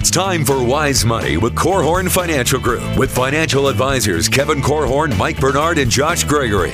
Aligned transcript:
It's 0.00 0.10
time 0.10 0.46
for 0.46 0.64
Wise 0.64 1.04
Money 1.04 1.36
with 1.36 1.54
Korhorn 1.54 2.10
Financial 2.10 2.58
Group 2.58 2.96
with 2.96 3.14
financial 3.14 3.68
advisors 3.68 4.30
Kevin 4.30 4.62
Korhorn, 4.62 5.14
Mike 5.18 5.38
Bernard, 5.38 5.76
and 5.76 5.90
Josh 5.90 6.24
Gregory. 6.24 6.72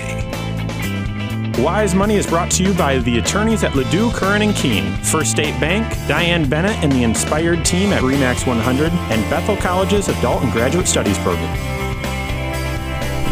Wise 1.60 1.92
Money 1.92 2.14
is 2.14 2.24
brought 2.24 2.52
to 2.52 2.62
you 2.62 2.72
by 2.74 2.98
the 2.98 3.18
attorneys 3.18 3.64
at 3.64 3.72
LaDue, 3.72 4.14
Curran 4.14 4.42
and 4.42 4.52
Kuehn, 4.52 4.96
First 5.04 5.32
State 5.32 5.60
Bank, 5.60 5.92
Diane 6.06 6.48
Bennett 6.48 6.76
and 6.84 6.92
the 6.92 7.02
Inspired 7.02 7.64
team 7.64 7.92
at 7.92 8.00
Remax 8.02 8.46
100, 8.46 8.92
and 8.92 9.28
Bethel 9.28 9.56
College's 9.56 10.06
Adult 10.06 10.44
and 10.44 10.52
Graduate 10.52 10.86
Studies 10.86 11.18
program. 11.18 11.52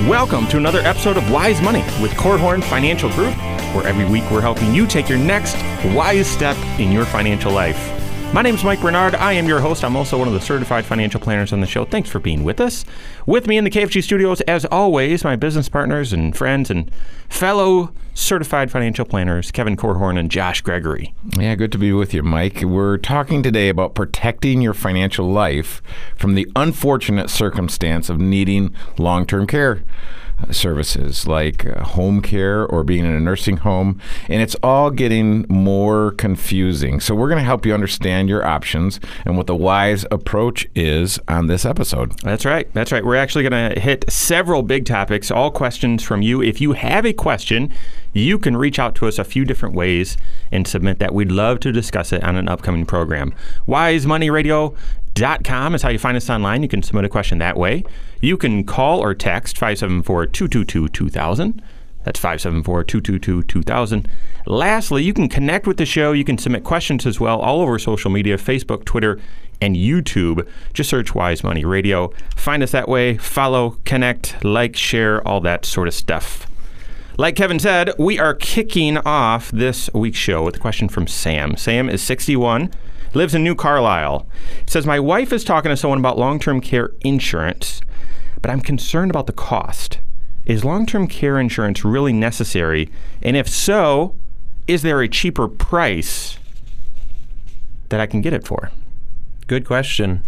Welcome 0.09 0.48
to 0.48 0.56
another 0.56 0.80
episode 0.80 1.16
of 1.16 1.30
Wise 1.30 1.62
Money 1.62 1.84
with 2.02 2.11
Korhorn 2.15 2.65
Financial 2.65 3.11
Group, 3.11 3.37
where 3.77 3.87
every 3.87 4.06
week 4.06 4.29
we're 4.33 4.41
helping 4.41 4.74
you 4.74 4.88
take 4.88 5.09
your 5.09 5.19
next 5.19 5.55
wise 5.95 6.27
step 6.27 6.56
in 6.80 6.91
your 6.91 7.05
financial 7.05 7.52
life. 7.52 7.94
My 8.34 8.43
name 8.43 8.56
is 8.56 8.65
Mike 8.65 8.80
Bernard. 8.80 9.15
I 9.15 9.34
am 9.34 9.47
your 9.47 9.61
host. 9.61 9.84
I'm 9.84 9.95
also 9.95 10.19
one 10.19 10.27
of 10.27 10.34
the 10.34 10.41
certified 10.41 10.84
financial 10.84 11.20
planners 11.20 11.52
on 11.52 11.61
the 11.61 11.69
show. 11.69 11.84
Thanks 11.84 12.11
for 12.11 12.19
being 12.19 12.43
with 12.43 12.59
us. 12.59 12.84
With 13.27 13.47
me 13.47 13.57
in 13.57 13.62
the 13.62 13.70
KFG 13.70 14.02
studios, 14.02 14.41
as 14.41 14.65
always, 14.65 15.23
my 15.23 15.37
business 15.37 15.69
partners 15.69 16.12
and 16.12 16.37
friends 16.37 16.69
and 16.69 16.91
fellow 17.29 17.93
certified 18.12 18.73
financial 18.73 19.05
planners, 19.05 19.52
Kevin 19.52 19.77
Korhorn 19.77 20.19
and 20.19 20.33
Josh 20.33 20.62
Gregory. 20.62 21.15
Yeah, 21.38 21.55
good 21.55 21.70
to 21.70 21.79
be 21.79 21.93
with 21.93 22.12
you, 22.12 22.24
Mike. 22.24 22.62
We're 22.62 22.98
talking 22.98 23.41
today 23.45 23.69
about 23.69 23.95
protecting 23.95 24.60
your 24.60 24.74
financial 24.74 25.30
life 25.30 25.80
from 26.16 26.35
the 26.35 26.51
unfortunate 26.57 27.30
circumstance 27.30 28.10
of 28.10 28.19
needing 28.19 28.74
long 28.98 29.27
term 29.27 29.46
care 29.46 29.85
services 30.51 31.27
like 31.27 31.66
uh, 31.66 31.83
home 31.84 32.21
care 32.21 32.66
or 32.66 32.85
being 32.85 33.05
in 33.05 33.12
a 33.12 33.21
nursing 33.21 33.59
home, 33.59 34.01
and 34.29 34.43
it's 34.43 34.57
all 34.62 34.91
getting 34.91 35.46
more 35.49 36.13
confusing. 36.13 37.01
So, 37.01 37.15
we're 37.15 37.29
going 37.29 37.38
to 37.38 37.45
help 37.45 37.65
you 37.66 37.74
understand 37.74 38.29
your 38.29 38.45
options 38.45 39.01
and 39.24 39.37
what 39.37 39.46
the 39.46 39.57
wise 39.57 40.05
approach 40.10 40.66
is 40.74 41.18
on 41.29 41.46
this 41.46 41.65
episode. 41.65 42.18
That's 42.21 42.45
right. 42.45 42.73
That's 42.74 42.93
right. 42.93 43.05
We're 43.05 43.16
actually 43.16 43.49
going 43.49 43.74
to 43.74 43.80
hit 43.80 44.10
several 44.10 44.63
big 44.63 44.87
topics, 44.87 45.30
all 45.30 45.51
questions 45.51 46.02
from 46.02 46.23
you. 46.23 46.43
If 46.43 46.61
you 46.61 46.73
have 46.73 47.07
a 47.07 47.13
question, 47.13 47.73
you 48.13 48.38
can 48.38 48.57
reach 48.57 48.79
out 48.79 48.95
to 48.96 49.07
us 49.07 49.18
a 49.18 49.24
few 49.24 49.45
different 49.45 49.74
ways 49.74 50.16
and 50.52 50.66
submit 50.66 50.99
that. 51.01 51.13
We'd 51.13 51.33
love 51.33 51.61
to 51.61 51.73
discuss 51.73 52.13
it 52.13 52.23
on 52.23 52.37
an 52.37 52.49
upcoming 52.49 52.87
program. 52.87 53.35
Wise 53.66 54.07
Money 54.07 54.30
Radio 54.30 54.74
com 55.45 55.74
is 55.74 55.82
how 55.82 55.88
you 55.88 55.98
find 55.98 56.16
us 56.16 56.29
online. 56.30 56.62
You 56.62 56.68
can 56.68 56.82
submit 56.82 57.04
a 57.04 57.09
question 57.09 57.38
that 57.38 57.57
way. 57.57 57.84
You 58.20 58.37
can 58.37 58.65
call 58.65 59.01
or 59.01 59.15
text 59.15 59.56
574 59.59 60.26
222 60.26 60.88
2000. 60.88 61.62
That's 62.04 62.21
574 62.21 62.84
222 62.84 63.43
2000. 63.45 64.09
Lastly, 64.47 65.03
you 65.03 65.15
can 65.15 65.28
connect 65.28 65.66
with 65.66 65.78
the 65.78 65.87
show. 65.87 66.12
You 66.12 66.25
can 66.25 66.37
submit 66.37 66.65
questions 66.65 67.06
as 67.06 67.19
well 67.19 67.41
all 67.41 67.60
over 67.60 67.78
social 67.78 68.10
media 68.10 68.37
Facebook, 68.37 68.84
Twitter, 68.84 69.19
and 69.60 69.75
YouTube. 69.75 70.47
Just 70.75 70.91
search 70.91 71.15
Wise 71.15 71.43
Money 71.43 71.65
Radio. 71.65 72.12
Find 72.37 72.62
us 72.62 72.72
that 72.72 72.88
way. 72.88 73.16
Follow, 73.16 73.78
connect, 73.84 74.44
like, 74.44 74.76
share, 74.76 75.26
all 75.26 75.41
that 75.41 75.65
sort 75.65 75.88
of 75.88 75.94
stuff. 75.94 76.47
Like 77.16 77.37
Kevin 77.37 77.59
said, 77.59 77.93
we 77.99 78.19
are 78.19 78.34
kicking 78.34 78.99
off 78.99 79.50
this 79.53 79.88
week's 79.94 80.19
show 80.19 80.43
with 80.43 80.56
a 80.56 80.59
question 80.59 80.88
from 80.88 81.06
Sam. 81.06 81.56
Sam 81.56 81.88
is 81.88 82.03
61 82.03 82.71
lives 83.15 83.34
in 83.34 83.44
New 83.44 83.54
Carlisle. 83.54 84.26
He 84.65 84.70
says, 84.70 84.87
My 84.87 85.00
wife 85.00 85.32
is 85.32 85.44
talking 85.44 85.70
to 85.70 85.76
someone 85.76 85.98
about 85.98 86.19
long 86.19 86.38
term 86.38 86.60
care 86.60 86.91
insurance, 87.00 87.81
but 88.41 88.50
I'm 88.50 88.60
concerned 88.60 89.10
about 89.10 89.26
the 89.26 89.32
cost. 89.32 89.98
Is 90.44 90.65
long 90.65 90.87
term 90.87 91.06
care 91.06 91.38
insurance 91.38 91.84
really 91.84 92.12
necessary? 92.12 92.91
And 93.22 93.37
if 93.37 93.48
so, 93.48 94.15
is 94.66 94.82
there 94.82 95.00
a 95.00 95.09
cheaper 95.09 95.48
price 95.48 96.38
that 97.88 98.00
I 98.00 98.06
can 98.06 98.21
get 98.21 98.32
it 98.32 98.47
for? 98.47 98.71
Good 99.47 99.66
question. 99.66 100.22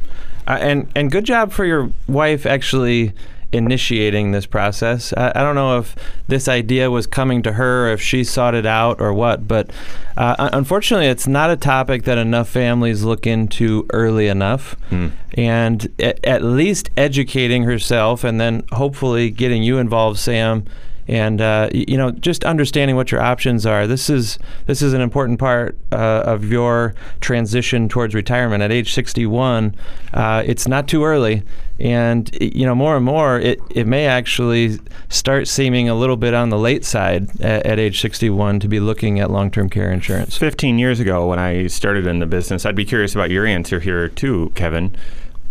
Uh, 0.47 0.59
and, 0.61 0.91
and 0.95 1.11
good 1.11 1.25
job 1.25 1.53
for 1.53 1.65
your 1.65 1.93
wife 2.07 2.47
actually 2.47 3.13
initiating 3.53 4.33
this 4.33 4.47
process. 4.47 5.13
I, 5.17 5.33
I, 5.35 5.43
don't 5.43 5.55
know 5.55 5.79
if 5.79 5.95
this 6.29 6.49
idea 6.49 6.91
was 6.91 7.07
coming 7.07 7.43
to 7.43 7.53
her, 7.53 7.89
if 7.89 8.01
she 8.01 8.25
sought 8.25 8.55
it 8.55 8.67
out, 8.67 9.01
or 9.01 9.13
what. 9.13 9.47
But 9.47 9.71
uh, 10.17 10.51
unfortunately, 10.53 11.07
it's 11.07 11.27
not 11.27 11.51
a 11.51 11.57
topic 11.57 12.05
that 12.05 12.19
enough 12.19 12.49
families 12.49 13.03
look 13.03 13.27
into 13.27 13.87
early 13.91 14.29
enough. 14.29 14.77
Mm. 14.91 15.13
And 15.35 15.93
at, 15.99 16.25
at 16.25 16.43
least 16.43 16.91
educating 16.97 17.63
herself, 17.65 18.25
and 18.25 18.41
then 18.41 18.65
hopefully 18.73 19.31
getting 19.31 19.63
you 19.63 19.79
involved, 19.79 20.19
Sam 20.19 20.65
and 21.09 21.41
uh, 21.41 21.69
you 21.73 21.97
know 21.97 22.11
just 22.11 22.45
understanding 22.45 22.97
what 22.97 23.13
your 23.13 23.21
options 23.21 23.65
are. 23.65 23.87
This 23.87 24.11
is 24.11 24.39
this 24.67 24.83
is 24.83 24.93
an 24.93 25.01
important 25.01 25.39
part 25.39 25.79
uh, 25.93 26.23
of 26.25 26.51
your 26.51 26.95
transition 27.21 27.89
towards 27.89 28.15
retirement 28.15 28.63
at 28.63 28.73
age 28.73 28.93
61. 28.93 29.75
Uh, 30.13 30.43
it's 30.45 30.67
not 30.67 30.89
too 30.89 31.05
early, 31.05 31.43
and 31.79 32.31
you 32.41 32.65
know 32.65 32.75
more 32.75 32.97
and 32.97 33.05
more 33.05 33.39
it, 33.39 33.61
it 33.71 33.87
may 33.87 34.07
actually 34.07 34.79
start 35.11 35.47
seeming 35.47 35.89
a 35.89 35.95
little 35.95 36.17
bit 36.17 36.33
on 36.33 36.49
the 36.49 36.59
late 36.59 36.85
side 36.85 37.29
at, 37.41 37.67
at 37.67 37.79
age 37.79 38.01
61 38.01 38.61
to 38.61 38.69
be 38.69 38.81
looking 38.81 39.21
at 39.21 39.31
long-term 39.31 39.69
care 39.69 39.93
insurance. 39.93 40.37
15 40.37 40.79
years 40.79 41.01
ago, 41.01 41.27
when 41.27 41.39
I 41.39 41.67
started 41.67 42.07
in 42.07 42.19
the 42.19 42.27
business, 42.27 42.65
I'd 42.65 42.75
be 42.75 42.85
curious 42.85 43.15
about 43.15 43.31
your 43.31 43.47
answer 43.47 43.81
here 43.81 44.09
too, 44.09 44.53
Kevin. 44.55 44.97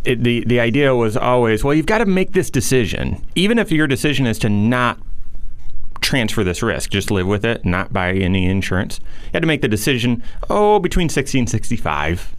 It, 0.04 0.24
the 0.24 0.44
the 0.46 0.60
idea 0.60 0.96
was 0.96 1.18
always, 1.18 1.64
well, 1.64 1.74
you've 1.74 1.86
got 1.86 2.00
to 2.00 2.06
make 2.06 2.34
this 2.34 2.50
decision, 2.50 3.24
even 3.36 3.60
if 3.60 3.72
your 3.72 3.88
decision 3.88 4.28
is 4.28 4.40
to 4.40 4.50
not 4.50 5.00
transfer 6.02 6.44
this 6.44 6.62
risk, 6.62 6.92
just 6.92 7.10
live 7.10 7.26
with 7.26 7.44
it, 7.44 7.66
not 7.66 7.92
buy 7.92 8.14
any 8.14 8.46
insurance. 8.46 9.00
You 9.00 9.32
had 9.34 9.42
to 9.42 9.48
make 9.48 9.62
the 9.62 9.68
decision, 9.68 10.22
oh, 10.50 10.80
between 10.80 11.10
60 11.10 11.40
and 11.40 11.50
65. 11.50 12.36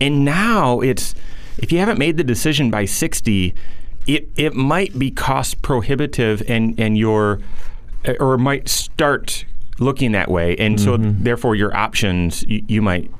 And 0.00 0.24
now 0.24 0.80
it's, 0.80 1.14
if 1.62 1.72
you 1.72 1.78
haven't 1.78 1.98
made 1.98 2.16
the 2.18 2.24
decision 2.24 2.70
by 2.70 2.84
60, 2.84 3.54
it, 4.06 4.28
it 4.36 4.54
might 4.54 4.98
be 4.98 5.10
cost 5.10 5.62
prohibitive 5.62 6.42
and, 6.48 6.78
and 6.78 6.98
your, 6.98 7.40
or 8.20 8.36
might 8.36 8.68
start 8.68 9.46
looking 9.78 10.12
that 10.12 10.30
way. 10.30 10.56
And 10.56 10.76
mm-hmm. 10.76 10.84
so 10.84 10.96
therefore 11.22 11.54
your 11.54 11.74
options, 11.74 12.42
you, 12.42 12.64
you 12.66 12.82
might 12.82 13.10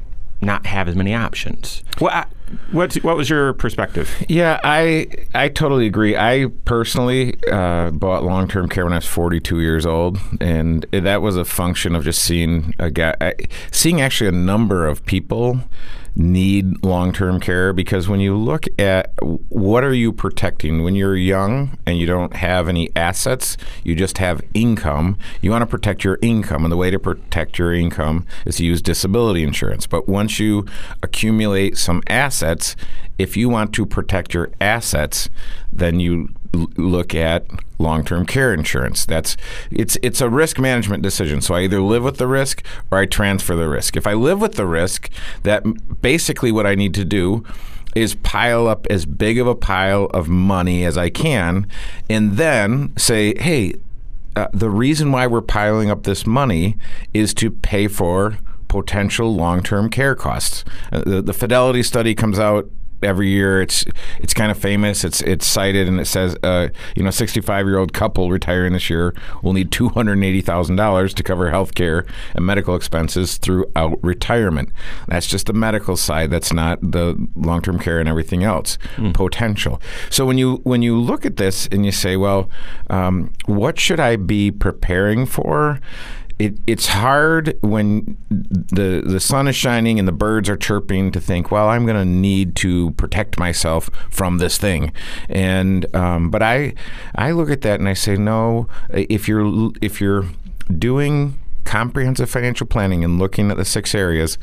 not 0.40 0.66
have 0.66 0.88
as 0.88 0.96
many 0.96 1.14
options. 1.14 1.84
Well, 2.00 2.12
I, 2.12 2.26
what 2.70 2.94
what 2.96 3.16
was 3.16 3.30
your 3.30 3.54
perspective? 3.54 4.10
Yeah, 4.28 4.60
I 4.62 5.06
I 5.32 5.48
totally 5.48 5.86
agree. 5.86 6.16
I 6.16 6.48
personally 6.64 7.34
uh, 7.50 7.92
bought 7.92 8.24
long 8.24 8.48
term 8.48 8.68
care 8.68 8.84
when 8.84 8.92
I 8.92 8.96
was 8.96 9.06
42 9.06 9.60
years 9.60 9.86
old, 9.86 10.18
and 10.40 10.84
that 10.92 11.22
was 11.22 11.36
a 11.36 11.44
function 11.44 11.94
of 11.94 12.04
just 12.04 12.22
seeing 12.22 12.74
a 12.78 12.90
guy, 12.90 13.34
seeing 13.70 14.00
actually 14.00 14.28
a 14.28 14.32
number 14.32 14.86
of 14.86 15.04
people 15.06 15.60
need 16.14 16.84
long-term 16.84 17.40
care? 17.40 17.72
Because 17.72 18.08
when 18.08 18.20
you 18.20 18.36
look 18.36 18.66
at 18.78 19.12
what 19.48 19.84
are 19.84 19.94
you 19.94 20.12
protecting? 20.12 20.82
When 20.82 20.94
you're 20.94 21.16
young 21.16 21.78
and 21.86 21.98
you 21.98 22.06
don't 22.06 22.34
have 22.36 22.68
any 22.68 22.90
assets 22.96 23.56
you 23.84 23.94
just 23.94 24.18
have 24.18 24.42
income 24.54 25.16
you 25.40 25.50
want 25.50 25.62
to 25.62 25.66
protect 25.66 26.04
your 26.04 26.18
income 26.22 26.64
and 26.64 26.72
the 26.72 26.76
way 26.76 26.90
to 26.90 26.98
protect 26.98 27.58
your 27.58 27.72
income 27.72 28.26
is 28.44 28.56
to 28.56 28.64
use 28.64 28.82
disability 28.82 29.42
insurance. 29.42 29.86
But 29.86 30.08
once 30.08 30.38
you 30.38 30.66
accumulate 31.02 31.78
some 31.78 32.02
assets 32.06 32.76
if 33.18 33.36
you 33.36 33.48
want 33.48 33.72
to 33.74 33.86
protect 33.86 34.34
your 34.34 34.50
assets 34.60 35.28
then 35.72 36.00
you 36.00 36.28
look 36.76 37.14
at 37.14 37.46
long-term 37.78 38.26
care 38.26 38.52
insurance. 38.52 39.06
That's 39.06 39.36
it's 39.70 39.96
it's 40.02 40.20
a 40.20 40.28
risk 40.28 40.58
management 40.58 41.02
decision. 41.02 41.40
So 41.40 41.54
I 41.54 41.62
either 41.62 41.80
live 41.80 42.04
with 42.04 42.18
the 42.18 42.26
risk 42.26 42.64
or 42.90 42.98
I 42.98 43.06
transfer 43.06 43.56
the 43.56 43.68
risk. 43.68 43.96
If 43.96 44.06
I 44.06 44.12
live 44.14 44.40
with 44.40 44.54
the 44.54 44.66
risk, 44.66 45.10
that 45.42 45.64
basically 46.02 46.52
what 46.52 46.66
I 46.66 46.74
need 46.74 46.94
to 46.94 47.04
do 47.04 47.44
is 47.94 48.14
pile 48.16 48.68
up 48.68 48.86
as 48.88 49.04
big 49.04 49.38
of 49.38 49.46
a 49.46 49.54
pile 49.54 50.06
of 50.06 50.28
money 50.28 50.84
as 50.84 50.96
I 50.96 51.10
can 51.10 51.66
and 52.08 52.36
then 52.36 52.92
say, 52.96 53.34
"Hey, 53.38 53.74
uh, 54.34 54.48
the 54.52 54.70
reason 54.70 55.12
why 55.12 55.26
we're 55.26 55.42
piling 55.42 55.90
up 55.90 56.04
this 56.04 56.26
money 56.26 56.76
is 57.12 57.34
to 57.34 57.50
pay 57.50 57.88
for 57.88 58.38
potential 58.68 59.34
long-term 59.34 59.90
care 59.90 60.14
costs. 60.14 60.64
Uh, 60.90 61.02
the, 61.04 61.20
the 61.20 61.34
Fidelity 61.34 61.82
study 61.82 62.14
comes 62.14 62.38
out 62.38 62.70
every 63.02 63.28
year. 63.28 63.60
It's 63.62 63.84
it's 64.20 64.34
kind 64.34 64.50
of 64.50 64.58
famous. 64.58 65.04
It's 65.04 65.20
it's 65.22 65.46
cited 65.46 65.88
and 65.88 66.00
it 66.00 66.06
says, 66.06 66.36
uh, 66.42 66.68
you 66.96 67.02
know, 67.02 67.10
65 67.10 67.66
year 67.66 67.78
old 67.78 67.92
couple 67.92 68.30
retiring 68.30 68.72
this 68.72 68.90
year 68.90 69.14
will 69.42 69.52
need 69.52 69.70
280 69.70 70.40
thousand 70.40 70.76
dollars 70.76 71.14
to 71.14 71.22
cover 71.22 71.50
health 71.50 71.74
care 71.74 72.06
and 72.34 72.44
medical 72.44 72.74
expenses 72.74 73.38
throughout 73.38 73.98
retirement. 74.02 74.70
That's 75.08 75.26
just 75.26 75.46
the 75.46 75.52
medical 75.52 75.96
side. 75.96 76.30
That's 76.30 76.52
not 76.52 76.80
the 76.80 77.16
long 77.34 77.62
term 77.62 77.78
care 77.78 78.00
and 78.00 78.08
everything 78.08 78.44
else 78.44 78.78
mm. 78.96 79.14
potential. 79.14 79.80
So 80.10 80.26
when 80.26 80.38
you 80.38 80.60
when 80.64 80.82
you 80.82 80.98
look 80.98 81.24
at 81.26 81.36
this 81.36 81.66
and 81.72 81.84
you 81.84 81.92
say, 81.92 82.16
well, 82.16 82.48
um, 82.90 83.32
what 83.46 83.78
should 83.78 84.00
I 84.00 84.16
be 84.16 84.50
preparing 84.50 85.26
for? 85.26 85.80
It, 86.42 86.58
it's 86.66 86.88
hard 86.88 87.56
when 87.60 88.16
the 88.28 89.00
the 89.06 89.20
sun 89.20 89.46
is 89.46 89.54
shining 89.54 90.00
and 90.00 90.08
the 90.08 90.12
birds 90.12 90.48
are 90.48 90.56
chirping 90.56 91.12
to 91.12 91.20
think, 91.20 91.52
well, 91.52 91.68
I'm 91.68 91.86
going 91.86 91.96
to 91.96 92.04
need 92.04 92.56
to 92.56 92.90
protect 92.92 93.38
myself 93.38 93.88
from 94.10 94.38
this 94.38 94.58
thing, 94.58 94.92
and 95.28 95.86
um, 95.94 96.32
but 96.32 96.42
I 96.42 96.74
I 97.14 97.30
look 97.30 97.48
at 97.48 97.60
that 97.60 97.78
and 97.78 97.88
I 97.88 97.92
say, 97.92 98.16
no, 98.16 98.66
if 98.90 99.28
you're 99.28 99.70
if 99.80 100.00
you're 100.00 100.24
doing 100.76 101.38
comprehensive 101.64 102.28
financial 102.28 102.66
planning 102.66 103.04
and 103.04 103.20
looking 103.20 103.52
at 103.52 103.56
the 103.56 103.64
six 103.64 103.94
areas, 103.94 104.36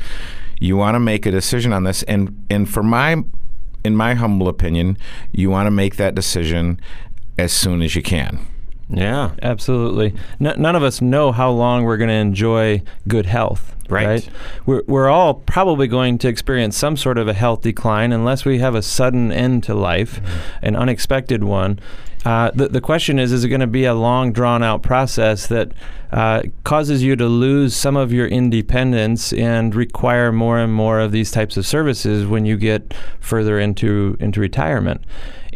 you 0.57 0.77
want 0.77 0.95
to 0.95 1.01
make 1.01 1.25
a 1.25 1.31
decision 1.31 1.73
on 1.73 1.83
this, 1.83 2.03
and 2.03 2.45
and 2.49 2.69
for 2.69 2.81
my 2.81 3.17
in 3.83 3.97
my 3.97 4.13
humble 4.13 4.47
opinion, 4.47 4.97
you 5.33 5.49
want 5.49 5.67
to 5.67 5.71
make 5.71 5.97
that 5.97 6.15
decision 6.15 6.79
as 7.37 7.51
soon 7.51 7.81
as 7.81 7.93
you 7.93 8.01
can. 8.01 8.47
Yeah. 8.89 9.31
Absolutely. 9.41 10.13
None 10.39 10.75
of 10.75 10.83
us 10.83 11.01
know 11.01 11.31
how 11.31 11.51
long 11.51 11.83
we're 11.83 11.97
going 11.97 12.09
to 12.09 12.13
enjoy 12.15 12.81
good 13.07 13.27
health. 13.27 13.75
Right. 13.89 14.29
We're, 14.67 14.83
we're 14.87 15.09
all 15.09 15.33
probably 15.33 15.87
going 15.87 16.19
to 16.19 16.27
experience 16.27 16.77
some 16.77 16.95
sort 16.95 17.17
of 17.17 17.27
a 17.27 17.33
health 17.33 17.61
decline 17.61 18.11
unless 18.11 18.45
we 18.45 18.59
have 18.59 18.75
a 18.75 18.83
sudden 18.83 19.31
end 19.31 19.63
to 19.63 19.73
life, 19.73 20.19
an 20.61 20.75
unexpected 20.75 21.43
one. 21.43 21.79
Uh, 22.25 22.51
the, 22.53 22.67
the 22.67 22.81
question 22.81 23.17
is 23.17 23.31
is 23.31 23.43
it 23.43 23.49
going 23.49 23.61
to 23.61 23.67
be 23.67 23.85
a 23.85 23.93
long, 23.93 24.31
drawn 24.33 24.61
out 24.61 24.83
process 24.83 25.47
that 25.47 25.71
uh, 26.11 26.43
causes 26.63 27.01
you 27.01 27.15
to 27.15 27.25
lose 27.25 27.75
some 27.75 27.95
of 27.95 28.11
your 28.11 28.27
independence 28.27 29.31
and 29.33 29.73
require 29.73 30.31
more 30.31 30.59
and 30.59 30.73
more 30.73 30.99
of 30.99 31.11
these 31.11 31.31
types 31.31 31.55
of 31.55 31.65
services 31.65 32.27
when 32.27 32.45
you 32.45 32.57
get 32.57 32.93
further 33.19 33.59
into, 33.59 34.17
into 34.19 34.39
retirement? 34.39 35.01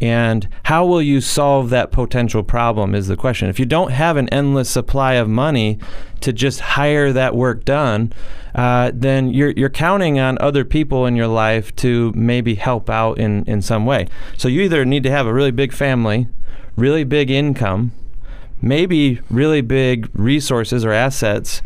And 0.04 0.50
how 0.64 0.86
will 0.86 1.02
you 1.02 1.22
solve 1.22 1.70
that 1.70 1.94
potential 1.94 2.44
problem 2.44 2.94
is 2.94 3.08
the 3.08 3.16
question. 3.16 3.48
If 3.48 3.58
you 3.58 3.66
don't 3.66 3.92
have 3.92 4.18
an 4.18 4.28
endless 4.34 4.70
supply 4.70 5.14
of 5.14 5.30
money 5.30 5.80
to 6.20 6.34
just 6.34 6.60
hire 6.60 7.14
that 7.14 7.38
work 7.38 7.64
done, 7.64 8.12
uh, 8.54 8.92
then 8.94 9.30
you're, 9.30 9.52
you're 9.52 9.70
counting 9.70 10.20
on 10.20 10.38
other 10.42 10.66
people 10.66 11.06
in 11.06 11.16
your 11.16 11.28
life 11.28 11.74
to 11.78 12.12
maybe 12.18 12.56
help 12.56 12.90
out 12.90 13.18
in, 13.18 13.46
in 13.46 13.62
some 13.62 13.86
way. 13.86 14.10
So 14.38 14.50
you 14.50 14.60
either 14.64 14.84
need 14.84 15.04
to 15.04 15.10
have 15.10 15.26
a 15.26 15.34
really 15.34 15.52
big 15.52 15.72
family, 15.72 16.28
really 16.76 17.06
big 17.06 17.32
income, 17.32 17.94
maybe 18.62 19.22
really 19.30 19.62
big 19.62 20.10
resources 20.12 20.84
or 20.84 20.92
assets, 20.92 21.62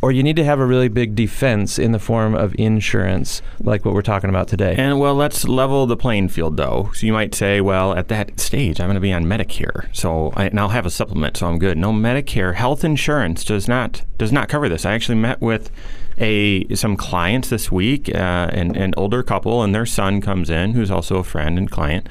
or 0.00 0.12
you 0.12 0.22
need 0.22 0.36
to 0.36 0.44
have 0.44 0.60
a 0.60 0.66
really 0.66 0.88
big 0.88 1.14
defense 1.14 1.78
in 1.78 1.92
the 1.92 1.98
form 1.98 2.34
of 2.34 2.54
insurance, 2.58 3.42
like 3.60 3.84
what 3.84 3.94
we're 3.94 4.02
talking 4.02 4.30
about 4.30 4.46
today. 4.46 4.74
And 4.78 5.00
well, 5.00 5.14
let's 5.14 5.46
level 5.46 5.86
the 5.86 5.96
playing 5.96 6.28
field, 6.28 6.56
though. 6.56 6.90
So 6.94 7.06
you 7.06 7.12
might 7.12 7.34
say, 7.34 7.60
well, 7.60 7.94
at 7.94 8.08
that 8.08 8.38
stage, 8.38 8.80
I'm 8.80 8.86
going 8.86 8.94
to 8.94 9.00
be 9.00 9.12
on 9.12 9.24
Medicare, 9.24 9.94
so 9.94 10.32
I, 10.36 10.46
and 10.46 10.60
I'll 10.60 10.68
have 10.68 10.86
a 10.86 10.90
supplement, 10.90 11.36
so 11.36 11.48
I'm 11.48 11.58
good. 11.58 11.76
No, 11.76 11.92
Medicare 11.92 12.54
health 12.54 12.84
insurance 12.84 13.44
does 13.44 13.66
not 13.66 14.02
does 14.18 14.32
not 14.32 14.48
cover 14.48 14.68
this. 14.68 14.84
I 14.84 14.92
actually 14.94 15.18
met 15.18 15.40
with 15.40 15.70
a 16.18 16.72
some 16.74 16.96
clients 16.96 17.48
this 17.48 17.70
week, 17.70 18.08
uh, 18.14 18.50
an, 18.52 18.76
an 18.76 18.94
older 18.96 19.22
couple, 19.22 19.62
and 19.62 19.74
their 19.74 19.86
son 19.86 20.20
comes 20.20 20.50
in, 20.50 20.72
who's 20.72 20.90
also 20.90 21.16
a 21.16 21.24
friend 21.24 21.58
and 21.58 21.70
client, 21.70 22.08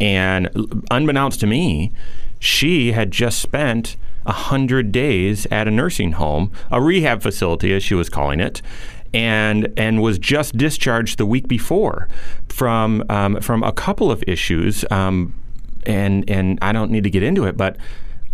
and 0.00 0.50
unbeknownst 0.90 1.40
to 1.40 1.46
me, 1.46 1.92
she 2.38 2.92
had 2.92 3.10
just 3.10 3.40
spent 3.40 3.96
100 4.24 4.92
days 4.92 5.46
at 5.50 5.68
a 5.68 5.70
nursing 5.70 6.12
home, 6.12 6.50
a 6.70 6.80
rehab 6.80 7.22
facility, 7.22 7.72
as 7.72 7.82
she 7.82 7.94
was 7.94 8.08
calling 8.08 8.40
it, 8.40 8.62
and 9.12 9.72
and 9.76 10.02
was 10.02 10.18
just 10.18 10.56
discharged 10.56 11.18
the 11.18 11.26
week 11.26 11.46
before 11.46 12.08
from 12.48 13.04
um, 13.08 13.40
from 13.40 13.62
a 13.62 13.72
couple 13.72 14.10
of 14.10 14.24
issues. 14.26 14.84
Um, 14.90 15.34
and 15.86 16.28
and 16.28 16.58
I 16.62 16.72
don't 16.72 16.90
need 16.90 17.04
to 17.04 17.10
get 17.10 17.22
into 17.22 17.44
it, 17.44 17.56
but 17.56 17.76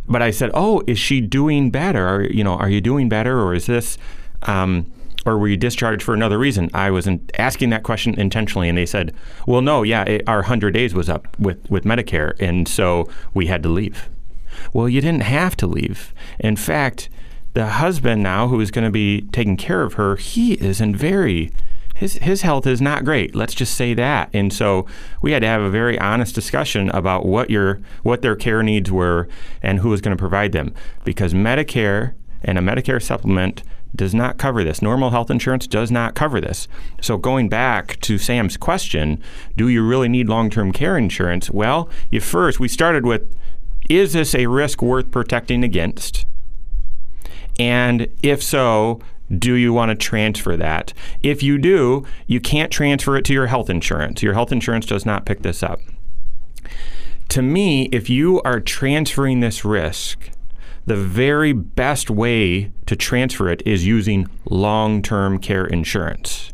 but 0.08 0.22
I 0.22 0.30
said, 0.30 0.50
"Oh, 0.54 0.82
is 0.86 0.98
she 0.98 1.20
doing 1.20 1.70
better? 1.70 2.06
Are, 2.06 2.22
you 2.24 2.42
know, 2.42 2.54
are 2.54 2.68
you 2.68 2.80
doing 2.80 3.08
better, 3.08 3.40
or 3.40 3.54
is 3.54 3.66
this?" 3.66 3.98
Um, 4.42 4.90
or 5.26 5.38
were 5.38 5.48
you 5.48 5.56
discharged 5.56 6.02
for 6.02 6.14
another 6.14 6.38
reason? 6.38 6.70
I 6.72 6.90
wasn't 6.90 7.30
asking 7.38 7.70
that 7.70 7.82
question 7.82 8.18
intentionally, 8.18 8.68
and 8.68 8.78
they 8.78 8.86
said, 8.86 9.14
"Well, 9.46 9.60
no, 9.60 9.82
yeah, 9.82 10.04
it, 10.04 10.22
our 10.26 10.42
hundred 10.42 10.72
days 10.72 10.94
was 10.94 11.08
up 11.08 11.38
with 11.38 11.70
with 11.70 11.84
Medicare, 11.84 12.38
and 12.40 12.66
so 12.66 13.08
we 13.34 13.46
had 13.46 13.62
to 13.62 13.68
leave." 13.68 14.08
Well, 14.72 14.88
you 14.88 15.00
didn't 15.00 15.22
have 15.22 15.56
to 15.58 15.66
leave. 15.66 16.12
In 16.38 16.56
fact, 16.56 17.08
the 17.54 17.66
husband 17.66 18.22
now, 18.22 18.48
who 18.48 18.60
is 18.60 18.70
going 18.70 18.84
to 18.84 18.90
be 18.90 19.22
taking 19.32 19.56
care 19.56 19.82
of 19.82 19.94
her, 19.94 20.16
he 20.16 20.54
is 20.54 20.80
in 20.80 20.94
very 20.94 21.50
his 22.00 22.14
his 22.14 22.40
health 22.40 22.66
is 22.66 22.80
not 22.80 23.04
great. 23.04 23.34
Let's 23.34 23.52
just 23.52 23.74
say 23.74 23.92
that. 23.92 24.30
And 24.32 24.52
so 24.52 24.86
we 25.20 25.32
had 25.32 25.42
to 25.42 25.48
have 25.48 25.60
a 25.60 25.68
very 25.68 25.98
honest 25.98 26.34
discussion 26.34 26.88
about 26.90 27.26
what 27.26 27.50
your 27.50 27.80
what 28.02 28.22
their 28.22 28.34
care 28.34 28.62
needs 28.62 28.90
were 28.90 29.28
and 29.62 29.80
who 29.80 29.90
was 29.90 30.00
going 30.00 30.16
to 30.16 30.20
provide 30.20 30.52
them 30.52 30.74
because 31.04 31.34
Medicare 31.34 32.14
and 32.42 32.56
a 32.56 32.62
Medicare 32.62 33.02
supplement 33.02 33.62
does 33.94 34.14
not 34.14 34.38
cover 34.38 34.64
this. 34.64 34.80
Normal 34.80 35.10
health 35.10 35.30
insurance 35.30 35.66
does 35.66 35.90
not 35.90 36.14
cover 36.14 36.40
this. 36.40 36.68
So 37.02 37.18
going 37.18 37.50
back 37.50 38.00
to 38.00 38.16
Sam's 38.16 38.56
question, 38.56 39.22
do 39.56 39.68
you 39.68 39.86
really 39.86 40.08
need 40.08 40.28
long-term 40.28 40.72
care 40.72 40.96
insurance? 40.96 41.50
Well, 41.50 41.90
you 42.10 42.20
first 42.20 42.58
we 42.58 42.68
started 42.68 43.04
with 43.04 43.36
is 43.90 44.12
this 44.12 44.34
a 44.34 44.46
risk 44.46 44.80
worth 44.80 45.10
protecting 45.10 45.64
against? 45.64 46.24
And 47.58 48.06
if 48.22 48.42
so, 48.42 49.00
do 49.36 49.54
you 49.54 49.72
want 49.72 49.90
to 49.90 49.94
transfer 49.94 50.56
that? 50.56 50.94
If 51.22 51.42
you 51.42 51.58
do, 51.58 52.06
you 52.26 52.40
can't 52.40 52.72
transfer 52.72 53.16
it 53.16 53.24
to 53.26 53.32
your 53.32 53.48
health 53.48 53.68
insurance. 53.68 54.22
Your 54.22 54.34
health 54.34 54.52
insurance 54.52 54.86
does 54.86 55.04
not 55.04 55.26
pick 55.26 55.42
this 55.42 55.62
up. 55.62 55.80
To 57.30 57.42
me, 57.42 57.84
if 57.92 58.08
you 58.08 58.40
are 58.42 58.60
transferring 58.60 59.40
this 59.40 59.64
risk, 59.64 60.30
the 60.86 60.96
very 60.96 61.52
best 61.52 62.10
way 62.10 62.72
to 62.86 62.96
transfer 62.96 63.48
it 63.48 63.62
is 63.66 63.86
using 63.86 64.28
long 64.46 65.02
term 65.02 65.38
care 65.38 65.66
insurance. 65.66 66.52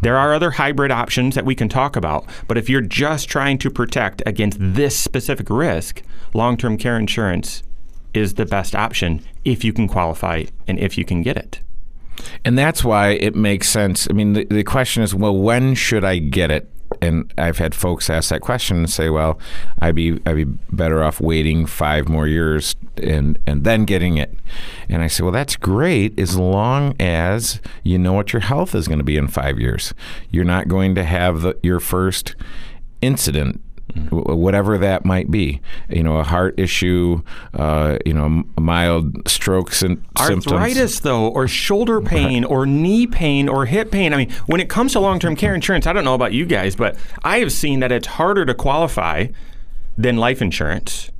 There 0.00 0.16
are 0.16 0.34
other 0.34 0.52
hybrid 0.52 0.90
options 0.90 1.34
that 1.34 1.44
we 1.44 1.54
can 1.54 1.68
talk 1.68 1.96
about, 1.96 2.24
but 2.48 2.58
if 2.58 2.68
you're 2.68 2.80
just 2.80 3.28
trying 3.28 3.58
to 3.58 3.70
protect 3.70 4.22
against 4.26 4.58
this 4.60 4.98
specific 4.98 5.48
risk, 5.50 6.02
long 6.34 6.56
term 6.56 6.76
care 6.76 6.96
insurance 6.96 7.62
is 8.14 8.34
the 8.34 8.46
best 8.46 8.74
option 8.74 9.22
if 9.44 9.64
you 9.64 9.72
can 9.72 9.88
qualify 9.88 10.44
and 10.66 10.78
if 10.78 10.98
you 10.98 11.04
can 11.04 11.22
get 11.22 11.36
it. 11.36 11.60
And 12.44 12.58
that's 12.58 12.84
why 12.84 13.10
it 13.10 13.34
makes 13.34 13.68
sense. 13.68 14.06
I 14.10 14.12
mean, 14.12 14.34
the, 14.34 14.44
the 14.44 14.64
question 14.64 15.02
is, 15.02 15.14
well, 15.14 15.36
when 15.36 15.74
should 15.74 16.04
I 16.04 16.18
get 16.18 16.50
it? 16.50 16.68
And 17.02 17.32
I've 17.38 17.58
had 17.58 17.74
folks 17.74 18.10
ask 18.10 18.30
that 18.30 18.40
question 18.40 18.78
and 18.78 18.90
say, 18.90 19.08
well, 19.08 19.38
I'd 19.80 19.94
be 19.94 20.20
I'd 20.26 20.36
be 20.36 20.44
better 20.44 21.02
off 21.02 21.20
waiting 21.20 21.66
five 21.66 22.08
more 22.08 22.26
years 22.26 22.76
and 22.96 23.38
and 23.46 23.64
then 23.64 23.84
getting 23.84 24.16
it. 24.16 24.34
And 24.88 25.02
I 25.02 25.06
say, 25.06 25.22
well, 25.22 25.32
that's 25.32 25.56
great 25.56 26.18
as 26.18 26.36
long 26.36 26.94
as 27.00 27.60
you 27.82 27.98
know 27.98 28.12
what 28.12 28.32
your 28.32 28.40
health 28.40 28.74
is 28.74 28.86
going 28.86 28.98
to 28.98 29.04
be 29.04 29.16
in 29.16 29.28
five 29.28 29.58
years. 29.58 29.94
You're 30.30 30.44
not 30.44 30.68
going 30.68 30.94
to 30.94 31.04
have 31.04 31.42
the, 31.42 31.56
your 31.62 31.80
first 31.80 32.36
incident 33.00 33.62
w- 33.94 34.36
whatever 34.36 34.78
that 34.78 35.04
might 35.04 35.30
be. 35.30 35.60
You 35.88 36.02
know, 36.02 36.18
a 36.18 36.24
heart 36.24 36.58
issue, 36.58 37.22
uh, 37.54 37.98
you 38.04 38.12
know, 38.12 38.44
mild 38.58 39.28
strokes 39.28 39.82
and 39.82 40.04
symptoms. 40.18 40.46
Arthritis, 40.46 41.00
though, 41.00 41.28
or 41.28 41.48
shoulder 41.48 42.00
pain, 42.00 42.44
or 42.44 42.66
knee 42.66 43.06
pain, 43.06 43.48
or 43.48 43.66
hip 43.66 43.90
pain. 43.90 44.12
I 44.12 44.16
mean, 44.16 44.30
when 44.46 44.60
it 44.60 44.68
comes 44.68 44.92
to 44.92 45.00
long 45.00 45.18
term 45.18 45.36
care 45.36 45.54
insurance, 45.54 45.86
I 45.86 45.92
don't 45.92 46.04
know 46.04 46.14
about 46.14 46.32
you 46.32 46.46
guys, 46.46 46.76
but 46.76 46.96
I 47.22 47.38
have 47.38 47.52
seen 47.52 47.80
that 47.80 47.92
it's 47.92 48.06
harder 48.06 48.44
to 48.46 48.54
qualify 48.54 49.28
than 49.96 50.16
life 50.16 50.40
insurance. 50.42 51.10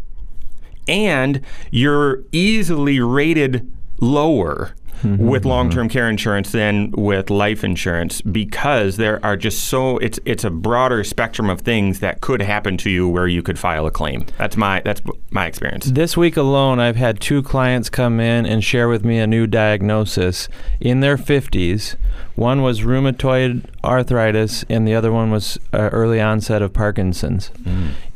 And 0.88 1.42
you're 1.70 2.24
easily 2.32 3.00
rated 3.00 3.70
lower 4.00 4.74
Mm-hmm. 5.02 5.26
with 5.26 5.42
mm-hmm. 5.42 5.48
long-term 5.48 5.88
care 5.88 6.10
insurance 6.10 6.52
than 6.52 6.90
with 6.90 7.30
life 7.30 7.64
insurance 7.64 8.20
because 8.20 8.98
there 8.98 9.24
are 9.24 9.34
just 9.34 9.64
so 9.64 9.96
it's 9.98 10.20
it's 10.26 10.44
a 10.44 10.50
broader 10.50 11.04
spectrum 11.04 11.48
of 11.48 11.62
things 11.62 12.00
that 12.00 12.20
could 12.20 12.42
happen 12.42 12.76
to 12.78 12.90
you 12.90 13.08
where 13.08 13.26
you 13.26 13.42
could 13.42 13.58
file 13.58 13.86
a 13.86 13.90
claim. 13.90 14.26
That's 14.36 14.58
my 14.58 14.82
that's 14.84 15.00
my 15.30 15.46
experience. 15.46 15.86
This 15.86 16.18
week 16.18 16.36
alone, 16.36 16.80
I've 16.80 16.96
had 16.96 17.18
two 17.18 17.42
clients 17.42 17.88
come 17.88 18.20
in 18.20 18.44
and 18.44 18.62
share 18.62 18.88
with 18.88 19.02
me 19.02 19.18
a 19.18 19.26
new 19.26 19.46
diagnosis 19.46 20.48
in 20.80 21.00
their 21.00 21.16
50s. 21.16 21.96
One 22.34 22.60
was 22.60 22.80
rheumatoid 22.80 23.64
arthritis, 23.84 24.64
and 24.68 24.86
the 24.86 24.94
other 24.94 25.10
one 25.12 25.30
was 25.30 25.58
uh, 25.72 25.88
early 25.92 26.20
onset 26.20 26.62
of 26.62 26.72
Parkinson's. 26.72 27.50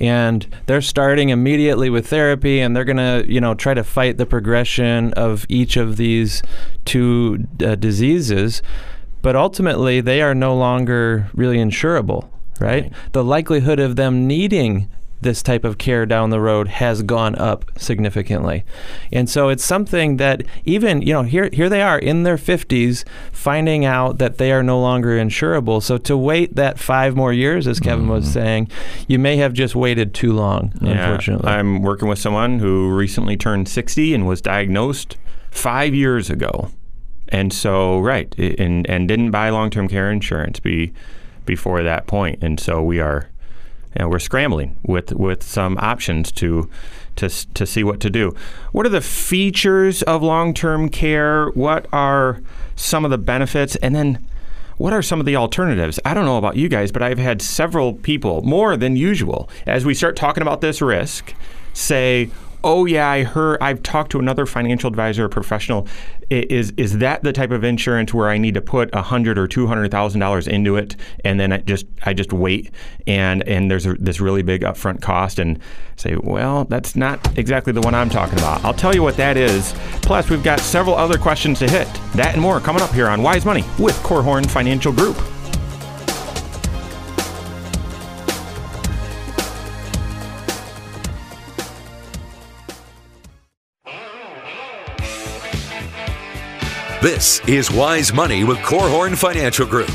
And 0.01 0.47
they're 0.67 0.83
starting 0.83 1.31
immediately 1.31 1.91
with 1.91 2.09
therapy, 2.09 2.61
and 2.61 2.77
they're 2.77 2.85
going 2.85 2.97
to, 2.99 3.25
you 3.27 3.41
know, 3.41 3.55
try 3.55 3.75
to 3.75 3.85
fight 3.85 4.19
the 4.19 4.27
progression 4.27 5.13
of 5.15 5.47
each 5.49 5.77
of 5.77 5.97
these 5.97 6.43
two 6.85 7.47
uh, 7.65 7.75
diseases. 7.77 8.63
But 9.23 9.37
ultimately, 9.37 10.01
they 10.01 10.21
are 10.21 10.35
no 10.35 10.55
longer 10.55 11.31
really 11.35 11.57
insurable, 11.57 12.29
right? 12.61 12.85
Right. 12.85 12.93
The 13.13 13.25
likelihood 13.25 13.81
of 13.81 13.97
them 13.97 14.27
needing 14.27 14.89
this 15.25 15.43
type 15.43 15.65
of 15.65 15.77
care 15.77 16.07
down 16.07 16.31
the 16.31 16.41
road 16.41 16.69
has 16.69 17.03
gone 17.03 17.35
up 17.35 17.65
significantly. 17.77 18.65
And 19.13 19.29
so 19.29 19.49
it's 19.49 19.65
something 19.65 20.19
that 20.19 20.45
even, 20.65 21.03
you 21.03 21.13
know, 21.13 21.23
here 21.23 21.51
here 21.53 21.69
they 21.69 21.83
are 21.83 21.99
in 21.99 22.23
their 22.23 22.37
50s 22.37 23.05
finding 23.33 23.85
out 23.85 24.19
that 24.19 24.39
they 24.39 24.53
are 24.53 24.63
no 24.63 24.81
longer 24.81 25.19
insurable. 25.19 25.83
So 25.83 25.99
to 25.99 26.17
wait 26.17 26.55
that 26.55 26.79
5 26.79 27.17
more 27.17 27.33
years 27.33 27.67
as 27.67 27.81
Kevin 27.81 28.07
was 28.07 28.25
mm-hmm. 28.27 28.33
saying, 28.33 28.71
you 29.09 29.19
may 29.19 29.37
have 29.39 29.53
just 29.53 29.75
waited 29.75 30.15
too 30.15 30.33
long, 30.33 30.73
unfortunately. 30.81 31.49
I'm 31.49 31.83
working 31.83 32.09
with 32.09 32.21
someone 32.21 32.61
who 32.61 32.95
recently 32.95 33.37
turned 33.37 33.69
60 33.69 34.15
and 34.15 34.29
was 34.29 34.41
diagnosed 34.41 35.17
five 35.51 35.95
years 35.95 36.31
ago. 36.31 36.71
And 37.29 37.53
so, 37.53 38.01
right, 38.01 38.33
and, 38.39 38.89
and 38.89 39.09
didn't 39.09 39.31
buy 39.31 39.51
long 39.51 39.71
term 39.71 39.89
care 39.89 40.11
insurance 40.11 40.61
be, 40.61 40.93
before 41.47 41.83
that 41.83 42.07
point. 42.07 42.43
And 42.43 42.61
so 42.61 42.83
we 42.83 43.01
are, 43.01 43.31
know, 44.03 44.09
we're 44.09 44.19
scrambling 44.19 44.77
with, 44.83 45.13
with 45.13 45.43
some 45.43 45.79
options 45.79 46.33
to, 46.33 46.69
to, 47.17 47.29
to 47.29 47.67
see 47.67 47.85
what 47.85 48.01
to 48.01 48.11
do. 48.11 48.35
What 48.73 48.87
are 48.87 48.91
the 48.91 49.01
features 49.01 50.03
of 50.03 50.23
long 50.23 50.55
term 50.55 50.89
care? 50.89 51.51
What 51.51 51.87
are 51.93 52.41
some 52.77 53.05
of 53.05 53.11
the 53.11 53.19
benefits? 53.19 53.77
And 53.77 53.95
then 53.95 54.25
what 54.77 54.93
are 54.93 55.03
some 55.03 55.21
of 55.21 55.27
the 55.27 55.37
alternatives? 55.37 56.01
I 56.05 56.15
don't 56.15 56.25
know 56.25 56.39
about 56.39 56.57
you 56.57 56.69
guys, 56.69 56.91
but 56.91 57.03
I've 57.03 57.19
had 57.19 57.41
several 57.41 57.95
people, 57.95 58.43
more 58.43 58.77
than 58.77 58.97
usual, 58.97 59.49
as 59.67 59.85
we 59.85 59.95
start 59.95 60.17
talking 60.17 60.43
about 60.43 60.61
this 60.61 60.83
risk, 60.83 61.35
say, 61.73 62.31
oh 62.65 62.87
yeah, 62.87 63.09
I 63.09 63.23
heard, 63.23 63.59
I've 63.61 63.83
talked 63.83 64.11
to 64.13 64.19
another 64.19 64.47
financial 64.47 64.89
advisor, 64.89 65.27
a 65.27 65.29
professional. 65.29 65.87
Is 66.31 66.73
is 66.79 66.99
that 66.99 67.23
the 67.23 67.33
type 67.33 67.51
of 67.51 67.63
insurance 67.63 68.15
where 68.15 68.31
I 68.31 68.39
need 68.39 68.55
to 68.55 68.63
put 68.63 68.89
a 68.95 69.03
hundred 69.03 69.39
or 69.39 69.47
two 69.47 69.67
hundred 69.67 69.91
thousand 69.91 70.21
dollars 70.21 70.49
into 70.49 70.77
it, 70.77 70.97
and 71.23 71.39
then 71.39 71.53
I 71.53 71.59
just 71.59 71.87
I 72.03 72.15
just 72.15 72.33
wait, 72.33 72.71
and 73.07 73.47
and 73.47 73.71
there's 73.71 73.85
a, 73.85 73.95
this 73.95 74.21
really 74.21 74.43
big 74.43 74.63
upfront 74.63 75.03
cost, 75.03 75.39
and 75.39 75.61
say, 75.97 76.17
well, 76.17 76.65
that's 76.65 76.97
not 76.97 77.39
exactly 77.39 77.75
the 77.75 77.83
one 77.83 77.95
I'm 77.95 78.09
talking 78.09 78.39
about. 78.39 78.65
I'll 78.65 78.75
tell 78.75 78.95
you 78.95 79.03
what 79.03 79.19
that 79.19 79.37
is. 79.37 79.75
Plus, 80.03 80.31
we've 80.31 80.43
got 80.43 80.61
several 80.61 80.97
other 80.97 81.19
questions 81.19 81.59
to 81.59 81.69
hit. 81.69 81.89
That 82.15 82.33
and 82.33 82.41
more 82.41 82.59
coming 82.59 82.83
up 82.83 82.91
here 82.91 83.09
on 83.09 83.23
Wise 83.23 83.45
Money 83.45 83.65
with 83.79 83.95
Korhorn 83.97 84.51
Financial 84.51 84.93
Group. 84.93 85.19
This 97.05 97.47
is 97.47 97.71
Wise 97.71 98.15
Money 98.15 98.45
with 98.45 98.57
Korhorn 98.61 99.15
Financial 99.15 99.67
Group. 99.67 99.91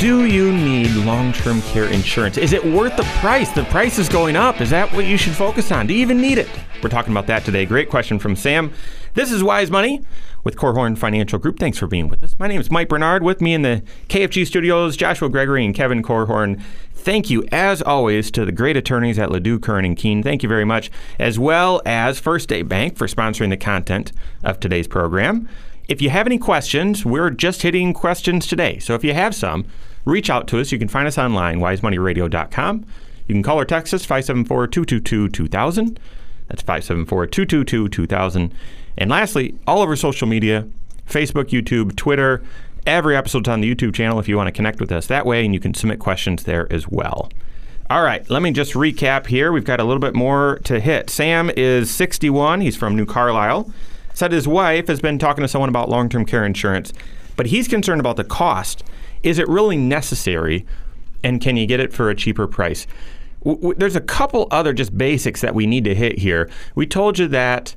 Do 0.00 0.24
you 0.24 0.50
need 0.50 0.90
long 1.06 1.32
term 1.32 1.62
care 1.62 1.84
insurance? 1.84 2.36
Is 2.38 2.52
it 2.52 2.64
worth 2.64 2.96
the 2.96 3.04
price? 3.20 3.52
The 3.52 3.62
price 3.66 4.00
is 4.00 4.08
going 4.08 4.34
up. 4.34 4.60
Is 4.60 4.70
that 4.70 4.92
what 4.92 5.06
you 5.06 5.16
should 5.16 5.34
focus 5.34 5.70
on? 5.70 5.86
Do 5.86 5.94
you 5.94 6.00
even 6.00 6.20
need 6.20 6.38
it? 6.38 6.48
We're 6.82 6.88
talking 6.88 7.12
about 7.12 7.28
that 7.28 7.44
today. 7.44 7.66
Great 7.66 7.88
question 7.88 8.18
from 8.18 8.34
Sam. 8.34 8.72
This 9.14 9.30
is 9.30 9.44
Wise 9.44 9.70
Money 9.70 10.02
with 10.42 10.56
Korhorn 10.56 10.98
Financial 10.98 11.38
Group. 11.38 11.60
Thanks 11.60 11.78
for 11.78 11.86
being 11.86 12.08
with 12.08 12.24
us. 12.24 12.36
My 12.40 12.48
name 12.48 12.60
is 12.60 12.68
Mike 12.68 12.88
Bernard. 12.88 13.22
With 13.22 13.40
me 13.40 13.54
in 13.54 13.62
the 13.62 13.80
KFG 14.08 14.44
studios, 14.44 14.96
Joshua 14.96 15.28
Gregory 15.28 15.64
and 15.64 15.72
Kevin 15.72 16.02
Korhorn. 16.02 16.60
Thank 17.04 17.28
you, 17.28 17.46
as 17.52 17.82
always, 17.82 18.30
to 18.30 18.46
the 18.46 18.50
great 18.50 18.78
attorneys 18.78 19.18
at 19.18 19.28
LaDue, 19.28 19.60
Curran, 19.60 19.84
and 19.84 19.94
Kuehn. 19.94 20.22
Thank 20.24 20.42
you 20.42 20.48
very 20.48 20.64
much, 20.64 20.90
as 21.18 21.38
well 21.38 21.82
as 21.84 22.18
First 22.18 22.44
State 22.44 22.66
Bank 22.66 22.96
for 22.96 23.06
sponsoring 23.06 23.50
the 23.50 23.58
content 23.58 24.10
of 24.42 24.58
today's 24.58 24.88
program. 24.88 25.46
If 25.86 26.00
you 26.00 26.08
have 26.08 26.26
any 26.26 26.38
questions, 26.38 27.04
we're 27.04 27.28
just 27.28 27.60
hitting 27.60 27.92
questions 27.92 28.46
today. 28.46 28.78
So 28.78 28.94
if 28.94 29.04
you 29.04 29.12
have 29.12 29.34
some, 29.34 29.66
reach 30.06 30.30
out 30.30 30.48
to 30.48 30.60
us. 30.60 30.72
You 30.72 30.78
can 30.78 30.88
find 30.88 31.06
us 31.06 31.18
online, 31.18 31.60
wisemoneyradio.com. 31.60 32.86
You 33.28 33.34
can 33.34 33.42
call 33.42 33.60
or 33.60 33.66
text 33.66 33.92
us, 33.92 34.06
574 34.06 34.68
222 34.68 35.28
2000. 35.28 36.00
That's 36.48 36.62
574 36.62 37.26
222 37.26 37.88
2000. 37.90 38.54
And 38.96 39.10
lastly, 39.10 39.54
all 39.66 39.82
over 39.82 39.94
social 39.94 40.26
media 40.26 40.66
Facebook, 41.06 41.50
YouTube, 41.50 41.96
Twitter. 41.96 42.42
Every 42.86 43.16
episode's 43.16 43.48
on 43.48 43.62
the 43.62 43.74
YouTube 43.74 43.94
channel 43.94 44.18
if 44.18 44.28
you 44.28 44.36
want 44.36 44.48
to 44.48 44.52
connect 44.52 44.78
with 44.78 44.92
us 44.92 45.06
that 45.06 45.24
way, 45.24 45.44
and 45.44 45.54
you 45.54 45.60
can 45.60 45.72
submit 45.72 45.98
questions 45.98 46.44
there 46.44 46.70
as 46.70 46.86
well. 46.86 47.30
All 47.88 48.02
right, 48.02 48.28
let 48.28 48.42
me 48.42 48.50
just 48.50 48.74
recap 48.74 49.26
here. 49.26 49.52
We've 49.52 49.64
got 49.64 49.80
a 49.80 49.84
little 49.84 50.00
bit 50.00 50.14
more 50.14 50.58
to 50.64 50.80
hit. 50.80 51.08
Sam 51.08 51.50
is 51.56 51.90
61. 51.90 52.60
He's 52.60 52.76
from 52.76 52.94
New 52.96 53.06
Carlisle. 53.06 53.70
Said 54.12 54.32
his 54.32 54.46
wife 54.46 54.86
has 54.88 55.00
been 55.00 55.18
talking 55.18 55.42
to 55.42 55.48
someone 55.48 55.68
about 55.68 55.88
long 55.88 56.08
term 56.08 56.24
care 56.24 56.44
insurance, 56.44 56.92
but 57.36 57.46
he's 57.46 57.68
concerned 57.68 58.00
about 58.00 58.16
the 58.16 58.24
cost. 58.24 58.84
Is 59.22 59.38
it 59.38 59.48
really 59.48 59.76
necessary, 59.76 60.66
and 61.22 61.40
can 61.40 61.56
you 61.56 61.66
get 61.66 61.80
it 61.80 61.92
for 61.92 62.10
a 62.10 62.14
cheaper 62.14 62.46
price? 62.46 62.86
W- 63.44 63.74
there's 63.76 63.96
a 63.96 64.00
couple 64.00 64.46
other 64.50 64.72
just 64.72 64.96
basics 64.96 65.40
that 65.40 65.54
we 65.54 65.66
need 65.66 65.84
to 65.84 65.94
hit 65.94 66.18
here. 66.18 66.50
We 66.74 66.86
told 66.86 67.18
you 67.18 67.28
that 67.28 67.74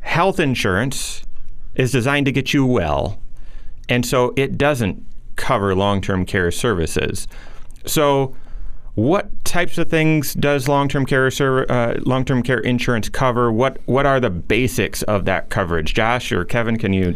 health 0.00 0.40
insurance 0.40 1.22
is 1.74 1.92
designed 1.92 2.26
to 2.26 2.32
get 2.32 2.54
you 2.54 2.64
well, 2.64 3.18
and 3.88 4.04
so 4.04 4.32
it 4.36 4.58
doesn't 4.58 5.04
cover 5.36 5.74
long 5.74 6.00
term 6.00 6.24
care 6.24 6.50
services. 6.50 7.28
So, 7.86 8.34
what 8.96 9.44
types 9.44 9.76
of 9.76 9.90
things 9.90 10.32
does 10.32 10.68
long-term 10.68 11.04
care 11.04 11.30
ser- 11.30 11.70
uh, 11.70 12.00
long-term 12.06 12.42
care 12.42 12.58
insurance 12.58 13.10
cover? 13.10 13.52
What 13.52 13.78
what 13.84 14.06
are 14.06 14.18
the 14.18 14.30
basics 14.30 15.02
of 15.02 15.26
that 15.26 15.50
coverage? 15.50 15.94
Josh 15.94 16.32
or 16.32 16.44
Kevin, 16.44 16.78
can 16.78 16.92
you? 16.92 17.14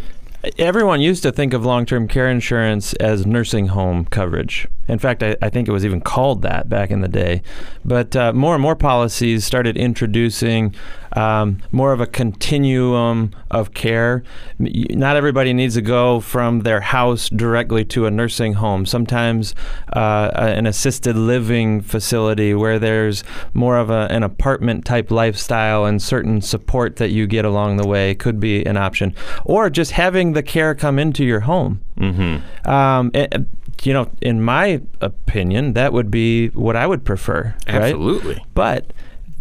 Everyone 0.59 1.01
used 1.03 1.23
to 1.23 1.33
think 1.33 1.53
of 1.53 1.65
long 1.65 1.87
term 1.87 2.07
care 2.07 2.31
insurance 2.31 2.93
as 2.95 3.27
nursing 3.27 3.69
home 3.69 4.05
coverage. 4.05 4.69
In 4.89 4.99
fact, 4.99 5.23
I, 5.23 5.37
I 5.41 5.49
think 5.49 5.69
it 5.69 5.73
was 5.73 5.85
even 5.85 6.01
called 6.01 6.43
that 6.43 6.69
back 6.69 6.91
in 6.91 7.01
the 7.01 7.09
day. 7.09 7.43
But 7.85 8.15
uh, 8.15 8.33
more 8.35 8.55
and 8.55 8.63
more 8.63 8.77
policies 8.77 9.45
started 9.45 9.77
introducing 9.77 10.75
um, 11.13 11.59
more 11.73 11.93
of 11.93 12.01
a 12.01 12.07
continuum 12.07 13.33
of 13.51 13.75
care. 13.75 14.23
Not 14.59 15.17
everybody 15.17 15.53
needs 15.53 15.75
to 15.75 15.83
go 15.83 16.21
from 16.21 16.61
their 16.61 16.81
house 16.81 17.29
directly 17.29 17.85
to 17.87 18.07
a 18.07 18.11
nursing 18.11 18.55
home. 18.55 18.87
Sometimes 18.87 19.55
uh, 19.93 20.31
an 20.35 20.67
assisted 20.67 21.17
living 21.17 21.81
facility 21.81 22.55
where 22.55 22.79
there's 22.79 23.25
more 23.55 23.79
of 23.79 23.91
a, 23.91 24.07
an 24.11 24.23
apartment 24.23 24.85
type 24.85 25.11
lifestyle 25.11 25.85
and 25.85 26.01
certain 26.01 26.41
support 26.41 26.97
that 26.97 27.11
you 27.11 27.27
get 27.27 27.45
along 27.45 27.77
the 27.77 27.87
way 27.87 28.15
could 28.15 28.41
be 28.41 28.65
an 28.65 28.77
option. 28.77 29.15
Or 29.45 29.71
just 29.71 29.93
having 29.93 30.33
the 30.33 30.43
care 30.43 30.75
come 30.75 30.99
into 30.99 31.25
your 31.25 31.41
home. 31.41 31.83
Mm-hmm. 31.99 32.69
Um, 32.69 33.11
eh, 33.15 33.27
eh, 33.33 33.39
you 33.83 33.93
know, 33.93 34.11
in 34.21 34.43
my 34.43 34.81
opinion, 35.01 35.73
that 35.75 35.93
would 35.93 36.11
be 36.11 36.49
what 36.49 36.77
I 36.77 36.87
would 36.87 37.05
prefer. 37.05 37.55
right? 37.67 37.77
Absolutely. 37.77 38.45
But 38.55 38.93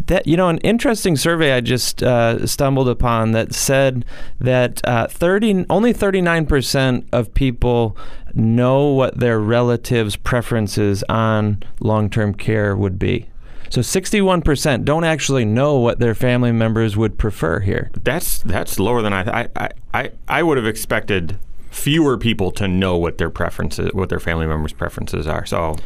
that 0.06 0.26
you 0.26 0.36
know, 0.36 0.48
an 0.48 0.58
interesting 0.58 1.16
survey 1.16 1.52
I 1.52 1.60
just 1.60 2.02
uh, 2.02 2.46
stumbled 2.46 2.88
upon 2.88 3.32
that 3.32 3.54
said 3.54 4.04
that 4.40 4.80
uh, 4.86 5.06
thirty 5.06 5.64
only 5.68 5.92
thirty 5.92 6.20
nine 6.20 6.46
percent 6.46 7.08
of 7.12 7.32
people 7.34 7.96
know 8.34 8.88
what 8.88 9.18
their 9.18 9.40
relatives' 9.40 10.16
preferences 10.16 11.04
on 11.08 11.62
long 11.80 12.10
term 12.10 12.34
care 12.34 12.76
would 12.76 12.98
be. 12.98 13.28
So 13.68 13.82
sixty 13.82 14.20
one 14.20 14.42
percent 14.42 14.84
don't 14.84 15.04
actually 15.04 15.44
know 15.44 15.78
what 15.78 16.00
their 16.00 16.14
family 16.14 16.52
members 16.52 16.96
would 16.96 17.18
prefer 17.18 17.60
here. 17.60 17.90
That's 18.02 18.38
that's 18.38 18.78
lower 18.80 19.02
than 19.02 19.12
I 19.12 19.48
I, 19.56 19.70
I, 19.94 20.10
I 20.26 20.42
would 20.42 20.56
have 20.56 20.66
expected 20.66 21.38
fewer 21.70 22.18
people 22.18 22.50
to 22.50 22.66
know 22.68 22.96
what 22.96 23.18
their 23.18 23.30
preferences, 23.30 23.92
what 23.92 24.08
their 24.08 24.20
family 24.20 24.46
members' 24.46 24.72
preferences 24.72 25.26
are. 25.26 25.46
So 25.46 25.76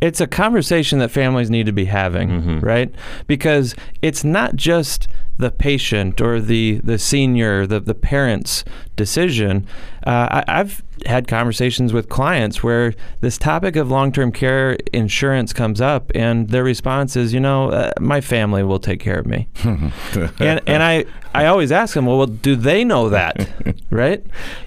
it's 0.00 0.20
a 0.20 0.26
conversation 0.26 0.98
that 1.00 1.10
families 1.10 1.50
need 1.50 1.66
to 1.66 1.72
be 1.72 1.84
having, 1.84 2.30
right? 2.60 2.94
Because 3.26 3.74
it's 4.02 4.24
not 4.24 4.56
just 4.56 5.06
the 5.36 5.50
patient 5.50 6.20
or 6.20 6.40
the 6.40 6.80
the 6.84 6.98
senior, 6.98 7.66
the 7.66 7.80
the 7.80 7.94
parent's 7.94 8.64
decision. 8.96 9.66
Uh, 10.06 10.42
I, 10.46 10.60
I've 10.60 10.82
had 11.06 11.28
conversations 11.28 11.92
with 11.92 12.08
clients 12.08 12.62
where 12.62 12.94
this 13.20 13.38
topic 13.38 13.76
of 13.76 13.90
long 13.90 14.12
term 14.12 14.32
care 14.32 14.76
insurance 14.92 15.52
comes 15.52 15.80
up, 15.80 16.10
and 16.14 16.48
their 16.48 16.64
response 16.64 17.16
is, 17.16 17.32
you 17.32 17.40
know, 17.40 17.70
uh, 17.70 17.92
my 18.00 18.20
family 18.20 18.62
will 18.62 18.78
take 18.78 19.00
care 19.00 19.18
of 19.18 19.26
me. 19.26 19.48
and 19.64 20.60
and 20.66 20.82
I 20.82 21.04
I 21.34 21.46
always 21.46 21.72
ask 21.72 21.94
them, 21.94 22.06
well, 22.06 22.18
well 22.18 22.26
do 22.26 22.56
they 22.56 22.84
know 22.84 23.08
that, 23.10 23.48
right? 23.90 24.24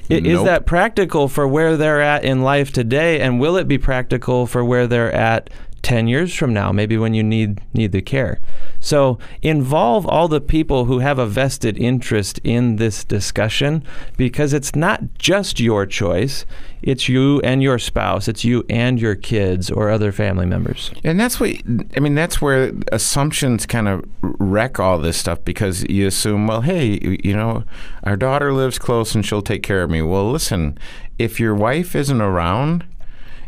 I- 0.09 0.13
Is 0.13 0.23
Nope. 0.35 0.45
that 0.45 0.65
practical 0.65 1.27
for 1.27 1.47
where 1.47 1.77
they're 1.77 2.01
at 2.01 2.23
in 2.23 2.41
life 2.41 2.71
today, 2.71 3.19
and 3.21 3.39
will 3.39 3.55
it 3.57 3.67
be 3.67 3.77
practical 3.77 4.47
for 4.47 4.63
where 4.63 4.87
they're 4.87 5.11
at 5.13 5.49
10 5.83 6.07
years 6.07 6.33
from 6.33 6.53
now, 6.53 6.71
maybe 6.71 6.97
when 6.97 7.13
you 7.13 7.23
need 7.23 7.61
need 7.73 7.91
the 7.91 8.01
care? 8.01 8.39
So 8.79 9.17
involve 9.41 10.05
all 10.05 10.27
the 10.27 10.41
people 10.41 10.85
who 10.85 10.99
have 10.99 11.19
a 11.19 11.25
vested 11.25 11.77
interest 11.77 12.39
in 12.43 12.77
this 12.77 13.03
discussion 13.03 13.83
because 14.17 14.53
it's 14.53 14.75
not 14.75 15.01
just 15.17 15.59
your 15.59 15.85
choice, 15.85 16.45
it's 16.81 17.09
you 17.09 17.41
and 17.41 17.63
your 17.63 17.79
spouse, 17.79 18.27
it's 18.27 18.43
you 18.43 18.63
and 18.69 18.99
your 18.99 19.15
kids 19.15 19.71
or 19.71 19.89
other 19.89 20.11
family 20.11 20.45
members. 20.45 20.91
And 21.03 21.19
that's 21.19 21.39
what 21.39 21.51
I 21.95 21.99
mean. 21.99 22.15
That's 22.15 22.41
where 22.41 22.71
assumptions 22.91 23.65
kind 23.65 23.87
of 23.87 24.05
wreck 24.21 24.79
all 24.79 24.99
this 24.99 25.17
stuff 25.17 25.43
because 25.43 25.83
you 25.89 26.07
assume, 26.07 26.47
well, 26.47 26.61
hey, 26.61 26.99
you 27.23 27.35
know, 27.35 27.63
our 28.03 28.15
daughter 28.15 28.53
lives 28.53 28.79
close 28.79 29.15
and 29.15 29.25
she'll 29.25 29.41
take 29.41 29.63
care 29.63 29.83
of 29.83 29.89
me. 29.89 30.01
Well, 30.01 30.31
listen, 30.31 30.77
if 31.17 31.39
your 31.39 31.55
wife 31.55 31.95
isn't 31.95 32.21
around, 32.21 32.85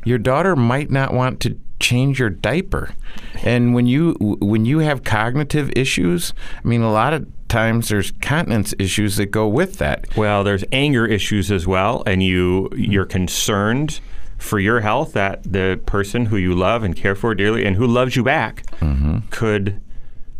your 0.10 0.18
daughter 0.18 0.56
might 0.56 0.90
not 0.90 1.14
want 1.14 1.40
to 1.42 1.58
change 1.80 2.20
your 2.20 2.30
diaper. 2.30 2.96
And 3.44 3.74
when 3.74 3.86
you 3.86 4.16
when 4.20 4.66
you 4.66 4.80
have 4.80 5.04
cognitive 5.04 5.72
issues, 5.76 6.34
I 6.64 6.68
mean, 6.68 6.82
a 6.82 6.92
lot 6.92 7.14
of 7.14 7.28
times 7.48 7.90
there's 7.90 8.12
continence 8.12 8.74
issues 8.78 9.16
that 9.18 9.28
go 9.28 9.48
with 9.48 9.78
that. 9.78 10.16
Well, 10.18 10.44
there's 10.44 10.64
anger 10.72 11.06
issues 11.06 11.52
as 11.52 11.66
well, 11.68 12.04
and 12.06 12.22
you 12.22 12.70
mm-hmm. 12.72 12.92
you're 12.92 13.06
concerned 13.06 14.02
for 14.38 14.60
your 14.60 14.80
health 14.80 15.14
that 15.14 15.44
the 15.44 15.80
person 15.86 16.26
who 16.26 16.38
you 16.38 16.56
love 16.56 16.84
and 16.84 16.96
care 16.96 17.16
for 17.16 17.36
dearly 17.36 17.66
and 17.66 17.76
who 17.76 17.86
loves 17.86 18.16
you 18.16 18.24
back 18.24 18.66
mm-hmm. 18.80 19.20
could 19.30 19.82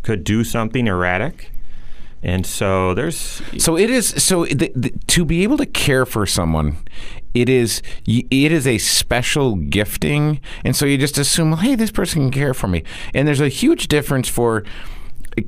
could 0.02 0.24
do 0.24 0.44
something 0.44 0.86
erratic. 0.86 1.52
And 2.22 2.46
so 2.46 2.92
there's 2.92 3.40
So 3.58 3.78
it 3.78 3.88
is. 3.88 4.08
So 4.22 4.44
the, 4.44 4.70
the, 4.74 4.90
to 5.08 5.24
be 5.24 5.42
able 5.42 5.56
to 5.56 5.66
care 5.66 6.04
for 6.04 6.26
someone, 6.26 6.76
it 7.34 7.48
is 7.48 7.82
it 8.06 8.52
is 8.52 8.66
a 8.66 8.78
special 8.78 9.56
gifting, 9.56 10.40
and 10.64 10.74
so 10.74 10.86
you 10.86 10.98
just 10.98 11.18
assume, 11.18 11.50
well, 11.50 11.60
hey, 11.60 11.74
this 11.74 11.90
person 11.90 12.22
can 12.22 12.30
care 12.30 12.54
for 12.54 12.68
me. 12.68 12.82
And 13.14 13.26
there's 13.26 13.40
a 13.40 13.48
huge 13.48 13.88
difference 13.88 14.28
for 14.28 14.64
eh, 15.38 15.42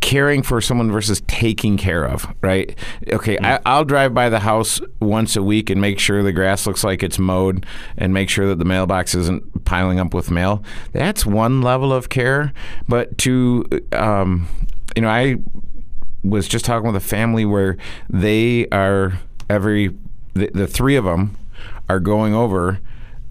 caring 0.00 0.42
for 0.42 0.60
someone 0.60 0.90
versus 0.90 1.22
taking 1.26 1.76
care 1.76 2.04
of, 2.04 2.26
right? 2.40 2.74
Okay, 3.12 3.36
mm-hmm. 3.36 3.44
I, 3.44 3.60
I'll 3.66 3.84
drive 3.84 4.14
by 4.14 4.30
the 4.30 4.40
house 4.40 4.80
once 5.00 5.36
a 5.36 5.42
week 5.42 5.68
and 5.68 5.80
make 5.80 5.98
sure 5.98 6.22
the 6.22 6.32
grass 6.32 6.66
looks 6.66 6.82
like 6.82 7.02
it's 7.02 7.18
mowed 7.18 7.66
and 7.96 8.14
make 8.14 8.30
sure 8.30 8.46
that 8.46 8.58
the 8.58 8.64
mailbox 8.64 9.14
isn't 9.14 9.64
piling 9.64 10.00
up 10.00 10.14
with 10.14 10.30
mail. 10.30 10.62
That's 10.92 11.26
one 11.26 11.60
level 11.60 11.92
of 11.92 12.08
care. 12.08 12.54
But 12.88 13.18
to, 13.18 13.66
eh, 13.70 13.96
um, 13.96 14.48
you 14.96 15.02
know, 15.02 15.10
I 15.10 15.36
was 16.24 16.48
just 16.48 16.64
talking 16.64 16.86
with 16.86 16.96
a 16.96 17.06
family 17.06 17.44
where 17.44 17.76
they 18.08 18.66
are 18.68 19.20
every, 19.50 19.94
the, 20.38 20.50
the 20.54 20.66
three 20.66 20.96
of 20.96 21.04
them 21.04 21.36
are 21.88 22.00
going 22.00 22.34
over 22.34 22.80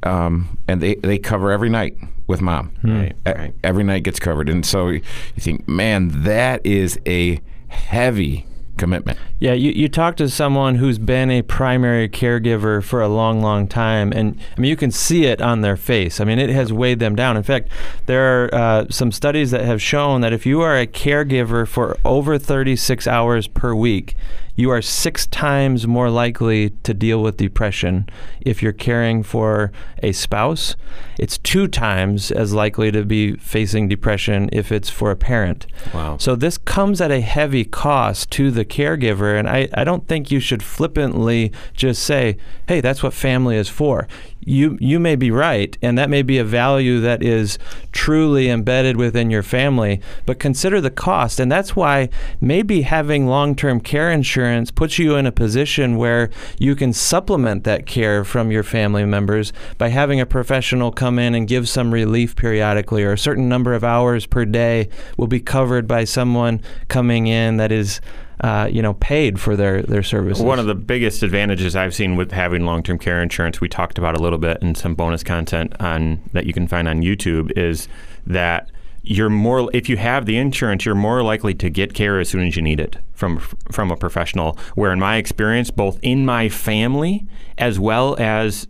um, 0.04 0.58
and 0.68 0.82
they, 0.82 0.96
they 0.96 1.18
cover 1.18 1.52
every 1.52 1.70
night 1.70 1.98
with 2.28 2.42
mom. 2.42 2.72
Right, 2.84 3.16
E- 3.28 3.32
right. 3.32 3.54
Every 3.64 3.84
night 3.84 4.04
gets 4.04 4.20
covered. 4.20 4.50
And 4.50 4.66
so 4.66 4.90
you 4.90 5.02
think, 5.38 5.68
man, 5.68 6.24
that 6.24 6.66
is 6.66 7.00
a 7.08 7.40
heavy 7.68 8.46
commitment. 8.78 9.18
Yeah, 9.40 9.54
you, 9.54 9.72
you 9.72 9.90
talk 9.90 10.18
to 10.18 10.30
someone 10.30 10.76
who's 10.76 11.00
been 11.00 11.32
a 11.32 11.42
primary 11.42 12.08
caregiver 12.08 12.84
for 12.84 13.02
a 13.02 13.08
long, 13.08 13.42
long 13.42 13.68
time, 13.68 14.12
and 14.12 14.40
I 14.56 14.62
mean, 14.62 14.70
you 14.70 14.76
can 14.76 14.92
see 14.92 15.26
it 15.26 15.42
on 15.42 15.62
their 15.62 15.76
face. 15.76 16.20
I 16.22 16.26
mean, 16.26 16.38
it 16.38 16.50
has 16.52 16.72
weighed 16.72 17.00
them 17.00 17.16
down. 17.16 17.38
In 17.38 17.44
fact, 17.44 17.70
there 18.06 18.46
are 18.46 18.54
uh, 18.54 18.86
some 18.92 19.12
studies 19.12 19.50
that 19.52 19.62
have 19.66 19.82
shown 19.82 20.22
that 20.22 20.32
if 20.32 20.46
you 20.46 20.62
are 20.62 20.78
a 20.78 20.86
caregiver 20.86 21.68
for 21.68 21.98
over 22.06 22.38
36 22.38 23.08
hours 23.08 23.48
per 23.48 23.74
week, 23.74 24.16
you 24.58 24.72
are 24.72 24.82
six 24.82 25.28
times 25.28 25.86
more 25.86 26.10
likely 26.10 26.72
to 26.82 26.92
deal 26.92 27.22
with 27.22 27.38
depression 27.38 28.10
if 28.42 28.64
you're 28.64 28.74
caring 28.74 29.22
for 29.22 29.72
a 30.02 30.12
spouse. 30.12 30.76
It's 31.20 31.38
two 31.38 31.68
times 31.68 32.32
as 32.32 32.54
likely 32.54 32.92
to 32.92 33.06
be 33.06 33.36
facing 33.36 33.88
depression 33.88 34.50
if 34.52 34.72
it's 34.72 34.90
for 34.90 35.12
a 35.12 35.16
parent. 35.16 35.68
Wow. 35.94 36.18
So 36.18 36.36
this 36.36 36.58
comes 36.58 37.00
at 37.00 37.12
a 37.12 37.22
heavy 37.22 37.66
cost 37.66 38.32
to 38.32 38.50
the 38.50 38.66
caregiver, 38.66 39.38
and 39.38 39.48
I, 39.48 39.70
I 39.76 39.84
don't 39.84 40.08
think 40.08 40.32
you 40.32 40.40
should 40.40 40.64
flippantly 40.64 41.52
just 41.74 42.02
say, 42.02 42.38
hey, 42.68 42.82
that's 42.82 43.04
what 43.04 43.14
family 43.14 43.58
is 43.58 43.70
for. 43.70 44.08
You, 44.40 44.78
you 44.80 45.00
may 45.00 45.16
be 45.16 45.30
right, 45.30 45.78
and 45.84 45.98
that 46.00 46.10
may 46.10 46.24
be 46.24 46.40
a 46.40 46.44
value 46.44 47.00
that 47.02 47.22
is 47.22 47.60
truly 47.92 48.50
embedded 48.50 48.98
within 48.98 49.30
your 49.30 49.44
family, 49.44 50.02
but 50.26 50.40
consider 50.40 50.82
the 50.82 50.90
cost. 50.90 51.40
And 51.40 51.52
that's 51.52 51.76
why 51.76 52.10
maybe 52.42 52.84
having 52.84 53.28
long 53.28 53.56
term 53.56 53.82
care 53.82 54.10
insurance 54.10 54.47
puts 54.72 55.00
you 55.00 55.16
in 55.16 55.26
a 55.26 55.32
position 55.32 55.98
where 55.98 56.30
you 56.60 56.76
can 56.76 56.94
supplement 56.94 57.64
that 57.64 57.86
care 57.86 58.24
from 58.24 58.52
your 58.52 58.64
family 58.64 59.06
members 59.06 59.54
by 59.78 59.90
having 59.90 60.20
a 60.20 60.26
professional 60.26 60.92
come 60.92 61.20
in 61.20 61.36
and 61.36 61.48
give 61.48 61.68
some 61.70 61.94
relief 61.94 62.36
periodically, 62.36 63.04
or 63.04 63.14
a 63.14 63.18
certain 63.18 63.50
number 63.50 63.74
of 63.74 63.84
hours 63.84 64.26
per 64.26 64.46
day 64.46 64.90
will 65.18 65.28
be 65.28 65.40
covered 65.40 65.88
by 65.88 66.04
someone 66.04 66.62
coming 66.88 67.28
in 67.28 67.58
that 67.58 67.72
is. 67.72 68.02
Uh, 68.40 68.70
you 68.72 68.84
know, 68.84 68.94
paid 68.94 69.40
for 69.40 69.56
their 69.56 69.82
their 69.82 70.04
services. 70.04 70.44
One 70.44 70.60
of 70.60 70.68
the 70.68 70.76
biggest 70.76 71.24
advantages 71.24 71.76
I've 71.76 71.96
seen 71.96 72.16
with 72.16 72.32
having 72.32 72.68
long-term 72.68 73.00
care 73.00 73.20
insurance, 73.20 73.60
we 73.60 73.68
talked 73.68 73.98
about 73.98 74.16
a 74.16 74.22
little 74.22 74.38
bit 74.38 74.60
in 74.62 74.76
some 74.76 74.94
bonus 74.94 75.24
content 75.24 75.74
on 75.80 76.22
that 76.34 76.46
you 76.46 76.54
can 76.54 76.68
find 76.68 76.88
on 76.88 77.02
YouTube, 77.02 77.52
is 77.58 77.88
that 78.28 78.70
you're 79.10 79.30
more 79.30 79.70
if 79.74 79.88
you 79.90 79.98
have 79.98 80.26
the 80.26 80.38
insurance, 80.38 80.86
you're 80.86 80.96
more 80.96 81.24
likely 81.24 81.54
to 81.56 81.70
get 81.70 81.94
care 81.94 82.20
as 82.20 82.30
soon 82.30 82.46
as 82.46 82.56
you 82.56 82.62
need 82.62 82.80
it 82.80 82.98
from 83.14 83.40
from 83.72 83.90
a 83.92 83.96
professional. 83.96 84.58
Where 84.76 84.92
in 84.92 85.00
my 85.00 85.16
experience, 85.18 85.72
both 85.72 86.00
in 86.02 86.26
my 86.26 86.50
family 86.50 87.26
as 87.58 87.80
well 87.80 88.16
as 88.20 88.68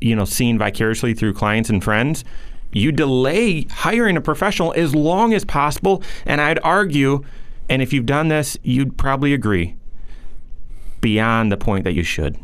you 0.00 0.14
know 0.14 0.24
seen 0.24 0.58
vicariously 0.58 1.14
through 1.14 1.34
clients 1.34 1.68
and 1.68 1.82
friends, 1.82 2.24
you 2.72 2.92
delay 2.92 3.66
hiring 3.70 4.16
a 4.16 4.20
professional 4.20 4.72
as 4.76 4.94
long 4.94 5.34
as 5.34 5.44
possible. 5.44 6.02
And 6.24 6.40
I'd 6.40 6.60
argue, 6.60 7.24
and 7.68 7.82
if 7.82 7.92
you've 7.92 8.06
done 8.06 8.28
this, 8.28 8.56
you'd 8.62 8.96
probably 8.96 9.34
agree, 9.34 9.76
beyond 11.00 11.50
the 11.50 11.56
point 11.56 11.84
that 11.84 11.92
you 11.92 12.02
should. 12.02 12.38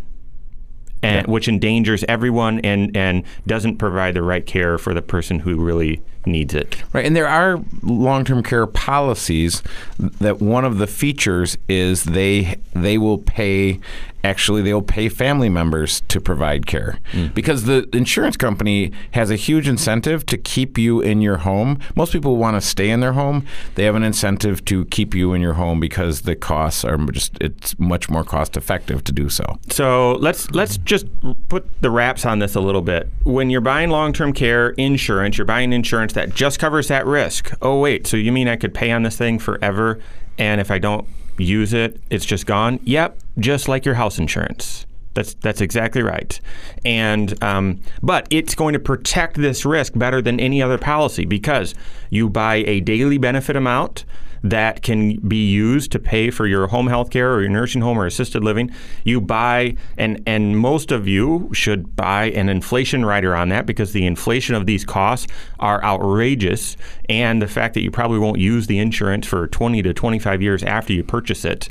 And, 1.02 1.26
Which 1.28 1.46
endangers 1.46 2.04
everyone 2.08 2.58
and, 2.60 2.96
and 2.96 3.22
doesn't 3.46 3.76
provide 3.76 4.14
the 4.14 4.22
right 4.22 4.44
care 4.44 4.76
for 4.76 4.92
the 4.92 5.02
person 5.02 5.38
who 5.38 5.62
really 5.62 6.02
needs 6.26 6.54
it. 6.54 6.82
Right, 6.92 7.04
and 7.04 7.16
there 7.16 7.28
are 7.28 7.60
long-term 7.82 8.42
care 8.42 8.66
policies 8.66 9.62
that 9.98 10.40
one 10.40 10.64
of 10.64 10.78
the 10.78 10.86
features 10.86 11.56
is 11.68 12.04
they 12.04 12.56
they 12.74 12.98
will 12.98 13.18
pay 13.18 13.80
actually 14.26 14.60
they'll 14.60 14.82
pay 14.82 15.08
family 15.08 15.48
members 15.48 16.00
to 16.08 16.20
provide 16.20 16.66
care 16.66 16.98
mm. 17.12 17.32
because 17.32 17.64
the 17.64 17.88
insurance 17.92 18.36
company 18.36 18.90
has 19.12 19.30
a 19.30 19.36
huge 19.36 19.68
incentive 19.68 20.26
to 20.26 20.36
keep 20.36 20.76
you 20.76 21.00
in 21.00 21.22
your 21.22 21.38
home. 21.38 21.78
Most 21.94 22.12
people 22.12 22.36
want 22.36 22.56
to 22.56 22.60
stay 22.60 22.90
in 22.90 23.00
their 23.00 23.12
home. 23.12 23.46
They 23.76 23.84
have 23.84 23.94
an 23.94 24.02
incentive 24.02 24.64
to 24.66 24.84
keep 24.86 25.14
you 25.14 25.32
in 25.32 25.40
your 25.40 25.54
home 25.54 25.78
because 25.78 26.22
the 26.22 26.34
costs 26.34 26.84
are 26.84 26.98
just 27.12 27.38
it's 27.40 27.78
much 27.78 28.10
more 28.10 28.24
cost 28.24 28.56
effective 28.56 29.04
to 29.04 29.12
do 29.12 29.28
so. 29.28 29.58
So 29.70 30.12
let's 30.14 30.50
let's 30.50 30.76
just 30.78 31.06
put 31.48 31.64
the 31.80 31.90
wraps 31.90 32.26
on 32.26 32.40
this 32.40 32.56
a 32.56 32.60
little 32.60 32.82
bit. 32.82 33.08
When 33.22 33.48
you're 33.48 33.60
buying 33.60 33.90
long-term 33.90 34.32
care 34.32 34.70
insurance, 34.70 35.38
you're 35.38 35.44
buying 35.44 35.72
insurance 35.72 36.12
that 36.16 36.34
just 36.34 36.58
covers 36.58 36.88
that 36.88 37.06
risk. 37.06 37.52
Oh 37.62 37.78
wait, 37.78 38.06
so 38.06 38.16
you 38.16 38.32
mean 38.32 38.48
I 38.48 38.56
could 38.56 38.74
pay 38.74 38.90
on 38.90 39.02
this 39.02 39.16
thing 39.16 39.38
forever, 39.38 40.00
and 40.38 40.60
if 40.60 40.70
I 40.70 40.78
don't 40.78 41.06
use 41.38 41.72
it, 41.72 42.00
it's 42.10 42.24
just 42.24 42.46
gone? 42.46 42.80
Yep, 42.84 43.18
just 43.38 43.68
like 43.68 43.84
your 43.84 43.94
house 43.94 44.18
insurance. 44.18 44.86
That's 45.12 45.34
that's 45.34 45.60
exactly 45.60 46.02
right. 46.02 46.38
And 46.84 47.42
um, 47.42 47.82
but 48.02 48.26
it's 48.30 48.54
going 48.54 48.72
to 48.72 48.78
protect 48.78 49.36
this 49.36 49.64
risk 49.64 49.92
better 49.96 50.20
than 50.20 50.40
any 50.40 50.62
other 50.62 50.78
policy 50.78 51.24
because 51.24 51.74
you 52.10 52.28
buy 52.28 52.56
a 52.66 52.80
daily 52.80 53.18
benefit 53.18 53.54
amount 53.54 54.04
that 54.42 54.82
can 54.82 55.16
be 55.16 55.50
used 55.50 55.92
to 55.92 55.98
pay 55.98 56.30
for 56.30 56.46
your 56.46 56.66
home 56.68 56.86
health 56.86 57.10
care 57.10 57.32
or 57.34 57.40
your 57.40 57.50
nursing 57.50 57.82
home 57.82 57.98
or 57.98 58.06
assisted 58.06 58.44
living. 58.44 58.70
You 59.04 59.20
buy, 59.20 59.76
and, 59.96 60.22
and 60.26 60.58
most 60.58 60.92
of 60.92 61.08
you 61.08 61.50
should 61.52 61.96
buy 61.96 62.26
an 62.30 62.48
inflation 62.48 63.04
rider 63.04 63.34
on 63.34 63.48
that 63.50 63.66
because 63.66 63.92
the 63.92 64.06
inflation 64.06 64.54
of 64.54 64.66
these 64.66 64.84
costs 64.84 65.26
are 65.58 65.82
outrageous. 65.82 66.76
And 67.08 67.40
the 67.40 67.48
fact 67.48 67.74
that 67.74 67.82
you 67.82 67.90
probably 67.90 68.18
won't 68.18 68.38
use 68.38 68.66
the 68.66 68.78
insurance 68.78 69.26
for 69.26 69.46
20 69.46 69.82
to 69.82 69.94
25 69.94 70.42
years 70.42 70.62
after 70.62 70.92
you 70.92 71.02
purchase 71.02 71.44
it. 71.44 71.68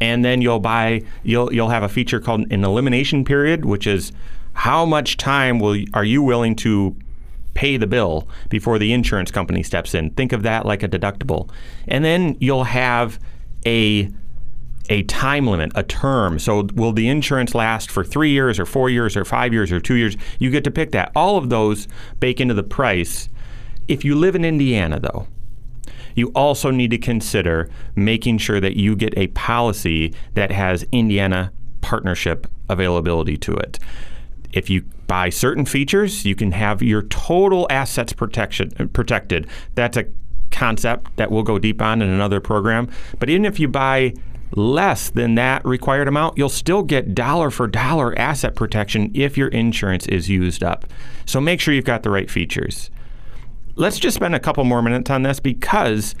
And 0.00 0.24
then 0.24 0.42
you'll 0.42 0.60
buy, 0.60 1.02
you'll, 1.22 1.52
you'll 1.52 1.70
have 1.70 1.82
a 1.82 1.88
feature 1.88 2.20
called 2.20 2.50
an 2.52 2.64
elimination 2.64 3.24
period, 3.24 3.64
which 3.64 3.86
is 3.86 4.12
how 4.52 4.84
much 4.84 5.16
time 5.16 5.58
will 5.58 5.82
are 5.92 6.04
you 6.04 6.22
willing 6.22 6.56
to 6.56 6.96
pay 7.56 7.78
the 7.78 7.86
bill 7.86 8.28
before 8.50 8.78
the 8.78 8.92
insurance 8.92 9.30
company 9.30 9.62
steps 9.62 9.94
in. 9.94 10.10
Think 10.10 10.32
of 10.32 10.42
that 10.42 10.66
like 10.66 10.82
a 10.82 10.88
deductible. 10.88 11.50
And 11.88 12.04
then 12.04 12.36
you'll 12.38 12.64
have 12.64 13.18
a 13.64 14.12
a 14.88 15.02
time 15.04 15.48
limit, 15.48 15.72
a 15.74 15.82
term. 15.82 16.38
So 16.38 16.68
will 16.74 16.92
the 16.92 17.08
insurance 17.08 17.56
last 17.56 17.90
for 17.90 18.04
3 18.04 18.30
years 18.30 18.60
or 18.60 18.64
4 18.64 18.88
years 18.88 19.16
or 19.16 19.24
5 19.24 19.52
years 19.52 19.72
or 19.72 19.80
2 19.80 19.94
years? 19.94 20.16
You 20.38 20.48
get 20.48 20.62
to 20.62 20.70
pick 20.70 20.92
that. 20.92 21.10
All 21.16 21.36
of 21.36 21.48
those 21.48 21.88
bake 22.20 22.40
into 22.40 22.54
the 22.54 22.62
price. 22.62 23.28
If 23.88 24.04
you 24.04 24.14
live 24.14 24.36
in 24.36 24.44
Indiana 24.44 25.00
though, 25.00 25.26
you 26.14 26.28
also 26.36 26.70
need 26.70 26.92
to 26.92 26.98
consider 26.98 27.68
making 27.96 28.38
sure 28.38 28.60
that 28.60 28.76
you 28.76 28.94
get 28.94 29.12
a 29.18 29.26
policy 29.28 30.14
that 30.34 30.52
has 30.52 30.86
Indiana 30.92 31.52
partnership 31.80 32.46
availability 32.68 33.36
to 33.38 33.54
it. 33.54 33.80
If 34.52 34.70
you 34.70 34.82
buy 35.06 35.30
certain 35.30 35.64
features, 35.64 36.24
you 36.24 36.34
can 36.34 36.52
have 36.52 36.82
your 36.82 37.02
total 37.02 37.66
assets 37.70 38.12
protection 38.12 38.72
uh, 38.78 38.86
protected. 38.86 39.46
That's 39.74 39.96
a 39.96 40.06
concept 40.50 41.16
that 41.16 41.30
we'll 41.30 41.42
go 41.42 41.58
deep 41.58 41.82
on 41.82 42.02
in 42.02 42.08
another 42.08 42.40
program. 42.40 42.88
But 43.18 43.30
even 43.30 43.44
if 43.44 43.60
you 43.60 43.68
buy 43.68 44.14
less 44.52 45.10
than 45.10 45.34
that 45.34 45.64
required 45.64 46.08
amount, 46.08 46.38
you'll 46.38 46.48
still 46.48 46.82
get 46.82 47.14
dollar 47.14 47.50
for 47.50 47.66
dollar 47.66 48.18
asset 48.18 48.54
protection 48.54 49.10
if 49.14 49.36
your 49.36 49.48
insurance 49.48 50.06
is 50.06 50.28
used 50.28 50.62
up. 50.62 50.86
So 51.24 51.40
make 51.40 51.60
sure 51.60 51.74
you've 51.74 51.84
got 51.84 52.02
the 52.02 52.10
right 52.10 52.30
features. 52.30 52.90
Let's 53.74 53.98
just 53.98 54.14
spend 54.14 54.34
a 54.34 54.40
couple 54.40 54.64
more 54.64 54.82
minutes 54.82 55.10
on 55.10 55.22
this 55.22 55.40
because 55.40 56.14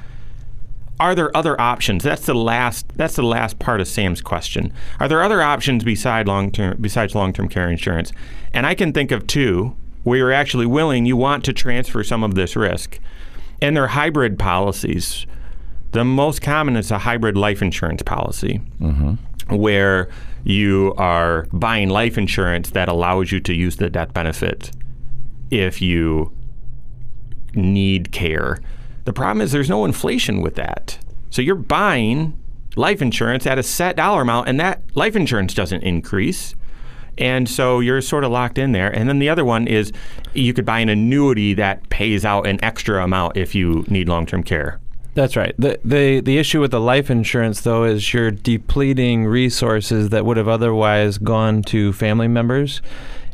are 0.98 1.14
there 1.14 1.36
other 1.36 1.60
options? 1.60 2.02
That's 2.02 2.26
the 2.26 2.34
last. 2.34 2.86
That's 2.96 3.16
the 3.16 3.22
last 3.22 3.58
part 3.58 3.80
of 3.80 3.88
Sam's 3.88 4.20
question. 4.20 4.72
Are 5.00 5.08
there 5.08 5.22
other 5.22 5.42
options 5.42 5.84
beside 5.84 6.26
long 6.26 6.50
term 6.50 6.76
besides 6.80 7.14
long 7.14 7.32
term 7.32 7.48
care 7.48 7.68
insurance? 7.68 8.12
And 8.52 8.66
I 8.66 8.74
can 8.74 8.92
think 8.92 9.10
of 9.10 9.26
two 9.26 9.76
where 10.04 10.18
you're 10.18 10.32
actually 10.32 10.66
willing. 10.66 11.04
You 11.04 11.16
want 11.16 11.44
to 11.44 11.52
transfer 11.52 12.02
some 12.02 12.22
of 12.22 12.34
this 12.34 12.56
risk, 12.56 12.98
and 13.60 13.76
they're 13.76 13.88
hybrid 13.88 14.38
policies. 14.38 15.26
The 15.92 16.04
most 16.04 16.42
common 16.42 16.76
is 16.76 16.90
a 16.90 16.98
hybrid 16.98 17.36
life 17.36 17.62
insurance 17.62 18.02
policy, 18.02 18.60
mm-hmm. 18.80 19.56
where 19.56 20.08
you 20.44 20.94
are 20.96 21.46
buying 21.52 21.88
life 21.88 22.16
insurance 22.16 22.70
that 22.70 22.88
allows 22.88 23.32
you 23.32 23.40
to 23.40 23.54
use 23.54 23.76
the 23.76 23.90
death 23.90 24.14
benefit 24.14 24.70
if 25.50 25.82
you 25.82 26.32
need 27.54 28.12
care. 28.12 28.60
The 29.06 29.12
problem 29.12 29.40
is 29.40 29.52
there's 29.52 29.70
no 29.70 29.84
inflation 29.84 30.42
with 30.42 30.56
that. 30.56 30.98
So 31.30 31.40
you're 31.40 31.54
buying 31.54 32.38
life 32.74 33.00
insurance 33.00 33.46
at 33.46 33.58
a 33.58 33.62
set 33.62 33.96
dollar 33.96 34.22
amount, 34.22 34.48
and 34.48 34.60
that 34.60 34.82
life 34.94 35.16
insurance 35.16 35.54
doesn't 35.54 35.82
increase. 35.82 36.54
And 37.16 37.48
so 37.48 37.80
you're 37.80 38.02
sort 38.02 38.24
of 38.24 38.30
locked 38.30 38.58
in 38.58 38.72
there. 38.72 38.90
And 38.90 39.08
then 39.08 39.20
the 39.20 39.28
other 39.28 39.44
one 39.44 39.66
is 39.66 39.92
you 40.34 40.52
could 40.52 40.66
buy 40.66 40.80
an 40.80 40.88
annuity 40.90 41.54
that 41.54 41.88
pays 41.88 42.24
out 42.24 42.46
an 42.46 42.62
extra 42.62 43.02
amount 43.02 43.36
if 43.36 43.54
you 43.54 43.84
need 43.88 44.08
long 44.08 44.26
term 44.26 44.42
care. 44.42 44.80
That's 45.14 45.34
right. 45.34 45.54
The, 45.56 45.80
the 45.82 46.20
the 46.20 46.36
issue 46.36 46.60
with 46.60 46.72
the 46.72 46.80
life 46.80 47.08
insurance 47.08 47.62
though 47.62 47.84
is 47.84 48.12
you're 48.12 48.30
depleting 48.30 49.24
resources 49.24 50.10
that 50.10 50.26
would 50.26 50.36
have 50.36 50.48
otherwise 50.48 51.16
gone 51.16 51.62
to 51.64 51.94
family 51.94 52.28
members. 52.28 52.82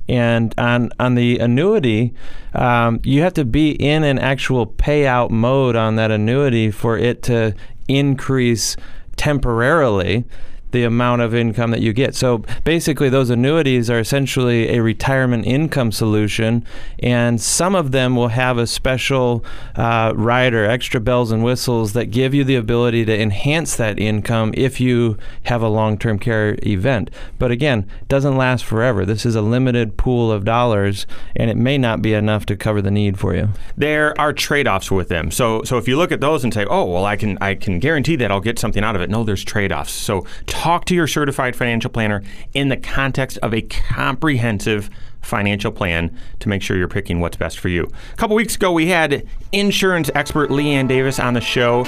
And 0.08 0.54
on 0.58 0.90
on 0.98 1.14
the 1.14 1.38
annuity, 1.38 2.12
um, 2.54 3.00
you 3.04 3.22
have 3.22 3.34
to 3.34 3.44
be 3.44 3.70
in 3.70 4.04
an 4.04 4.18
actual 4.18 4.66
payout 4.66 5.30
mode 5.30 5.76
on 5.76 5.96
that 5.96 6.10
annuity 6.10 6.70
for 6.70 6.98
it 6.98 7.22
to 7.24 7.54
increase 7.88 8.76
temporarily 9.16 10.24
the 10.72 10.85
amount 10.85 11.22
of 11.22 11.35
income 11.35 11.70
that 11.70 11.80
you 11.80 11.92
get. 11.92 12.14
So 12.14 12.44
basically, 12.64 13.08
those 13.08 13.30
annuities 13.30 13.90
are 13.90 13.98
essentially 13.98 14.70
a 14.76 14.82
retirement 14.82 15.46
income 15.46 15.92
solution, 15.92 16.66
and 16.98 17.40
some 17.40 17.74
of 17.74 17.92
them 17.92 18.16
will 18.16 18.28
have 18.28 18.58
a 18.58 18.66
special 18.66 19.44
uh, 19.76 20.12
rider, 20.14 20.64
extra 20.64 21.00
bells 21.00 21.30
and 21.30 21.44
whistles 21.44 21.92
that 21.92 22.06
give 22.06 22.35
you 22.35 22.44
the 22.44 22.56
ability 22.56 23.04
to 23.04 23.20
enhance 23.20 23.76
that 23.76 23.98
income 23.98 24.52
if 24.56 24.80
you 24.80 25.16
have 25.44 25.62
a 25.62 25.68
long 25.68 25.96
term 25.98 26.18
care 26.18 26.56
event. 26.62 27.11
But 27.38 27.50
again, 27.50 27.87
it 28.00 28.08
doesn't 28.08 28.37
last 28.37 28.64
forever. 28.64 29.04
This 29.04 29.24
is 29.24 29.35
a 29.35 29.42
limited 29.42 29.96
pool 29.96 30.32
of 30.32 30.44
dollars, 30.44 31.06
and 31.37 31.50
it 31.50 31.56
may 31.56 31.78
not 31.78 32.02
be 32.02 32.14
enough 32.14 32.46
to 32.46 32.56
cover 32.56 32.82
the 32.82 32.90
need 32.90 33.18
for 33.18 33.35
you. 33.35 33.50
There 33.76 34.18
are 34.20 34.32
trade-offs 34.32 34.90
with 34.90 35.08
them. 35.08 35.30
So 35.30 35.62
so 35.64 35.78
if 35.78 35.87
you 35.87 35.96
look 35.96 36.12
at 36.12 36.20
those 36.20 36.44
and 36.44 36.52
say, 36.52 36.64
"Oh, 36.64 36.85
well 36.85 37.04
I 37.04 37.16
can 37.16 37.38
I 37.40 37.54
can 37.54 37.78
guarantee 37.78 38.16
that 38.16 38.30
I'll 38.30 38.40
get 38.40 38.58
something 38.58 38.82
out 38.82 38.96
of 38.96 39.02
it." 39.02 39.11
No, 39.11 39.24
there's 39.24 39.44
trade-offs. 39.44 39.92
So 39.92 40.26
talk 40.62 40.85
to 40.85 40.94
your 40.94 41.09
certified 41.09 41.57
financial 41.57 41.90
planner 41.90 42.22
in 42.55 42.68
the 42.68 42.77
context 42.77 43.37
of 43.38 43.53
a 43.53 43.62
comprehensive 43.62 44.88
financial 45.20 45.72
plan 45.72 46.16
to 46.38 46.48
make 46.48 46.62
sure 46.62 46.77
you're 46.77 46.87
picking 46.87 47.18
what's 47.18 47.37
best 47.37 47.59
for 47.59 47.68
you. 47.68 47.90
A 48.12 48.16
couple 48.16 48.37
weeks 48.37 48.55
ago, 48.55 48.70
we 48.70 48.87
had 48.87 49.27
insurance 49.51 50.09
expert 50.14 50.51
Leanne 50.51 50.87
Davis 50.87 51.18
on 51.18 51.35
the 51.35 51.40
show 51.40 51.83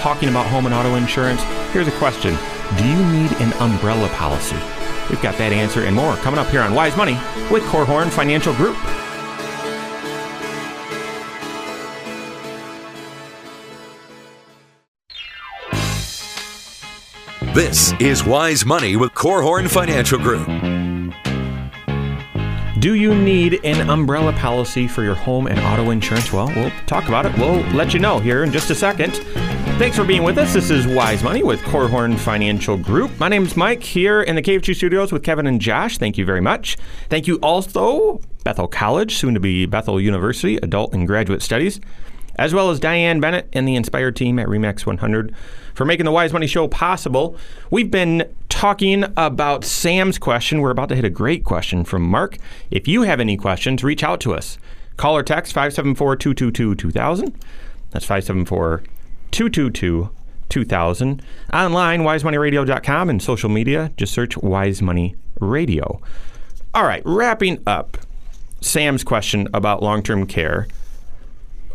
talking 0.00 0.30
about 0.30 0.46
home 0.46 0.64
and 0.64 0.74
auto 0.74 0.94
insurance. 0.94 1.42
Here's 1.74 1.86
a 1.86 1.98
question 1.98 2.34
Do 2.78 2.88
you 2.88 2.96
need 3.12 3.30
an 3.42 3.52
umbrella 3.60 4.08
policy? 4.14 4.56
We've 5.10 5.20
got 5.20 5.36
that 5.36 5.52
answer 5.52 5.82
and 5.82 5.94
more 5.94 6.16
coming 6.16 6.40
up 6.40 6.46
here 6.46 6.62
on 6.62 6.74
Wise 6.74 6.96
Money 6.96 7.18
with 7.50 7.62
Korhorn 7.64 8.10
Financial 8.10 8.54
Group. 8.54 8.78
This 17.54 17.92
is 18.00 18.24
Wise 18.24 18.66
Money 18.66 18.96
with 18.96 19.12
Korhorn 19.12 19.70
Financial 19.70 20.18
Group. 20.18 20.44
Do 22.80 22.96
you 22.96 23.14
need 23.14 23.64
an 23.64 23.88
umbrella 23.88 24.32
policy 24.32 24.88
for 24.88 25.04
your 25.04 25.14
home 25.14 25.46
and 25.46 25.60
auto 25.60 25.90
insurance? 25.90 26.32
Well, 26.32 26.48
we'll 26.48 26.72
talk 26.86 27.06
about 27.06 27.26
it. 27.26 27.38
We'll 27.38 27.60
let 27.70 27.94
you 27.94 28.00
know 28.00 28.18
here 28.18 28.42
in 28.42 28.50
just 28.50 28.70
a 28.70 28.74
second. 28.74 29.12
Thanks 29.78 29.96
for 29.96 30.02
being 30.02 30.24
with 30.24 30.36
us. 30.36 30.52
This 30.52 30.68
is 30.68 30.88
Wise 30.88 31.22
Money 31.22 31.44
with 31.44 31.60
Korhorn 31.60 32.18
Financial 32.18 32.76
Group. 32.76 33.16
My 33.20 33.28
name 33.28 33.44
is 33.44 33.56
Mike 33.56 33.84
here 33.84 34.20
in 34.20 34.34
the 34.34 34.42
KFG 34.42 34.74
studios 34.74 35.12
with 35.12 35.22
Kevin 35.22 35.46
and 35.46 35.60
Josh. 35.60 35.96
Thank 35.96 36.18
you 36.18 36.24
very 36.24 36.40
much. 36.40 36.76
Thank 37.08 37.28
you 37.28 37.36
also 37.36 38.20
Bethel 38.42 38.66
College, 38.66 39.14
soon 39.14 39.32
to 39.32 39.38
be 39.38 39.64
Bethel 39.64 40.00
University, 40.00 40.56
Adult 40.56 40.92
and 40.92 41.06
Graduate 41.06 41.40
Studies, 41.40 41.78
as 42.34 42.52
well 42.52 42.70
as 42.70 42.80
Diane 42.80 43.20
Bennett 43.20 43.48
and 43.52 43.68
the 43.68 43.76
Inspired 43.76 44.16
team 44.16 44.40
at 44.40 44.48
Remax 44.48 44.84
100 44.84 45.32
for 45.74 45.84
making 45.84 46.06
the 46.06 46.12
Wise 46.12 46.32
Money 46.32 46.46
Show 46.46 46.68
possible. 46.68 47.36
We've 47.70 47.90
been 47.90 48.34
talking 48.48 49.04
about 49.16 49.64
Sam's 49.64 50.18
question. 50.18 50.60
We're 50.60 50.70
about 50.70 50.88
to 50.90 50.96
hit 50.96 51.04
a 51.04 51.10
great 51.10 51.44
question 51.44 51.84
from 51.84 52.02
Mark. 52.02 52.38
If 52.70 52.88
you 52.88 53.02
have 53.02 53.20
any 53.20 53.36
questions, 53.36 53.84
reach 53.84 54.02
out 54.02 54.20
to 54.20 54.32
us. 54.32 54.58
Call 54.96 55.16
or 55.16 55.22
text 55.22 55.52
574 55.52 56.16
222 56.16 56.74
2000. 56.76 57.34
That's 57.90 58.04
574 58.04 58.82
222 59.32 60.10
2000. 60.48 61.22
Online, 61.52 62.02
wisemoneyradio.com, 62.02 63.10
and 63.10 63.20
social 63.20 63.48
media, 63.48 63.90
just 63.96 64.14
search 64.14 64.36
Wise 64.36 64.80
Money 64.80 65.16
Radio. 65.40 66.00
All 66.72 66.84
right, 66.84 67.02
wrapping 67.04 67.62
up 67.66 67.98
Sam's 68.60 69.04
question 69.04 69.48
about 69.52 69.82
long 69.82 70.02
term 70.02 70.26
care. 70.26 70.68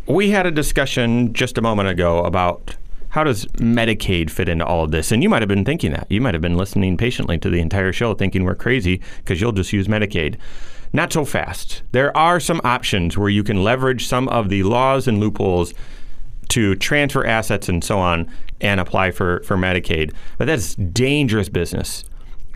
We 0.07 0.31
had 0.31 0.45
a 0.45 0.51
discussion 0.51 1.33
just 1.33 1.57
a 1.57 1.61
moment 1.61 1.89
ago 1.89 2.23
about 2.23 2.75
how 3.09 3.23
does 3.23 3.45
Medicaid 3.57 4.29
fit 4.29 4.49
into 4.49 4.65
all 4.65 4.83
of 4.83 4.91
this? 4.91 5.11
And 5.11 5.23
you 5.23 5.29
might 5.29 5.41
have 5.41 5.49
been 5.49 5.65
thinking 5.65 5.91
that. 5.91 6.07
You 6.09 6.21
might 6.21 6.35
have 6.35 6.41
been 6.41 6.57
listening 6.57 6.97
patiently 6.97 7.37
to 7.39 7.49
the 7.49 7.59
entire 7.59 7.91
show 7.91 8.13
thinking 8.13 8.43
we're 8.43 8.55
crazy 8.55 9.01
because 9.17 9.41
you'll 9.41 9.51
just 9.51 9.73
use 9.73 9.87
Medicaid. 9.87 10.37
Not 10.93 11.13
so 11.13 11.25
fast. 11.25 11.83
There 11.91 12.15
are 12.15 12.39
some 12.39 12.61
options 12.63 13.17
where 13.17 13.29
you 13.29 13.43
can 13.43 13.63
leverage 13.63 14.07
some 14.07 14.27
of 14.29 14.49
the 14.49 14.63
laws 14.63 15.07
and 15.07 15.19
loopholes 15.19 15.73
to 16.49 16.75
transfer 16.75 17.25
assets 17.25 17.69
and 17.69 17.83
so 17.83 17.99
on 17.99 18.29
and 18.61 18.79
apply 18.79 19.11
for, 19.11 19.41
for 19.43 19.55
Medicaid. 19.55 20.13
But 20.37 20.45
that's 20.45 20.75
dangerous 20.75 21.49
business 21.49 22.05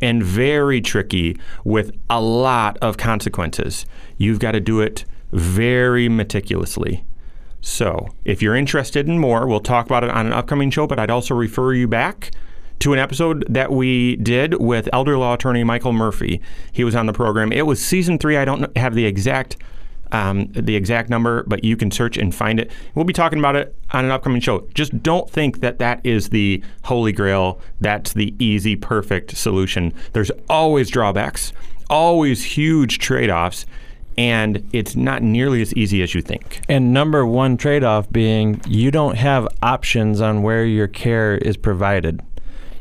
and 0.02 0.24
very 0.24 0.82
tricky 0.82 1.40
with 1.64 1.96
a 2.10 2.20
lot 2.20 2.78
of 2.82 2.98
consequences. 2.98 3.86
You've 4.18 4.40
got 4.40 4.52
to 4.52 4.60
do 4.60 4.82
it 4.82 5.06
very 5.32 6.10
meticulously. 6.10 7.06
So, 7.66 8.10
if 8.26 8.42
you're 8.42 8.58
interested 8.58 9.08
in 9.08 9.20
more, 9.20 9.48
we'll 9.48 9.62
talk 9.62 9.86
about 9.86 10.04
it 10.04 10.10
on 10.10 10.26
an 10.26 10.34
upcoming 10.34 10.70
show, 10.70 10.86
but 10.86 11.00
I'd 11.00 11.10
also 11.10 11.34
refer 11.34 11.72
you 11.72 11.88
back 11.88 12.32
to 12.80 12.92
an 12.92 13.00
episode 13.00 13.46
that 13.48 13.72
we 13.72 14.18
did 14.18 14.56
with 14.56 14.90
elder 14.92 15.18
law 15.18 15.36
attorney 15.36 15.64
Michael 15.64 15.94
Murphy. 15.94 16.42
He 16.74 16.84
was 16.84 16.94
on 16.94 17.06
the 17.06 17.14
program. 17.14 17.54
It 17.54 17.66
was 17.66 17.84
season 17.84 18.18
three. 18.18 18.36
I 18.36 18.44
don't 18.44 18.76
have 18.76 18.96
the 18.96 19.06
exact 19.06 19.56
um, 20.12 20.50
the 20.52 20.76
exact 20.76 21.10
number, 21.10 21.44
but 21.44 21.64
you 21.64 21.78
can 21.78 21.90
search 21.90 22.18
and 22.18 22.36
find 22.36 22.60
it. 22.60 22.70
We'll 22.96 23.06
be 23.06 23.14
talking 23.14 23.40
about 23.40 23.56
it 23.56 23.74
on 23.92 24.04
an 24.04 24.12
upcoming 24.12 24.42
show. 24.42 24.68
Just 24.74 25.02
don't 25.02 25.30
think 25.30 25.62
that 25.62 25.80
that 25.80 26.06
is 26.06 26.30
the 26.30 26.62
holy 26.84 27.14
grail. 27.14 27.62
That's 27.80 28.12
the 28.12 28.36
easy, 28.40 28.76
perfect 28.76 29.38
solution. 29.38 29.94
There's 30.12 30.32
always 30.50 30.90
drawbacks, 30.90 31.54
always 31.90 32.44
huge 32.44 33.00
trade 33.00 33.30
offs 33.30 33.66
and 34.18 34.68
it's 34.74 34.96
not 34.96 35.22
nearly 35.24 35.62
as 35.62 35.74
easy 35.74 36.02
as 36.02 36.14
you 36.14 36.22
think. 36.22 36.62
And 36.70 36.94
number 36.94 37.26
one 37.26 37.58
trade 37.58 37.84
off 37.84 38.12
being 38.12 38.62
you 38.68 38.92
don't 38.92 39.16
have 39.16 39.48
options 39.62 40.22
on 40.22 40.44
where 40.44 40.66
your 40.66 40.88
care 40.88 41.38
is 41.38 41.58
provided. 41.58 42.22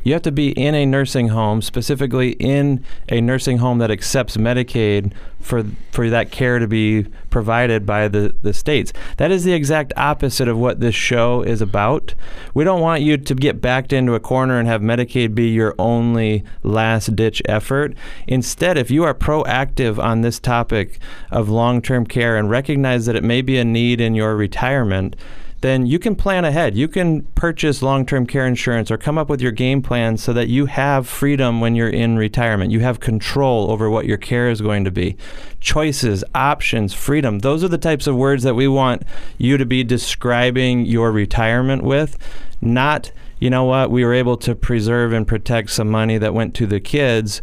You 0.04 0.12
have 0.14 0.22
to 0.22 0.32
be 0.32 0.50
in 0.52 0.74
a 0.74 0.84
nursing 0.84 1.28
home, 1.28 1.62
specifically 1.62 2.30
in 2.32 2.84
a 3.08 3.20
nursing 3.20 3.58
home 3.58 3.78
that 3.78 3.90
accepts 3.90 4.36
Medicaid 4.36 5.12
for 5.40 5.64
for 5.90 6.08
that 6.08 6.30
care 6.30 6.58
to 6.58 6.66
be 6.66 7.04
provided 7.28 7.84
by 7.84 8.08
the, 8.08 8.34
the 8.42 8.54
states. 8.54 8.92
That 9.16 9.30
is 9.30 9.44
the 9.44 9.52
exact 9.52 9.92
opposite 9.96 10.48
of 10.48 10.56
what 10.56 10.80
this 10.80 10.94
show 10.94 11.42
is 11.42 11.60
about. 11.60 12.14
We 12.54 12.64
don't 12.64 12.80
want 12.80 13.02
you 13.02 13.16
to 13.16 13.34
get 13.34 13.60
backed 13.60 13.92
into 13.92 14.14
a 14.14 14.20
corner 14.20 14.58
and 14.58 14.68
have 14.68 14.80
Medicaid 14.80 15.34
be 15.34 15.48
your 15.48 15.74
only 15.78 16.44
last 16.62 17.14
ditch 17.16 17.42
effort. 17.46 17.94
Instead, 18.26 18.78
if 18.78 18.90
you 18.90 19.04
are 19.04 19.14
proactive 19.14 20.02
on 20.02 20.22
this 20.22 20.38
topic 20.38 20.98
of 21.30 21.48
long 21.48 21.82
term 21.82 22.06
care 22.06 22.36
and 22.36 22.48
recognize 22.48 23.06
that 23.06 23.16
it 23.16 23.24
may 23.24 23.42
be 23.42 23.58
a 23.58 23.64
need 23.64 24.00
in 24.00 24.14
your 24.14 24.36
retirement, 24.36 25.16
then 25.62 25.87
you 25.87 25.98
can 25.98 26.14
plan 26.14 26.44
ahead. 26.44 26.77
You 26.77 26.88
can 26.88 27.22
purchase 27.35 27.83
long 27.83 28.05
term 28.05 28.27
care 28.27 28.46
insurance 28.46 28.90
or 28.90 28.98
come 28.98 29.16
up 29.16 29.29
with 29.29 29.40
your 29.40 29.53
game 29.53 29.81
plan 29.81 30.16
so 30.16 30.33
that 30.33 30.48
you 30.48 30.66
have 30.66 31.09
freedom 31.09 31.61
when 31.61 31.75
you're 31.75 31.88
in 31.88 32.16
retirement. 32.16 32.72
You 32.72 32.81
have 32.81 33.01
control 33.01 33.70
over 33.70 33.88
what 33.88 34.05
your 34.05 34.18
care 34.18 34.51
is 34.51 34.61
going 34.61 34.85
to 34.85 34.90
be. 34.90 35.16
Choices, 35.61 36.25
options, 36.35 36.92
freedom. 36.92 37.38
Those 37.38 37.62
are 37.62 37.68
the 37.68 37.79
types 37.79 38.07
of 38.07 38.16
words 38.16 38.42
that 38.42 38.55
we 38.55 38.66
want 38.68 39.03
you 39.38 39.57
to 39.57 39.64
be 39.64 39.85
describing 39.85 40.85
your 40.85 41.12
retirement 41.12 41.83
with, 41.85 42.18
not, 42.61 43.12
you 43.38 43.48
know 43.48 43.64
what, 43.64 43.90
we 43.90 44.05
were 44.05 44.14
able 44.14 44.37
to 44.38 44.55
preserve 44.57 45.12
and 45.12 45.27
protect 45.27 45.70
some 45.70 45.88
money 45.88 46.18
that 46.18 46.35
went 46.35 46.55
to 46.57 46.66
the 46.66 46.81
kids 46.81 47.40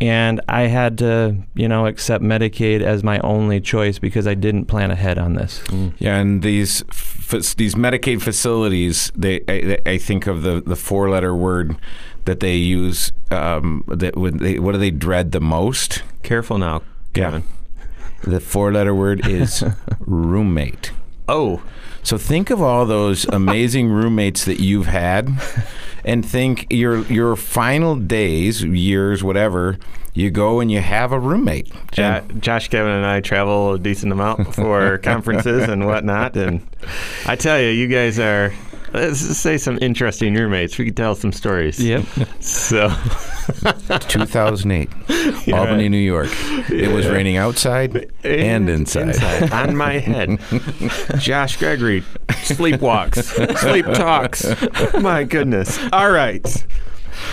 and 0.00 0.40
I 0.48 0.62
had 0.62 0.96
to, 0.98 1.36
you 1.54 1.68
know, 1.68 1.86
accept 1.86 2.24
Medicaid 2.24 2.80
as 2.80 3.04
my 3.04 3.18
only 3.18 3.60
choice 3.60 3.98
because 3.98 4.26
I 4.26 4.34
didn't 4.34 4.64
plan 4.64 4.90
ahead 4.90 5.18
on 5.18 5.34
this. 5.34 5.60
Mm. 5.66 5.92
Yeah, 5.98 6.16
and 6.16 6.42
these 6.42 6.82
f- 6.88 7.09
these 7.30 7.74
Medicaid 7.74 8.22
facilities, 8.22 9.10
they 9.14 9.40
I, 9.48 9.78
I, 9.86 9.98
think 9.98 10.26
of 10.26 10.42
the 10.42 10.60
the 10.60 10.76
four 10.76 11.08
letter 11.08 11.34
word 11.34 11.76
that 12.24 12.40
they 12.40 12.56
use. 12.56 13.12
Um, 13.30 13.84
that 13.88 14.16
when 14.16 14.38
they, 14.38 14.58
what 14.58 14.72
do 14.72 14.78
they 14.78 14.90
dread 14.90 15.32
the 15.32 15.40
most? 15.40 16.02
Careful 16.22 16.58
now, 16.58 16.82
Kevin. 17.14 17.44
Yeah. 17.44 17.86
The 18.32 18.40
four 18.40 18.72
letter 18.72 18.94
word 18.94 19.26
is 19.26 19.64
roommate. 20.00 20.92
Oh. 21.28 21.62
So 22.02 22.16
think 22.18 22.50
of 22.50 22.60
all 22.62 22.86
those 22.86 23.24
amazing 23.26 23.88
roommates 23.92 24.44
that 24.44 24.60
you've 24.60 24.86
had 24.86 25.30
and 26.04 26.24
think 26.24 26.66
your 26.70 27.04
your 27.06 27.36
final 27.36 27.94
days, 27.96 28.64
years, 28.64 29.22
whatever, 29.22 29.78
you 30.14 30.30
go 30.30 30.60
and 30.60 30.70
you 30.70 30.80
have 30.80 31.12
a 31.12 31.18
roommate. 31.20 31.72
Josh, 32.40 32.68
Kevin, 32.68 32.92
and 32.92 33.06
I 33.06 33.20
travel 33.20 33.74
a 33.74 33.78
decent 33.78 34.12
amount 34.12 34.54
for 34.54 34.98
conferences 35.02 35.68
and 35.68 35.86
whatnot, 35.86 36.36
and 36.36 36.66
I 37.26 37.36
tell 37.36 37.60
you, 37.60 37.68
you 37.68 37.86
guys 37.86 38.18
are. 38.18 38.52
Let's 38.92 39.20
say 39.20 39.56
some 39.56 39.78
interesting 39.80 40.34
roommates. 40.34 40.76
We 40.76 40.86
could 40.86 40.96
tell 40.96 41.14
some 41.14 41.32
stories. 41.32 41.78
Yep. 41.82 42.04
So, 42.40 42.88
2008, 44.08 44.90
Albany, 45.52 45.88
New 45.88 45.96
York. 45.98 46.28
It 46.70 46.92
was 46.92 47.06
raining 47.08 47.36
outside 47.36 48.10
and 48.24 48.68
inside. 48.68 49.52
on 49.52 49.76
my 49.76 49.98
head. 49.98 50.40
Josh 51.18 51.56
Gregory 51.56 52.02
sleepwalks, 52.28 53.56
sleep 53.58 53.86
talks. 53.86 54.44
My 55.00 55.24
goodness. 55.24 55.78
All 55.92 56.10
right. 56.10 56.44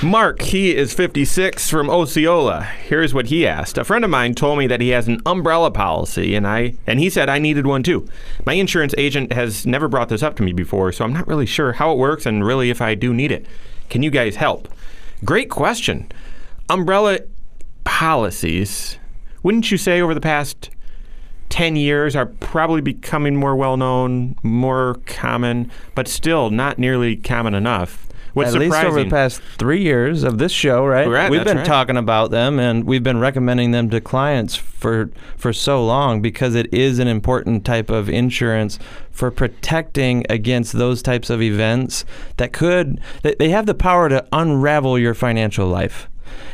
Mark, 0.04 0.42
he 0.44 0.76
is 0.76 0.94
56 0.94 1.70
from 1.70 1.90
Osceola. 1.90 2.64
Here's 2.64 3.14
what 3.14 3.28
he 3.28 3.48
asked. 3.48 3.78
A 3.78 3.84
friend 3.84 4.06
of 4.06 4.12
mine 4.12 4.36
told 4.36 4.60
me 4.60 4.68
that 4.68 4.80
he 4.80 4.90
has 4.90 5.08
an 5.08 5.22
umbrella 5.26 5.72
policy 5.72 6.36
and 6.36 6.46
I 6.46 6.76
and 6.86 7.00
he 7.00 7.10
said 7.10 7.30
I 7.30 7.40
needed 7.40 7.66
one 7.66 7.82
too. 7.82 8.08
My 8.46 8.54
insurance 8.54 8.94
agent 8.98 9.34
has 9.34 9.66
never 9.66 9.88
brought 9.88 10.10
this 10.10 10.22
up 10.22 10.36
to 10.36 10.44
me 10.44 10.54
before, 10.54 10.92
so 10.92 11.04
I'm 11.04 11.14
not 11.14 11.28
really 11.28 11.48
sure 11.48 11.74
how 11.74 11.92
it 11.92 11.98
works 11.98 12.26
and 12.26 12.46
really 12.46 12.70
if 12.70 12.80
I 12.80 12.94
do 12.94 13.14
need 13.14 13.32
it. 13.32 13.48
Can 13.90 14.04
you 14.04 14.12
guys 14.12 14.36
help? 14.36 14.68
Great 15.26 15.50
question. 15.50 16.12
Umbrella 16.70 17.20
policies, 17.84 19.00
wouldn't 19.42 19.72
you 19.72 19.78
say 19.78 20.00
over 20.00 20.14
the 20.14 20.22
past 20.22 20.70
10 21.50 21.76
years 21.76 22.16
are 22.16 22.26
probably 22.28 22.82
becoming 22.82 23.36
more 23.36 23.56
well 23.56 23.78
known, 23.78 24.36
more 24.44 25.00
common, 25.06 25.72
but 25.96 26.08
still 26.08 26.50
not 26.52 26.78
nearly 26.78 27.16
common 27.16 27.56
enough. 27.56 28.08
What's 28.34 28.54
At 28.54 28.60
least 28.60 28.78
over 28.78 29.04
the 29.04 29.10
past 29.10 29.42
three 29.58 29.82
years 29.82 30.24
of 30.24 30.38
this 30.38 30.52
show, 30.52 30.86
right? 30.86 31.08
Right, 31.08 31.32
we've 31.32 31.44
been 31.44 31.58
right. 31.58 31.66
talking 31.66 31.98
about 31.98 32.32
them, 32.32 32.60
and 32.60 32.84
we've 32.84 33.04
been 33.04 33.20
recommending 33.20 33.72
them 33.72 33.90
to 33.90 34.02
clients 34.02 34.56
for 34.56 35.10
for 35.36 35.54
so 35.54 35.84
long 35.84 36.22
because 36.22 36.56
it 36.56 36.72
is 36.74 37.00
an 37.00 37.08
important 37.08 37.66
type 37.66 37.90
of 37.90 38.10
insurance 38.10 38.78
for 39.12 39.32
protecting 39.32 40.26
against 40.30 40.74
those 40.74 41.02
types 41.02 41.30
of 41.30 41.42
events 41.42 42.06
that 42.38 42.54
could 42.54 43.02
they, 43.24 43.36
they 43.40 43.50
have 43.50 43.66
the 43.66 43.74
power 43.74 44.10
to 44.10 44.26
unravel 44.32 45.00
your 45.00 45.14
financial 45.14 45.68
life. 45.68 46.08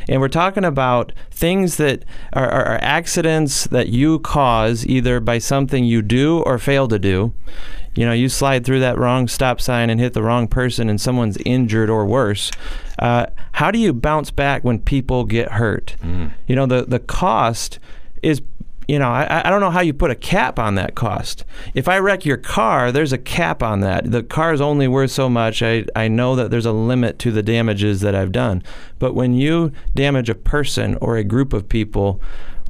And 0.08 0.20
we're 0.20 0.28
talking 0.28 0.64
about 0.64 1.12
things 1.30 1.76
that 1.76 2.04
are, 2.32 2.48
are, 2.48 2.64
are 2.64 2.78
accidents 2.82 3.64
that 3.64 3.88
you 3.88 4.18
cause 4.20 4.86
either 4.86 5.20
by 5.20 5.38
something 5.38 5.84
you 5.84 6.02
do 6.02 6.40
or 6.40 6.58
fail 6.58 6.88
to 6.88 6.98
do. 6.98 7.34
You 7.94 8.06
know, 8.06 8.12
you 8.12 8.28
slide 8.28 8.64
through 8.64 8.80
that 8.80 8.98
wrong 8.98 9.28
stop 9.28 9.60
sign 9.60 9.90
and 9.90 10.00
hit 10.00 10.12
the 10.14 10.22
wrong 10.22 10.48
person 10.48 10.88
and 10.88 11.00
someone's 11.00 11.36
injured 11.44 11.90
or 11.90 12.04
worse. 12.06 12.50
Uh, 12.98 13.26
how 13.52 13.70
do 13.70 13.78
you 13.78 13.92
bounce 13.92 14.30
back 14.30 14.64
when 14.64 14.78
people 14.78 15.24
get 15.24 15.52
hurt? 15.52 15.96
You 16.46 16.56
know, 16.56 16.66
the, 16.66 16.84
the 16.84 16.98
cost 16.98 17.78
is 18.22 18.42
you 18.86 18.98
know, 18.98 19.08
I, 19.08 19.42
I 19.46 19.50
don't 19.50 19.60
know 19.60 19.70
how 19.70 19.80
you 19.80 19.94
put 19.94 20.10
a 20.10 20.14
cap 20.14 20.58
on 20.58 20.74
that 20.74 20.94
cost. 20.94 21.44
If 21.74 21.88
I 21.88 21.98
wreck 21.98 22.24
your 22.26 22.36
car, 22.36 22.92
there's 22.92 23.12
a 23.12 23.18
cap 23.18 23.62
on 23.62 23.80
that. 23.80 24.10
The 24.10 24.22
car 24.22 24.52
is 24.52 24.60
only 24.60 24.88
worth 24.88 25.10
so 25.10 25.28
much. 25.28 25.62
I, 25.62 25.84
I 25.96 26.08
know 26.08 26.36
that 26.36 26.50
there's 26.50 26.66
a 26.66 26.72
limit 26.72 27.18
to 27.20 27.30
the 27.30 27.42
damages 27.42 28.00
that 28.02 28.14
I've 28.14 28.32
done. 28.32 28.62
But 28.98 29.14
when 29.14 29.34
you 29.34 29.72
damage 29.94 30.28
a 30.28 30.34
person 30.34 30.96
or 31.00 31.16
a 31.16 31.24
group 31.24 31.52
of 31.52 31.68
people, 31.68 32.20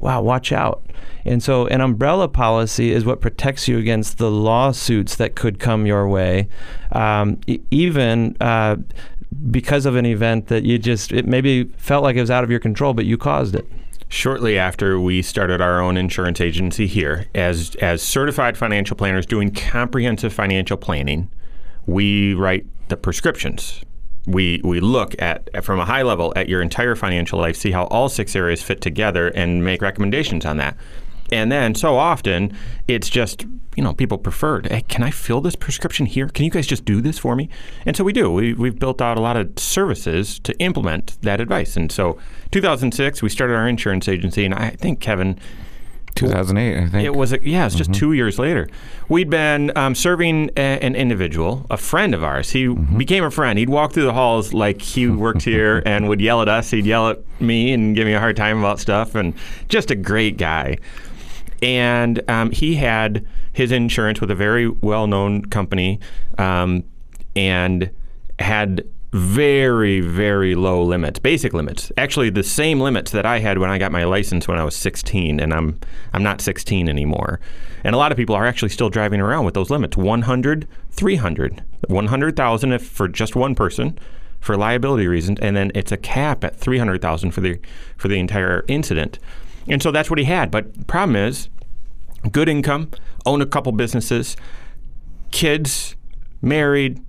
wow, 0.05 0.21
watch 0.21 0.51
out. 0.51 0.83
And 1.25 1.41
so, 1.41 1.65
an 1.65 1.81
umbrella 1.81 2.27
policy 2.27 2.91
is 2.91 3.05
what 3.05 3.21
protects 3.21 3.67
you 3.67 3.79
against 3.79 4.19
the 4.19 4.29
lawsuits 4.29 5.15
that 5.15 5.35
could 5.35 5.59
come 5.59 5.87
your 5.87 6.07
way, 6.07 6.47
um, 6.91 7.39
e- 7.47 7.59
even 7.71 8.37
uh, 8.39 8.75
because 9.49 9.87
of 9.87 9.95
an 9.95 10.05
event 10.05 10.47
that 10.47 10.63
you 10.63 10.77
just, 10.77 11.11
it 11.11 11.25
maybe 11.25 11.63
felt 11.77 12.03
like 12.03 12.15
it 12.15 12.21
was 12.21 12.29
out 12.29 12.43
of 12.43 12.51
your 12.51 12.59
control, 12.59 12.93
but 12.93 13.05
you 13.05 13.17
caused 13.17 13.55
it. 13.55 13.67
Shortly 14.07 14.59
after 14.59 14.99
we 14.99 15.23
started 15.23 15.59
our 15.59 15.81
own 15.81 15.97
insurance 15.97 16.39
agency 16.39 16.85
here, 16.85 17.25
as 17.33 17.73
as 17.81 18.03
certified 18.03 18.55
financial 18.55 18.95
planners 18.95 19.25
doing 19.25 19.51
comprehensive 19.51 20.31
financial 20.31 20.77
planning, 20.77 21.31
we 21.87 22.35
write 22.35 22.67
the 22.89 22.95
prescriptions. 22.95 23.81
We 24.27 24.61
we 24.63 24.79
look 24.79 25.15
at 25.21 25.63
from 25.63 25.79
a 25.79 25.85
high 25.85 26.01
level 26.01 26.33
at 26.35 26.49
your 26.49 26.61
entire 26.61 26.95
financial 26.95 27.39
life, 27.39 27.55
see 27.55 27.71
how 27.71 27.85
all 27.85 28.09
six 28.09 28.35
areas 28.35 28.61
fit 28.61 28.81
together, 28.81 29.27
and 29.29 29.63
make 29.63 29.81
recommendations 29.81 30.45
on 30.45 30.57
that. 30.57 30.75
And 31.31 31.51
then 31.51 31.73
so 31.75 31.97
often 31.97 32.55
it's 32.87 33.09
just 33.09 33.45
you 33.75 33.83
know 33.83 33.93
people 33.93 34.17
prefer. 34.17 34.61
Hey, 34.61 34.81
can 34.81 35.03
I 35.03 35.11
fill 35.11 35.41
this 35.41 35.55
prescription 35.55 36.05
here? 36.05 36.27
Can 36.27 36.45
you 36.45 36.51
guys 36.51 36.67
just 36.67 36.85
do 36.85 37.01
this 37.01 37.17
for 37.17 37.35
me? 37.35 37.49
And 37.85 37.95
so 37.95 38.03
we 38.03 38.13
do. 38.13 38.31
We 38.31 38.53
we've 38.53 38.79
built 38.79 39.01
out 39.01 39.17
a 39.17 39.21
lot 39.21 39.37
of 39.37 39.57
services 39.57 40.39
to 40.39 40.57
implement 40.59 41.17
that 41.21 41.41
advice. 41.41 41.75
And 41.75 41.91
so 41.91 42.17
2006 42.51 43.21
we 43.21 43.29
started 43.29 43.55
our 43.55 43.67
insurance 43.67 44.07
agency, 44.07 44.45
and 44.45 44.53
I 44.53 44.71
think 44.71 44.99
Kevin 44.99 45.39
2008, 46.15 46.77
I 46.77 46.87
think. 46.87 47.05
it 47.05 47.13
was, 47.13 47.33
a, 47.33 47.47
yeah, 47.47 47.65
it's 47.65 47.75
just 47.75 47.93
two 47.93 48.13
years 48.13 48.39
later. 48.39 48.67
We'd 49.09 49.29
been 49.29 49.71
um, 49.77 49.95
serving 49.95 50.49
a, 50.55 50.79
an 50.79 50.95
individual, 50.95 51.65
a 51.69 51.77
friend 51.77 52.13
of 52.15 52.23
ours. 52.23 52.51
He 52.51 52.67
became 52.67 53.23
a 53.23 53.31
friend. 53.31 53.59
He'd 53.59 53.69
walk 53.69 53.93
through 53.93 54.05
the 54.05 54.13
halls 54.13 54.53
like 54.53 54.81
he 54.81 55.07
worked 55.09 55.43
here 55.43 55.83
and 55.85 56.07
would 56.07 56.21
yell 56.21 56.41
at 56.41 56.49
us. 56.49 56.71
He'd 56.71 56.85
yell 56.85 57.09
at 57.09 57.19
me 57.41 57.73
and 57.73 57.95
give 57.95 58.05
me 58.05 58.13
a 58.13 58.19
hard 58.19 58.37
time 58.37 58.59
about 58.59 58.79
stuff, 58.79 59.13
and 59.15 59.33
just 59.67 59.91
a 59.91 59.95
great 59.95 60.37
guy. 60.37 60.77
And 61.61 62.21
um, 62.29 62.51
he 62.51 62.75
had 62.75 63.25
his 63.53 63.71
insurance 63.71 64.21
with 64.21 64.31
a 64.31 64.35
very 64.35 64.67
well 64.69 65.07
known 65.07 65.45
company 65.45 65.99
um, 66.37 66.83
and 67.35 67.89
had 68.39 68.85
very, 69.11 70.01
very 70.01 70.55
low 70.55 70.83
limits, 70.83 71.19
basic 71.19 71.53
limits. 71.53 71.91
Actually, 71.97 72.29
the 72.29 72.43
same 72.43 72.79
limits 72.79 73.11
that 73.11 73.25
I 73.25 73.39
had 73.39 73.57
when 73.57 73.69
I 73.69 73.77
got 73.77 73.91
my 73.91 74.03
license 74.03 74.47
when 74.47 74.57
I 74.57 74.63
was 74.63 74.75
16, 74.75 75.39
and 75.39 75.53
I'm 75.53 75.79
I'm 76.13 76.23
not 76.23 76.41
16 76.41 76.89
anymore. 76.89 77.39
And 77.83 77.95
a 77.95 77.97
lot 77.97 78.11
of 78.11 78.17
people 78.17 78.35
are 78.35 78.45
actually 78.45 78.69
still 78.69 78.89
driving 78.89 79.21
around 79.21 79.45
with 79.45 79.53
those 79.53 79.69
limits: 79.69 79.95
100, 79.95 80.67
300, 80.91 81.63
100,000 81.87 82.71
if 82.71 82.87
for 82.87 83.07
just 83.07 83.35
one 83.35 83.55
person 83.55 83.97
for 84.41 84.57
liability 84.57 85.07
reasons, 85.07 85.39
and 85.39 85.55
then 85.55 85.71
it's 85.73 85.91
a 85.91 85.97
cap 85.97 86.43
at 86.43 86.55
300,000 86.55 87.31
for 87.31 87.41
the 87.41 87.59
for 87.97 88.07
the 88.07 88.19
entire 88.19 88.65
incident. 88.67 89.17
And 89.67 89.81
so 89.81 89.91
that's 89.91 90.09
what 90.09 90.19
he 90.19 90.25
had. 90.25 90.51
But 90.51 90.87
problem 90.87 91.15
is, 91.15 91.49
good 92.31 92.49
income, 92.49 92.91
own 93.25 93.41
a 93.41 93.45
couple 93.45 93.71
businesses, 93.71 94.35
kids, 95.31 95.95
married, 96.41 97.03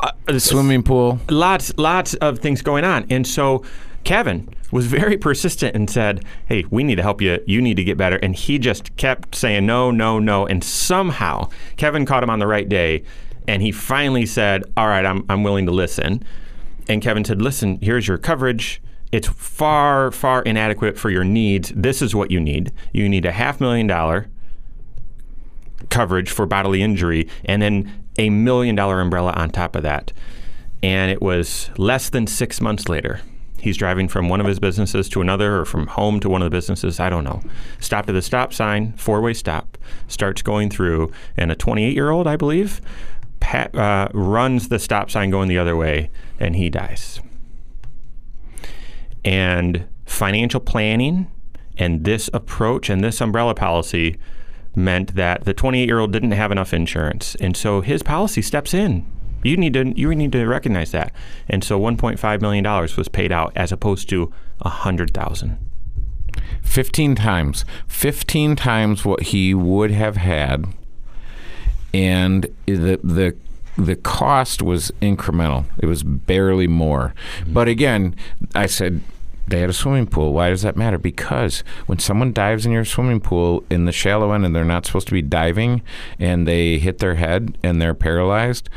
uh, 0.00 0.38
Swimming 0.38 0.82
pool. 0.82 1.20
lots 1.28 1.72
lots 1.76 2.14
of 2.14 2.38
things 2.38 2.62
going 2.62 2.84
on. 2.84 3.06
And 3.10 3.26
so 3.26 3.64
kevin 4.04 4.48
was 4.70 4.86
very 4.86 5.18
persistent 5.18 5.76
and 5.76 5.90
said 5.90 6.24
hey 6.46 6.64
we 6.70 6.82
need 6.84 6.96
to 6.96 7.02
help 7.02 7.20
you. 7.20 7.38
You 7.46 7.60
need 7.60 7.76
to 7.76 7.84
get 7.84 7.98
better. 7.98 8.16
And 8.16 8.34
he 8.34 8.58
just 8.58 8.96
kept 8.96 9.34
saying 9.34 9.66
no 9.66 9.90
no 9.90 10.18
no. 10.18 10.46
And 10.46 10.62
somehow 10.64 11.48
kevin 11.76 12.06
caught 12.06 12.22
him 12.22 12.30
on 12.30 12.38
the 12.38 12.46
right 12.46 12.68
day 12.68 13.02
and 13.46 13.62
he 13.62 13.72
finally 13.72 14.26
said 14.26 14.64
all 14.76 14.86
right 14.86 15.04
i'm, 15.04 15.24
I'm 15.28 15.42
willing 15.42 15.66
to 15.66 15.72
listen. 15.72 16.24
And 16.88 17.02
kevin 17.02 17.24
said 17.24 17.42
listen 17.42 17.78
here's 17.82 18.08
your 18.08 18.18
coverage. 18.18 18.82
It's 19.12 19.28
far 19.28 20.12
far 20.12 20.42
inadequate 20.42 20.96
for 20.96 21.10
your 21.10 21.24
needs. 21.24 21.72
This 21.74 22.00
is 22.00 22.14
what 22.14 22.30
you 22.30 22.40
need. 22.40 22.72
You 22.92 23.08
need 23.08 23.26
a 23.26 23.32
half 23.32 23.60
million 23.60 23.86
dollar 23.86 24.28
coverage 25.88 26.30
for 26.30 26.46
bodily 26.46 26.82
injury 26.82 27.28
and 27.44 27.60
then 27.60 27.90
a 28.20 28.30
million 28.30 28.76
dollar 28.76 29.00
umbrella 29.00 29.32
on 29.32 29.50
top 29.50 29.74
of 29.74 29.82
that. 29.82 30.12
And 30.82 31.10
it 31.10 31.22
was 31.22 31.70
less 31.76 32.10
than 32.10 32.26
six 32.26 32.60
months 32.60 32.88
later. 32.88 33.20
He's 33.58 33.76
driving 33.76 34.08
from 34.08 34.28
one 34.28 34.40
of 34.40 34.46
his 34.46 34.58
businesses 34.58 35.08
to 35.10 35.20
another 35.20 35.60
or 35.60 35.64
from 35.64 35.86
home 35.86 36.20
to 36.20 36.28
one 36.28 36.42
of 36.42 36.46
the 36.46 36.56
businesses. 36.56 37.00
I 37.00 37.10
don't 37.10 37.24
know. 37.24 37.42
Stopped 37.78 38.08
at 38.08 38.12
the 38.12 38.22
stop 38.22 38.54
sign, 38.54 38.92
four 38.92 39.20
way 39.20 39.34
stop, 39.34 39.76
starts 40.06 40.42
going 40.42 40.70
through, 40.70 41.10
and 41.36 41.50
a 41.50 41.54
28 41.54 41.94
year 41.94 42.10
old, 42.10 42.26
I 42.26 42.36
believe, 42.36 42.80
pa- 43.40 43.68
uh, 43.74 44.08
runs 44.14 44.68
the 44.68 44.78
stop 44.78 45.10
sign 45.10 45.30
going 45.30 45.48
the 45.48 45.58
other 45.58 45.76
way, 45.76 46.10
and 46.38 46.56
he 46.56 46.70
dies. 46.70 47.20
And 49.24 49.86
financial 50.06 50.60
planning 50.60 51.30
and 51.76 52.04
this 52.04 52.28
approach 52.32 52.90
and 52.90 53.02
this 53.02 53.20
umbrella 53.20 53.54
policy 53.54 54.18
meant 54.74 55.14
that 55.14 55.44
the 55.44 55.54
28 55.54 55.86
year 55.86 55.98
old 55.98 56.12
didn't 56.12 56.32
have 56.32 56.52
enough 56.52 56.72
insurance. 56.72 57.34
And 57.36 57.56
so 57.56 57.80
his 57.80 58.02
policy 58.02 58.42
steps 58.42 58.74
in. 58.74 59.10
You 59.42 59.56
need 59.56 59.72
to 59.72 59.92
you 59.98 60.14
need 60.14 60.32
to 60.32 60.46
recognize 60.46 60.90
that. 60.92 61.12
And 61.48 61.64
so 61.64 61.80
1.5 61.80 62.40
million 62.40 62.64
dollars 62.64 62.96
was 62.96 63.08
paid 63.08 63.32
out 63.32 63.52
as 63.56 63.72
opposed 63.72 64.08
to 64.10 64.32
100,000. 64.58 65.58
15 66.62 67.14
times. 67.14 67.64
15 67.86 68.56
times 68.56 69.04
what 69.04 69.22
he 69.24 69.54
would 69.54 69.90
have 69.90 70.16
had. 70.16 70.66
And 71.92 72.46
the 72.66 73.00
the 73.02 73.34
the 73.76 73.96
cost 73.96 74.60
was 74.60 74.90
incremental. 75.00 75.64
It 75.78 75.86
was 75.86 76.02
barely 76.02 76.66
more. 76.66 77.14
But 77.46 77.66
again, 77.66 78.14
I 78.54 78.66
said 78.66 79.00
they 79.48 79.60
had 79.60 79.70
a 79.70 79.74
swimming 79.74 80.06
pool. 80.06 80.32
Why 80.32 80.50
does 80.50 80.62
that 80.62 80.76
matter? 80.76 80.98
Because 80.98 81.64
when 81.86 81.98
someone 81.98 82.32
dives 82.32 82.66
in 82.66 82.72
your 82.72 82.84
swimming 82.84 83.20
pool 83.20 83.64
in 83.70 83.84
the 83.84 83.92
shallow 83.92 84.32
end 84.32 84.44
and 84.44 84.54
they're 84.54 84.64
not 84.64 84.86
supposed 84.86 85.08
to 85.08 85.14
be 85.14 85.22
diving 85.22 85.82
and 86.18 86.46
they 86.46 86.78
hit 86.78 86.98
their 86.98 87.16
head 87.16 87.58
and 87.62 87.80
they're 87.80 87.94
paralyzed, 87.94 88.68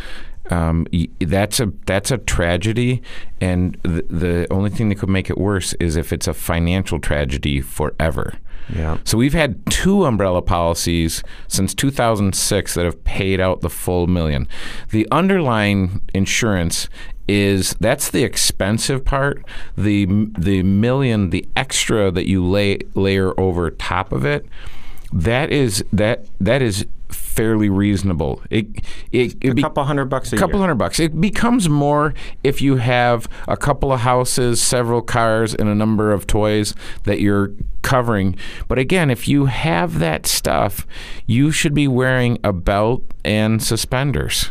um, 0.49 0.85
that's 1.19 1.59
a 1.59 1.71
that's 1.85 2.11
a 2.11 2.17
tragedy, 2.17 3.01
and 3.39 3.77
the, 3.83 4.05
the 4.09 4.47
only 4.51 4.69
thing 4.69 4.89
that 4.89 4.95
could 4.95 5.09
make 5.09 5.29
it 5.29 5.37
worse 5.37 5.73
is 5.73 5.95
if 5.95 6.11
it's 6.11 6.27
a 6.27 6.33
financial 6.33 6.99
tragedy 6.99 7.61
forever. 7.61 8.35
Yeah. 8.73 8.97
So 9.03 9.17
we've 9.17 9.33
had 9.33 9.65
two 9.67 10.05
umbrella 10.05 10.41
policies 10.41 11.23
since 11.47 11.73
2006 11.73 12.73
that 12.73 12.85
have 12.85 13.03
paid 13.03 13.39
out 13.39 13.61
the 13.61 13.69
full 13.69 14.07
million. 14.07 14.47
The 14.91 15.07
underlying 15.11 16.01
insurance 16.13 16.87
is 17.27 17.75
that's 17.79 18.09
the 18.09 18.23
expensive 18.23 19.05
part. 19.05 19.43
The 19.77 20.05
the 20.37 20.63
million, 20.63 21.29
the 21.29 21.47
extra 21.55 22.11
that 22.11 22.27
you 22.27 22.45
lay 22.45 22.79
layer 22.95 23.37
over 23.39 23.69
top 23.71 24.11
of 24.11 24.25
it, 24.25 24.45
that 25.13 25.51
is 25.51 25.83
that 25.93 26.25
that 26.41 26.61
is 26.61 26.85
fairly 27.09 27.69
reasonable. 27.69 28.41
It 28.49 28.67
it, 29.11 29.35
it 29.41 29.57
A 29.57 29.61
couple 29.61 29.83
hundred 29.83 30.05
bucks 30.05 30.33
a 30.33 30.37
couple 30.37 30.55
year. 30.55 30.61
hundred 30.63 30.75
bucks. 30.75 30.99
It 30.99 31.19
becomes 31.21 31.69
more 31.69 32.13
if 32.43 32.61
you 32.61 32.77
have 32.77 33.27
a 33.47 33.55
couple 33.55 33.91
of 33.91 34.01
houses, 34.01 34.61
several 34.61 35.01
cars, 35.01 35.53
and 35.53 35.69
a 35.69 35.75
number 35.75 36.11
of 36.11 36.25
toys 36.27 36.73
that 37.03 37.21
you're 37.21 37.51
covering. 37.83 38.35
But 38.67 38.79
again, 38.79 39.11
if 39.11 39.27
you 39.27 39.45
have 39.45 39.99
that 39.99 40.25
stuff, 40.25 40.87
you 41.27 41.51
should 41.51 41.73
be 41.73 41.87
wearing 41.87 42.39
a 42.43 42.51
belt 42.51 43.03
and 43.23 43.61
suspenders. 43.61 44.49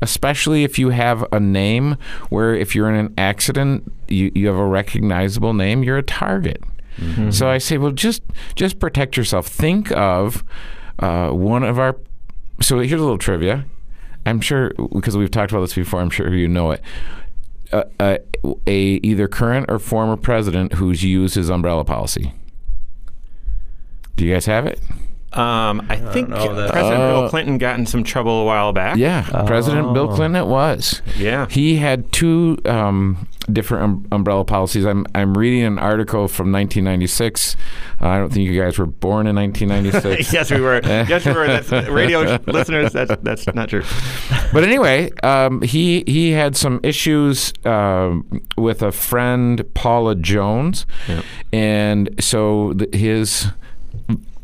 Especially 0.00 0.62
if 0.62 0.78
you 0.78 0.90
have 0.90 1.24
a 1.32 1.40
name 1.40 1.96
where 2.28 2.54
if 2.54 2.76
you're 2.76 2.88
in 2.88 2.94
an 2.94 3.14
accident, 3.18 3.90
you, 4.06 4.30
you 4.32 4.46
have 4.46 4.56
a 4.56 4.66
recognizable 4.66 5.52
name, 5.52 5.82
you're 5.82 5.98
a 5.98 6.02
target. 6.02 6.62
So 7.30 7.48
I 7.48 7.58
say, 7.58 7.76
well, 7.78 7.90
just 7.90 8.22
just 8.54 8.78
protect 8.78 9.16
yourself. 9.16 9.46
Think 9.46 9.90
of 9.92 10.44
uh, 10.98 11.30
one 11.30 11.64
of 11.64 11.78
our. 11.78 11.96
So 12.60 12.78
here's 12.78 13.00
a 13.00 13.04
little 13.04 13.18
trivia. 13.18 13.64
I'm 14.26 14.40
sure 14.40 14.72
because 14.92 15.16
we've 15.16 15.30
talked 15.30 15.52
about 15.52 15.62
this 15.62 15.74
before. 15.74 16.00
I'm 16.00 16.10
sure 16.10 16.32
you 16.32 16.48
know 16.48 16.70
it. 16.70 16.82
Uh, 17.72 17.84
uh, 17.98 18.18
a 18.66 19.00
either 19.02 19.26
current 19.26 19.66
or 19.68 19.78
former 19.78 20.16
president 20.16 20.74
who's 20.74 21.02
used 21.02 21.34
his 21.34 21.50
umbrella 21.50 21.84
policy. 21.84 22.32
Do 24.16 24.24
you 24.24 24.32
guys 24.32 24.46
have 24.46 24.66
it? 24.66 24.80
Um, 25.34 25.84
I 25.88 25.96
think 25.96 26.28
President 26.28 26.72
Uh, 26.74 27.20
Bill 27.20 27.28
Clinton 27.28 27.58
got 27.58 27.78
in 27.78 27.86
some 27.86 28.04
trouble 28.04 28.42
a 28.42 28.44
while 28.44 28.72
back. 28.72 28.96
Yeah, 28.96 29.22
President 29.46 29.92
Bill 29.92 30.08
Clinton. 30.08 30.36
It 30.36 30.46
was. 30.46 31.02
Yeah. 31.16 31.46
He 31.50 31.76
had 31.76 32.12
two 32.12 32.58
um, 32.64 33.28
different 33.52 33.84
um, 33.84 34.06
umbrella 34.12 34.44
policies. 34.44 34.84
I'm 34.84 35.06
I'm 35.14 35.36
reading 35.36 35.62
an 35.64 35.78
article 35.78 36.28
from 36.28 36.52
1996. 36.52 37.56
Uh, 38.00 38.08
I 38.08 38.18
don't 38.18 38.32
think 38.32 38.48
you 38.48 38.60
guys 38.60 38.78
were 38.78 38.86
born 38.86 39.26
in 39.26 39.34
1996. 39.36 40.32
yes, 40.32 40.50
we 40.50 40.60
were. 40.60 40.80
yes, 40.84 41.26
we 41.26 41.32
were. 41.32 41.46
That's, 41.46 41.88
radio 41.88 42.38
listeners, 42.46 42.92
that's 42.92 43.14
that's 43.22 43.46
not 43.54 43.68
true. 43.68 43.82
But 44.52 44.64
anyway, 44.64 45.10
um, 45.22 45.62
he 45.62 46.04
he 46.06 46.30
had 46.30 46.56
some 46.56 46.80
issues 46.82 47.52
um, 47.64 48.42
with 48.56 48.82
a 48.82 48.92
friend, 48.92 49.62
Paula 49.74 50.14
Jones, 50.14 50.86
and 51.52 52.08
so 52.20 52.72
th- 52.74 52.94
his 52.94 53.48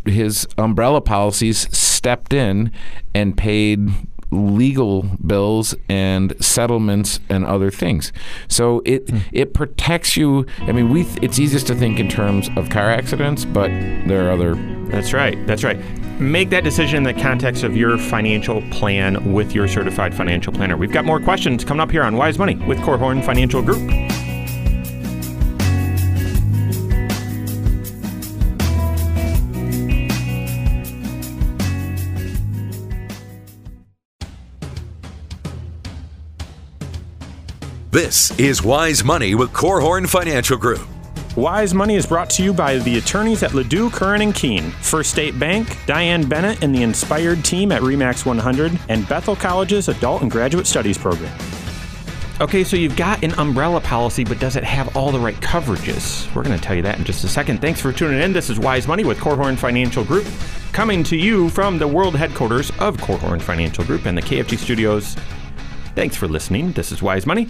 his 0.05 0.47
umbrella 0.59 1.01
policies 1.01 1.69
stepped 1.77 2.33
in 2.33 2.73
and 3.15 3.37
paid 3.37 3.89
legal 4.31 5.03
bills 5.27 5.75
and 5.89 6.35
settlements 6.43 7.21
and 7.29 7.45
other 7.45 7.71
things. 7.71 8.13
So 8.49 8.83
it 8.85 9.09
hmm. 9.09 9.19
it 9.33 9.55
protects 9.55 10.17
you. 10.17 10.47
I 10.61 10.73
mean, 10.73 10.91
we 10.91 11.05
th- 11.05 11.19
it's 11.23 11.39
easiest 11.39 11.67
to 11.69 11.75
think 11.75 11.99
in 11.99 12.09
terms 12.09 12.49
of 12.57 12.71
car 12.71 12.91
accidents, 12.91 13.45
but 13.45 13.69
there 14.07 14.27
are 14.27 14.31
other 14.31 14.55
That's 14.91 15.13
right. 15.13 15.37
That's 15.47 15.65
right. 15.65 15.79
Make 16.21 16.51
that 16.51 16.65
decision 16.65 16.99
in 16.99 17.03
the 17.03 17.21
context 17.21 17.65
of 17.65 17.77
your 17.77 17.97
financial 17.97 18.63
plan 18.71 19.33
with 19.33 19.55
your 19.55 19.67
certified 19.67 20.15
financial 20.15 20.53
planner. 20.53 20.77
We've 20.77 20.93
got 20.93 21.05
more 21.05 21.19
questions 21.19 21.65
coming 21.65 21.81
up 21.81 21.91
here 21.91 22.03
on 22.03 22.17
Wise 22.17 22.39
Money 22.39 22.57
with 22.57 22.79
Korhorn 22.79 23.25
Financial 23.25 23.63
Group. 23.63 23.91
This 37.93 38.31
is 38.39 38.63
Wise 38.63 39.03
Money 39.03 39.35
with 39.35 39.53
Korhorn 39.53 40.09
Financial 40.09 40.57
Group. 40.57 40.87
Wise 41.35 41.75
Money 41.75 41.97
is 41.97 42.07
brought 42.07 42.31
to 42.31 42.43
you 42.45 42.53
by 42.53 42.79
the 42.79 42.99
attorneys 42.99 43.43
at 43.43 43.51
LaDue, 43.51 43.93
Curran 43.93 44.23
and 44.23 44.33
Kuehn, 44.33 44.71
First 44.75 45.11
State 45.11 45.37
Bank, 45.41 45.77
Diane 45.87 46.25
Bennett 46.29 46.63
and 46.63 46.73
the 46.73 46.85
Inspired 46.85 47.45
team 47.45 47.73
at 47.73 47.83
Remax 47.83 48.25
100, 48.25 48.79
and 48.89 49.09
Bethel 49.09 49.35
College's 49.35 49.89
Adult 49.89 50.23
and 50.23 50.31
Graduate 50.31 50.69
Studies 50.69 50.97
program. 50.97 51.37
Okay, 52.41 52.63
so 52.63 52.77
you've 52.77 52.95
got 52.95 53.25
an 53.25 53.33
umbrella 53.41 53.81
policy, 53.81 54.23
but 54.23 54.39
does 54.39 54.55
it 54.55 54.63
have 54.63 54.97
all 54.97 55.11
the 55.11 55.19
right 55.19 55.41
coverages? 55.41 56.33
We're 56.33 56.45
going 56.45 56.57
to 56.57 56.63
tell 56.63 56.77
you 56.77 56.83
that 56.83 56.97
in 56.97 57.05
just 57.05 57.25
a 57.25 57.29
second. 57.29 57.61
Thanks 57.61 57.81
for 57.81 57.93
tuning 57.93 58.23
in. 58.23 58.33
This 58.33 58.51
is 58.51 58.61
Wise 58.61 58.87
Money 58.87 59.03
with 59.03 59.19
Korhorn 59.19 59.59
Financial 59.59 60.05
Group, 60.05 60.29
coming 60.71 61.03
to 61.03 61.17
you 61.17 61.49
from 61.49 61.77
the 61.77 61.89
world 61.89 62.15
headquarters 62.15 62.71
of 62.79 62.99
Korhorn 62.99 63.43
Financial 63.43 63.83
Group 63.83 64.07
and 64.07 64.17
the 64.17 64.23
KFG 64.23 64.59
studios. 64.59 65.17
Thanks 65.95 66.17
for 66.17 66.29
listening. 66.29 66.73
This 66.73 66.93
is 66.93 67.03
Wise 67.03 67.27
Money. 67.27 67.49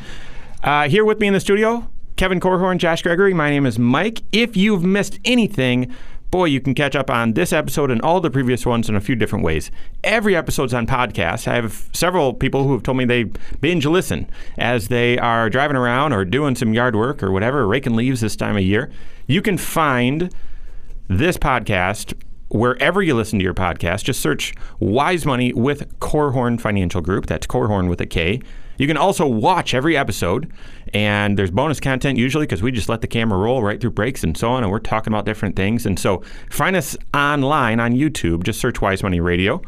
Uh, 0.65 0.89
here 0.89 1.05
with 1.05 1.21
me 1.21 1.27
in 1.27 1.35
the 1.35 1.41
studio, 1.41 1.89
Kevin 2.17 2.41
Korhorn, 2.41 2.79
Josh 2.79 3.03
Gregory. 3.03 3.35
My 3.35 3.51
name 3.51 3.67
is 3.67 3.79
Mike. 3.79 4.23
If 4.33 4.57
you've 4.57 4.83
missed 4.83 5.19
anything, 5.27 5.95
boy, 6.31 6.47
you 6.47 6.61
can 6.61 6.75
catch 6.75 6.97
up 6.97 7.11
on 7.11 7.35
this 7.35 7.53
episode 7.53 7.91
and 7.91 8.01
all 8.01 8.21
the 8.21 8.31
previous 8.31 8.65
ones 8.65 8.89
in 8.89 8.97
a 8.97 9.01
few 9.01 9.15
different 9.15 9.45
ways. 9.45 9.71
Every 10.03 10.35
episode's 10.35 10.73
on 10.73 10.87
podcast. 10.87 11.47
I 11.49 11.57
have 11.57 11.91
several 11.93 12.33
people 12.33 12.65
who 12.65 12.73
have 12.73 12.83
told 12.83 12.97
me 12.97 13.05
they 13.05 13.25
binge 13.61 13.85
listen 13.85 14.29
as 14.57 14.89
they 14.89 15.19
are 15.19 15.51
driving 15.51 15.77
around 15.77 16.15
or 16.15 16.25
doing 16.25 16.55
some 16.55 16.73
yard 16.73 16.97
work 16.97 17.23
or 17.23 17.31
whatever, 17.31 17.67
raking 17.67 17.95
leaves 17.95 18.23
this 18.23 18.37
time 18.37 18.57
of 18.57 18.63
year. 18.63 18.91
You 19.27 19.43
can 19.43 19.59
find 19.59 20.35
this 21.09 21.37
podcast 21.37 22.15
wherever 22.51 23.03
you 23.03 23.15
listen 23.15 23.39
to 23.39 23.43
your 23.43 23.55
podcast. 23.55 24.05
Just 24.05 24.21
search 24.21 24.53
Wise 24.79 25.25
Money 25.25 25.53
with 25.53 25.99
Korhorn 26.01 26.61
Financial 26.61 27.01
Group. 27.01 27.27
That's 27.27 27.47
Korhorn 27.47 27.89
with 27.89 28.01
a 28.01 28.07
K. 28.07 28.41
You 28.77 28.87
can 28.87 28.97
also 28.97 29.27
watch 29.27 29.75
every 29.75 29.97
episode, 29.97 30.51
and 30.95 31.39
there's 31.39 31.51
bonus 31.51 31.81
content 31.81 32.19
usually 32.19 32.47
because 32.47 32.63
we 32.63 32.73
just 32.73 32.89
let 32.89 33.03
the 33.03 33.07
camera 33.07 33.39
roll 33.39 33.63
right 33.63 33.79
through 33.79 33.91
breaks 33.91 34.25
and 34.25 34.37
so 34.37 34.51
on, 34.51 34.63
and 34.63 34.73
we're 34.73 34.79
talking 34.79 35.13
about 35.13 35.27
different 35.27 35.55
things. 35.55 35.85
And 35.85 35.99
so 35.99 36.23
find 36.51 36.75
us 36.75 36.97
online 37.13 37.79
on 37.79 37.93
YouTube. 37.93 38.43
Just 38.43 38.59
search 38.59 38.81
Wise 38.81 39.03
Money 39.03 39.21
Radio. 39.21 39.61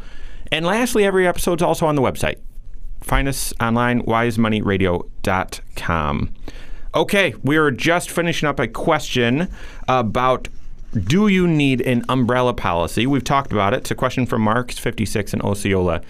And 0.51 0.65
lastly, 0.65 1.05
every 1.05 1.27
episode's 1.27 1.61
also 1.61 1.85
on 1.85 1.95
the 1.95 2.01
website. 2.01 2.37
Find 3.01 3.27
us 3.27 3.53
online, 3.61 4.01
wisemoneyradio.com. 4.03 6.33
Okay, 6.95 7.33
we 7.43 7.57
are 7.57 7.71
just 7.71 8.09
finishing 8.09 8.47
up 8.47 8.59
a 8.59 8.67
question 8.67 9.49
about 9.87 10.47
do 10.93 11.27
you 11.27 11.47
need 11.47 11.81
an 11.81 12.03
umbrella 12.09 12.53
policy? 12.53 13.05
We've 13.07 13.23
talked 13.23 13.51
about 13.51 13.73
it. 13.73 13.77
It's 13.77 13.91
a 13.91 13.95
question 13.95 14.25
from 14.25 14.41
Marks 14.41 14.77
56 14.77 15.33
in 15.33 15.41
Osceola. 15.41 16.01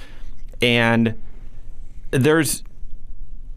And 0.61 1.15
there's 2.11 2.63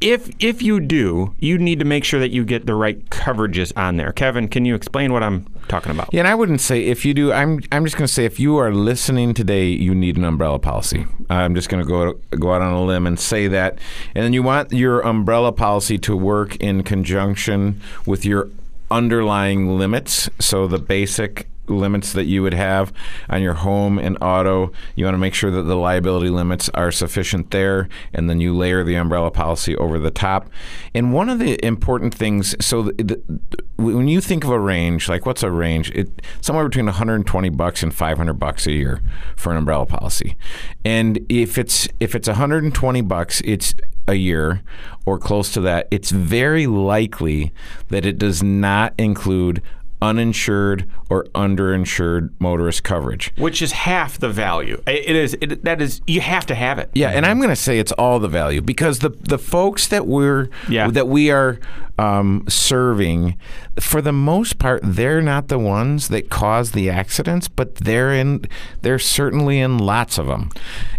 if 0.00 0.28
if 0.40 0.60
you 0.60 0.78
do, 0.80 1.34
you 1.38 1.56
need 1.56 1.78
to 1.78 1.84
make 1.84 2.04
sure 2.04 2.20
that 2.20 2.30
you 2.30 2.44
get 2.44 2.66
the 2.66 2.74
right 2.74 3.02
coverages 3.06 3.72
on 3.76 3.96
there. 3.96 4.12
Kevin, 4.12 4.46
can 4.48 4.64
you 4.64 4.74
explain 4.74 5.12
what 5.12 5.22
I'm 5.22 5.46
talking 5.68 5.90
about? 5.90 6.10
Yeah, 6.12 6.20
and 6.20 6.28
I 6.28 6.34
wouldn't 6.34 6.60
say 6.60 6.84
if 6.84 7.04
you 7.04 7.14
do. 7.14 7.32
I'm 7.32 7.60
I'm 7.72 7.84
just 7.84 7.96
going 7.96 8.06
to 8.06 8.12
say 8.12 8.24
if 8.26 8.38
you 8.38 8.58
are 8.58 8.72
listening 8.72 9.32
today, 9.32 9.68
you 9.68 9.94
need 9.94 10.16
an 10.18 10.24
umbrella 10.24 10.58
policy. 10.58 11.06
I'm 11.30 11.54
just 11.54 11.70
going 11.70 11.82
to 11.82 11.88
go 11.88 12.12
go 12.36 12.52
out 12.52 12.60
on 12.60 12.72
a 12.72 12.84
limb 12.84 13.06
and 13.06 13.18
say 13.18 13.48
that, 13.48 13.78
and 14.14 14.22
then 14.22 14.32
you 14.34 14.42
want 14.42 14.72
your 14.72 15.00
umbrella 15.00 15.50
policy 15.52 15.96
to 15.98 16.14
work 16.14 16.56
in 16.56 16.82
conjunction 16.82 17.80
with 18.04 18.26
your 18.26 18.50
underlying 18.90 19.79
limits. 19.79 20.29
So 20.38 20.66
the 20.66 20.79
basic 20.79 21.49
limits 21.68 22.12
that 22.12 22.25
you 22.25 22.42
would 22.42 22.55
have 22.55 22.92
on 23.29 23.42
your 23.42 23.55
home 23.55 23.99
and 23.99 24.16
auto. 24.20 24.72
You 24.94 25.05
want 25.05 25.14
to 25.14 25.18
make 25.18 25.35
sure 25.35 25.51
that 25.51 25.62
the 25.62 25.77
liability 25.77 26.31
limits 26.31 26.68
are 26.70 26.90
sufficient 26.90 27.51
there, 27.51 27.88
and 28.12 28.29
then 28.29 28.40
you 28.40 28.57
layer 28.57 28.85
the 28.85 28.94
umbrella 28.94 29.31
policy 29.31 29.77
over 29.77 29.99
the 29.99 30.11
top. 30.11 30.49
And 30.94 31.12
one 31.12 31.29
of 31.29 31.38
the 31.38 31.64
important 31.64 32.14
things, 32.14 32.55
so 32.64 32.83
the, 32.83 32.92
the, 32.92 33.40
when 33.77 34.09
you 34.09 34.20
think 34.20 34.44
of 34.44 34.51
a 34.51 34.61
range, 34.61 35.09
like 35.09 35.27
what's 35.27 35.42
a 35.42 35.51
range? 35.51 35.90
It 35.90 36.22
somewhere 36.40 36.64
between 36.64 36.87
120 36.87 37.49
bucks 37.51 37.83
and 37.83 37.94
500 37.94 38.35
bucks 38.35 38.66
a 38.66 38.72
year 38.72 39.03
for 39.37 39.51
an 39.51 39.59
umbrella 39.59 39.87
policy. 39.87 40.37
And 40.85 41.25
if 41.29 41.59
it's 41.59 41.88
if 42.01 42.14
it's 42.14 42.29
120 42.29 43.01
bucks, 43.03 43.42
it's 43.44 43.75
a 44.09 44.14
year 44.14 44.62
or 45.05 45.19
close 45.19 45.53
to 45.53 45.61
that. 45.62 45.88
It's 45.90 46.11
very 46.11 46.66
likely 46.66 47.53
that 47.88 48.07
it 48.07 48.19
does 48.19 48.42
not 48.42 48.95
include 48.99 49.62
uninsured 50.02 50.88
or 51.09 51.24
underinsured 51.35 52.30
motorist 52.38 52.82
coverage. 52.85 53.32
Which 53.37 53.62
is 53.62 53.72
half 53.72 54.18
the 54.18 54.28
value. 54.28 54.82
It 54.87 55.16
is 55.16 55.37
it, 55.40 55.64
that 55.64 55.81
is 55.81 56.00
you 56.06 56.21
have 56.21 56.46
to 56.46 56.54
have 56.54 56.79
it. 56.79 56.90
Yeah, 56.94 57.10
and 57.10 57.25
I'm 57.25 57.38
going 57.38 57.50
to 57.50 57.56
say 57.56 57.79
it's 57.79 57.92
all 57.92 58.18
the 58.18 58.29
value 58.29 58.60
because 58.60 58.98
the 59.00 59.10
the 59.10 59.38
folks 59.38 59.87
that 59.88 60.06
we're 60.06 60.48
Yeah. 60.68 60.90
that 60.90 61.08
we 61.08 61.31
are 61.31 61.58
um, 61.98 62.44
serving, 62.46 63.38
for 63.81 64.02
the 64.02 64.12
most 64.12 64.58
part, 64.58 64.81
they're 64.85 65.23
not 65.23 65.48
the 65.48 65.58
ones 65.58 66.08
that 66.08 66.29
cause 66.29 66.73
the 66.73 66.90
accidents, 66.90 67.48
but 67.48 67.77
they're 67.77 68.12
in 68.12 68.44
they're 68.83 68.98
certainly 68.98 69.60
in 69.60 69.79
lots 69.79 70.18
of 70.18 70.27
them. 70.27 70.50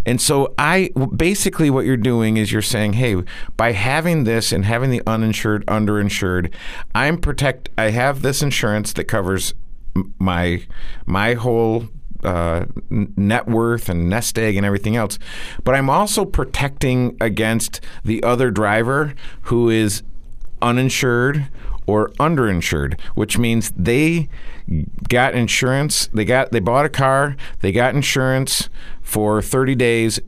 And 0.07 0.19
so 0.19 0.53
I 0.57 0.89
basically 1.15 1.69
what 1.69 1.85
you're 1.85 1.97
doing 1.97 2.37
is 2.37 2.51
you're 2.51 2.61
saying, 2.63 2.93
hey, 2.93 3.21
by 3.57 3.73
having 3.73 4.23
this 4.23 4.51
and 4.51 4.65
having 4.65 4.89
the 4.89 5.03
uninsured, 5.05 5.65
underinsured, 5.67 6.51
I'm 6.95 7.17
protect. 7.19 7.69
I 7.77 7.91
have 7.91 8.21
this 8.23 8.41
insurance 8.41 8.91
that 8.97 9.05
covers 9.05 9.53
my 10.19 10.63
my 11.05 11.33
whole 11.33 11.87
uh, 12.23 12.65
net 12.89 13.47
worth 13.47 13.89
and 13.89 14.09
nest 14.09 14.37
egg 14.37 14.55
and 14.55 14.65
everything 14.65 14.95
else. 14.95 15.17
But 15.63 15.75
I'm 15.75 15.89
also 15.89 16.25
protecting 16.25 17.15
against 17.21 17.81
the 18.03 18.21
other 18.23 18.51
driver 18.51 19.13
who 19.43 19.69
is 19.69 20.03
uninsured 20.61 21.47
or 21.85 22.09
underinsured, 22.19 22.99
which 23.15 23.37
means 23.37 23.71
they 23.77 24.27
got 25.07 25.33
insurance, 25.33 26.07
they 26.07 26.25
got 26.25 26.51
they 26.51 26.59
bought 26.59 26.85
a 26.85 26.89
car, 26.89 27.37
they 27.61 27.71
got 27.71 27.95
insurance 27.95 28.69
for 29.01 29.41
30 29.41 29.75
days, 29.75 30.19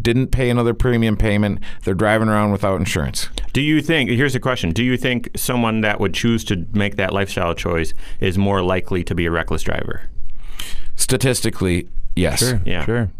didn't 0.00 0.28
pay 0.28 0.50
another 0.50 0.72
premium 0.72 1.16
payment, 1.16 1.58
they're 1.82 1.94
driving 1.94 2.28
around 2.28 2.52
without 2.52 2.78
insurance. 2.78 3.28
Do 3.52 3.60
you 3.60 3.80
think, 3.82 4.10
here's 4.10 4.32
the 4.34 4.40
question, 4.40 4.70
do 4.72 4.84
you 4.84 4.96
think 4.96 5.28
someone 5.36 5.80
that 5.80 5.98
would 6.00 6.14
choose 6.14 6.44
to 6.44 6.66
make 6.72 6.96
that 6.96 7.12
lifestyle 7.12 7.54
choice 7.54 7.92
is 8.20 8.38
more 8.38 8.62
likely 8.62 9.02
to 9.04 9.14
be 9.14 9.26
a 9.26 9.30
reckless 9.30 9.62
driver? 9.62 10.02
Statistically, 10.96 11.88
yes. 12.14 12.38
Sure. 12.40 12.60
Yeah. 12.64 12.84
Sure. 12.84 13.10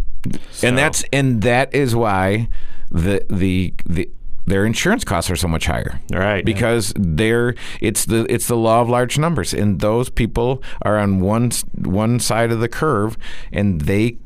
So- 0.51 0.69
And 0.69 0.77
that's 0.79 1.03
and 1.13 1.43
that 1.43 1.75
is 1.75 1.95
why 1.97 2.49
the 2.91 3.25
the 3.31 3.73
the 3.87 4.11
their 4.47 4.67
insurance 4.67 5.05
costs 5.05 5.31
are 5.31 5.37
so 5.37 5.49
much 5.49 5.67
higher. 5.67 6.01
Right. 6.13 6.45
Because 6.45 6.93
they're 6.97 7.55
it's 7.81 8.05
the 8.05 8.27
it's 8.33 8.47
the 8.49 8.57
law 8.57 8.83
of 8.83 8.89
large 8.89 9.19
numbers 9.19 9.55
and 9.55 9.81
those 9.81 10.11
people 10.11 10.63
are 10.83 10.99
on 10.99 11.21
one 11.21 11.51
one 11.77 12.21
side 12.21 12.51
of 12.53 12.61
the 12.61 12.69
curve 12.69 13.17
and 13.53 13.83
they 13.83 14.05
i- 14.05 14.09
i- 14.09 14.17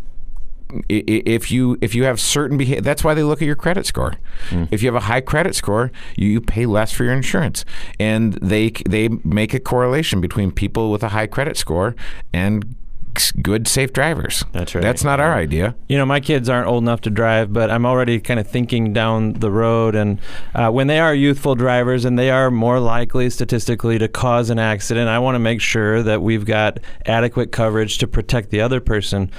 if 0.89 1.51
you 1.51 1.79
if 1.81 1.95
you 1.95 2.05
have 2.05 2.21
certain 2.21 2.57
behavior, 2.57 2.81
that's 2.81 3.05
why 3.05 3.15
they 3.15 3.23
look 3.23 3.43
at 3.43 3.47
your 3.47 3.57
credit 3.57 3.87
score. 3.87 4.15
Hmm. 4.49 4.65
If 4.71 4.83
you 4.83 4.89
have 4.89 5.03
a 5.03 5.07
high 5.07 5.21
credit 5.21 5.55
score, 5.55 5.91
you, 6.17 6.41
pay 6.41 6.67
less 6.67 6.93
for 6.93 7.05
your 7.05 7.13
insurance, 7.13 7.65
and 7.99 8.35
they 8.35 8.71
they 8.89 9.09
make 9.09 9.55
a 9.55 9.61
correlation 9.61 10.21
between 10.21 10.51
people 10.51 10.91
with 10.91 11.03
a 11.03 11.11
high 11.11 11.27
credit 11.27 11.57
score 11.57 11.95
and 12.33 12.75
good 13.33 13.67
safe 13.69 13.93
drivers. 13.93 14.45
That's 14.53 14.75
right. 14.75 14.83
That's 14.83 15.05
not 15.05 15.21
our 15.21 15.35
idea. 15.35 15.75
You 15.89 15.99
know, 15.99 16.07
my 16.07 16.21
kids 16.21 16.49
aren't 16.49 16.69
old 16.69 16.83
enough 16.83 17.01
to 17.03 17.11
drive, 17.11 17.53
but 17.53 17.71
I'm 17.71 17.87
already 17.87 18.21
kind 18.21 18.41
of 18.41 18.47
thinking 18.49 18.93
down 18.93 19.35
the 19.35 19.51
road. 19.51 19.95
And 19.95 20.21
uh, 20.55 20.71
when 20.71 20.87
they 20.87 20.99
are 20.99 21.15
youthful 21.15 21.55
drivers 21.55 22.05
and 22.05 22.19
they 22.19 22.31
are 22.31 22.51
more 22.51 22.81
likely 22.81 23.31
statistically 23.31 23.99
to 23.99 24.09
cause 24.09 24.51
an 24.51 24.59
accident, 24.59 25.09
I 25.09 25.19
want 25.19 25.35
to 25.35 25.41
make 25.41 25.61
sure 25.61 26.03
that 26.03 26.23
we've 26.23 26.45
got 26.45 26.79
adequate 27.07 27.53
coverage 27.53 27.99
to 27.99 28.07
protect 28.07 28.51
the 28.51 28.61
other 28.61 28.81
person. 28.81 29.31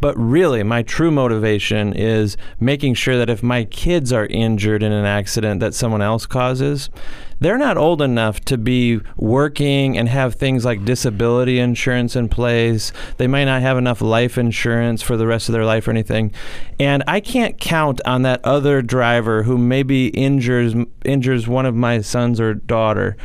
But 0.00 0.16
really, 0.18 0.62
my 0.62 0.82
true 0.82 1.10
motivation 1.10 1.92
is 1.94 2.36
making 2.60 2.94
sure 2.94 3.16
that 3.16 3.30
if 3.30 3.42
my 3.42 3.64
kids 3.64 4.12
are 4.12 4.26
injured 4.26 4.82
in 4.82 4.92
an 4.92 5.06
accident 5.06 5.60
that 5.60 5.74
someone 5.74 6.02
else 6.02 6.26
causes, 6.26 6.90
they're 7.38 7.58
not 7.58 7.76
old 7.76 8.00
enough 8.00 8.40
to 8.46 8.56
be 8.56 9.00
working 9.16 9.98
and 9.98 10.08
have 10.08 10.34
things 10.34 10.64
like 10.64 10.84
disability 10.84 11.58
insurance 11.58 12.16
in 12.16 12.28
place. 12.28 12.92
They 13.18 13.26
might 13.26 13.44
not 13.44 13.62
have 13.62 13.78
enough 13.78 14.00
life 14.00 14.38
insurance 14.38 15.02
for 15.02 15.16
the 15.16 15.26
rest 15.26 15.48
of 15.48 15.52
their 15.52 15.64
life 15.64 15.86
or 15.86 15.90
anything. 15.90 16.32
And 16.80 17.04
I 17.06 17.20
can't 17.20 17.58
count 17.58 18.00
on 18.06 18.22
that 18.22 18.44
other 18.44 18.82
driver 18.82 19.42
who 19.42 19.58
maybe 19.58 20.08
injures 20.08 20.74
injures 21.04 21.46
one 21.46 21.66
of 21.66 21.74
my 21.74 22.00
sons 22.00 22.40
or 22.40 22.54
daughter 22.54 23.16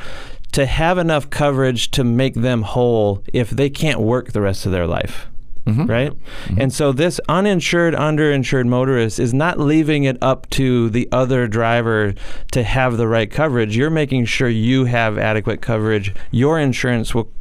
to 0.51 0.65
have 0.65 0.97
enough 0.97 1.29
coverage 1.29 1.91
to 1.91 2.03
make 2.03 2.33
them 2.33 2.63
whole 2.63 3.23
if 3.33 3.49
they 3.49 3.69
can't 3.69 4.01
work 4.01 4.33
the 4.33 4.41
rest 4.41 4.65
of 4.65 4.71
their 4.71 4.85
life 4.85 5.30
Mm-hmm. 5.65 5.85
right? 5.85 6.11
Mm-hmm. 6.11 6.61
And 6.61 6.73
so 6.73 6.91
this 6.91 7.19
uninsured, 7.29 7.93
underinsured 7.93 8.67
motorist 8.67 9.19
is 9.19 9.33
not 9.33 9.59
leaving 9.59 10.05
it 10.05 10.17
up 10.21 10.49
to 10.51 10.89
the 10.89 11.07
other 11.11 11.47
driver 11.47 12.13
to 12.51 12.63
have 12.63 12.97
the 12.97 13.07
right 13.07 13.29
coverage. 13.29 13.77
You're 13.77 13.91
making 13.91 14.25
sure 14.25 14.49
you 14.49 14.85
have 14.85 15.17
adequate 15.17 15.61
coverage. 15.61 16.13
Your 16.31 16.59
insurance 16.59 17.13
will. 17.13 17.31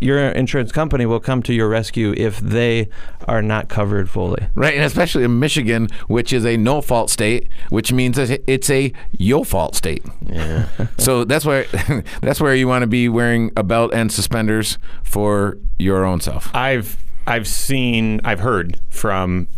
Your 0.00 0.30
insurance 0.30 0.72
company 0.72 1.04
will 1.04 1.20
come 1.20 1.42
to 1.42 1.52
your 1.52 1.68
rescue 1.68 2.14
if 2.16 2.38
they 2.38 2.88
are 3.28 3.42
not 3.42 3.68
covered 3.68 4.08
fully. 4.08 4.46
Right, 4.54 4.74
and 4.74 4.82
especially 4.82 5.24
in 5.24 5.38
Michigan, 5.38 5.88
which 6.06 6.32
is 6.32 6.46
a 6.46 6.56
no 6.56 6.80
fault 6.80 7.10
state, 7.10 7.48
which 7.68 7.92
means 7.92 8.16
that 8.16 8.42
it's 8.46 8.70
a 8.70 8.94
yo 9.12 9.44
fault 9.44 9.74
state. 9.74 10.02
Yeah. 10.26 10.68
So 10.96 11.24
that's 11.24 11.44
where 11.44 11.66
that's 12.22 12.40
where 12.40 12.54
you 12.54 12.66
want 12.66 12.82
to 12.82 12.86
be 12.86 13.10
wearing 13.10 13.52
a 13.58 13.62
belt 13.62 13.92
and 13.92 14.10
suspenders 14.10 14.78
for 15.02 15.58
your 15.78 16.06
own 16.06 16.22
self. 16.22 16.52
I've 16.56 16.96
I've 17.28 17.46
seen 17.46 18.20
I've 18.24 18.40
heard 18.40 18.80
from 18.88 19.48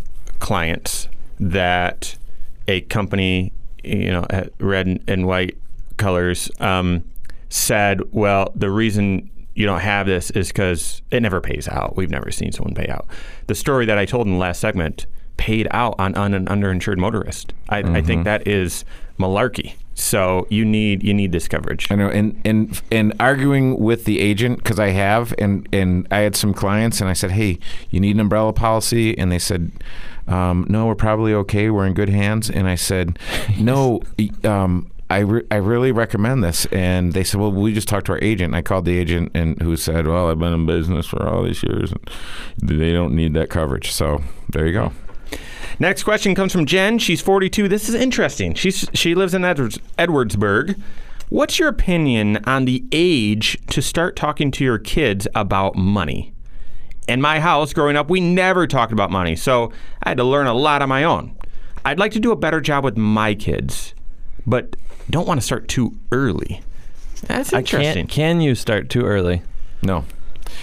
clients 0.41 1.09
that 1.39 2.17
a 2.67 2.81
company, 2.83 3.53
you 3.85 4.11
know, 4.11 4.27
red 4.59 5.01
and- 5.07 5.27
white 5.27 5.57
colors, 5.97 6.51
um, 6.61 7.05
said, 7.49 8.01
"Well, 8.11 8.53
the 8.55 8.71
reason 8.71 9.31
you 9.55 9.67
don't 9.67 9.81
have 9.81 10.07
this 10.07 10.31
is 10.31 10.49
because 10.49 11.03
it 11.11 11.21
never 11.21 11.41
pays 11.41 11.69
out. 11.69 11.97
We've 11.97 12.11
never 12.11 12.31
seen 12.31 12.53
someone 12.53 12.75
pay 12.75 12.89
out." 12.89 13.07
The 13.47 13.55
story 13.55 13.87
that 13.87 13.99
I 13.99 14.05
told 14.05 14.27
in 14.27 14.33
the 14.33 14.39
last 14.39 14.61
segment 14.61 15.07
paid 15.37 15.69
out 15.71 15.95
on, 15.99 16.15
on 16.17 16.35
an 16.35 16.47
underinsured 16.47 16.99
motorist. 16.99 17.53
I, 17.69 17.79
I 17.79 18.03
think 18.03 18.25
that 18.25 18.47
is 18.47 18.85
malarkey. 19.19 19.75
So 19.95 20.47
you 20.49 20.65
need 20.65 21.03
you 21.03 21.13
need 21.13 21.33
this 21.33 21.49
coverage. 21.49 21.91
I 21.91 21.95
know, 21.95 22.09
and 22.09 22.41
and 22.45 22.81
and 22.91 23.13
arguing 23.21 23.79
with 23.79 24.05
the 24.05 24.21
agent 24.21 24.59
because 24.59 24.79
I 24.79 24.89
have, 24.89 25.35
and 25.39 25.69
and 25.73 26.07
I 26.11 26.21
had 26.21 26.37
some 26.37 26.55
clients, 26.55 27.01
and 27.01 27.11
I 27.11 27.13
said, 27.13 27.33
"Hey, 27.33 27.59
you 27.91 28.01
need 28.01 28.15
an 28.15 28.21
umbrella 28.21 28.53
policy," 28.53 29.17
and 29.19 29.31
they 29.31 29.39
said, 29.39 29.71
um, 30.27 30.67
"No, 30.69 30.87
we're 30.87 30.95
probably 30.95 31.35
okay. 31.35 31.71
We're 31.71 31.87
in 31.87 31.95
good 31.95 32.09
hands." 32.09 32.49
And 32.49 32.67
I 32.67 32.77
said, 32.77 33.19
"No." 33.59 34.03
Um, 34.45 34.91
I, 35.11 35.19
re- 35.19 35.47
I 35.51 35.57
really 35.57 35.91
recommend 35.91 36.45
this. 36.45 36.67
And 36.67 37.13
they 37.13 37.25
said, 37.25 37.41
well, 37.41 37.51
we 37.51 37.75
just 37.75 37.89
talked 37.89 38.07
to 38.07 38.13
our 38.13 38.21
agent. 38.23 38.51
And 38.51 38.57
I 38.57 38.63
called 38.63 38.85
the 38.85 38.97
agent 38.97 39.33
and 39.35 39.61
who 39.61 39.77
said, 39.77 40.07
well, 40.07 40.31
I've 40.31 40.39
been 40.39 40.53
in 40.53 40.67
business 40.67 41.07
for 41.07 41.27
all 41.29 41.43
these 41.43 41.65
years 41.65 41.91
and 41.91 42.01
they 42.63 42.93
don't 42.93 43.15
need 43.15 43.35
that 43.35 43.51
coverage. 43.51 43.91
So 43.91 44.23
there 44.51 44.67
you 44.69 44.73
go. 44.73 44.93
Next 45.79 46.03
question 46.03 46.35
comes 46.35 46.53
from 46.53 46.67
Jen. 46.67 46.99
She's 46.99 47.21
42. 47.21 47.69
This 47.69 47.89
is 47.89 47.95
interesting. 47.95 48.55
She's 48.55 48.89
she 48.95 49.15
lives 49.15 49.35
in 49.35 49.45
Edwards, 49.45 49.79
Edwardsburg. 49.99 50.81
What's 51.29 51.59
your 51.59 51.69
opinion 51.69 52.39
on 52.45 52.65
the 52.65 52.85
age 52.91 53.57
to 53.69 53.81
start 53.81 54.17
talking 54.17 54.51
to 54.51 54.65
your 54.65 54.79
kids 54.79 55.29
about 55.35 55.77
money? 55.77 56.33
In 57.07 57.21
my 57.21 57.41
house 57.41 57.73
growing 57.73 57.97
up, 57.97 58.11
we 58.11 58.21
never 58.21 58.67
talked 58.67 58.93
about 58.93 59.11
money, 59.11 59.37
so 59.37 59.73
I 60.03 60.11
had 60.11 60.19
to 60.19 60.25
learn 60.25 60.47
a 60.47 60.55
lot 60.55 60.83
on 60.83 60.89
my 60.89 61.05
own. 61.05 61.37
I'd 61.85 61.99
like 61.99 62.13
to 62.13 62.21
do 62.21 62.33
a 62.33 62.37
better 62.37 62.61
job 62.61 62.85
with 62.85 62.97
my 62.97 63.35
kids, 63.35 63.95
but 64.47 64.77
don't 65.09 65.27
want 65.27 65.41
to 65.41 65.47
start 65.47 65.69
too 65.69 65.97
early. 66.13 66.61
That's 67.23 67.53
I 67.53 67.59
interesting. 67.61 68.07
can't. 68.07 68.11
Can 68.11 68.41
you 68.41 68.55
start 68.55 68.89
too 68.91 69.05
early? 69.05 69.43
No. 69.83 70.05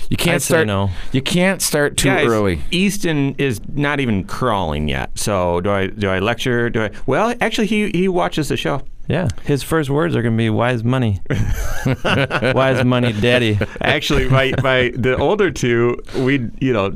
You 0.09 0.17
can't 0.17 0.35
I'd 0.35 0.41
start. 0.41 0.67
no. 0.67 0.89
You 1.11 1.21
can't 1.21 1.61
start 1.61 1.97
too 1.97 2.09
Guys, 2.09 2.27
early. 2.27 2.61
Easton 2.71 3.35
is 3.37 3.59
not 3.73 3.99
even 3.99 4.23
crawling 4.23 4.87
yet. 4.87 5.17
So 5.17 5.61
do 5.61 5.69
I? 5.71 5.87
Do 5.87 6.09
I 6.09 6.19
lecture? 6.19 6.69
Do 6.69 6.83
I? 6.83 6.91
Well, 7.05 7.33
actually, 7.41 7.67
he 7.67 7.89
he 7.91 8.07
watches 8.07 8.47
the 8.49 8.57
show. 8.57 8.81
Yeah. 9.09 9.29
His 9.43 9.63
first 9.63 9.89
words 9.89 10.15
are 10.17 10.21
going 10.21 10.33
to 10.33 10.37
be 10.37 10.49
"Wise 10.49 10.83
money." 10.83 11.21
Wise 12.03 12.83
money, 12.83 13.13
daddy. 13.13 13.57
Actually, 13.81 14.27
my, 14.29 14.53
my 14.61 14.91
the 14.95 15.15
older 15.17 15.49
two, 15.49 15.97
we'd 16.17 16.51
you 16.61 16.73
know, 16.73 16.91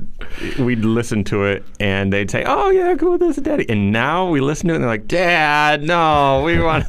we'd 0.59 0.83
listen 0.83 1.23
to 1.25 1.45
it 1.45 1.63
and 1.79 2.11
they'd 2.11 2.29
say, 2.29 2.43
"Oh 2.45 2.69
yeah, 2.69 2.95
cool, 2.95 3.17
this 3.17 3.37
is 3.37 3.43
daddy." 3.43 3.65
And 3.69 3.91
now 3.93 4.29
we 4.29 4.41
listen 4.41 4.67
to 4.67 4.73
it 4.73 4.75
and 4.77 4.83
they're 4.83 4.91
like, 4.91 5.07
"Dad, 5.07 5.83
no, 5.83 6.43
we 6.43 6.59
want." 6.59 6.85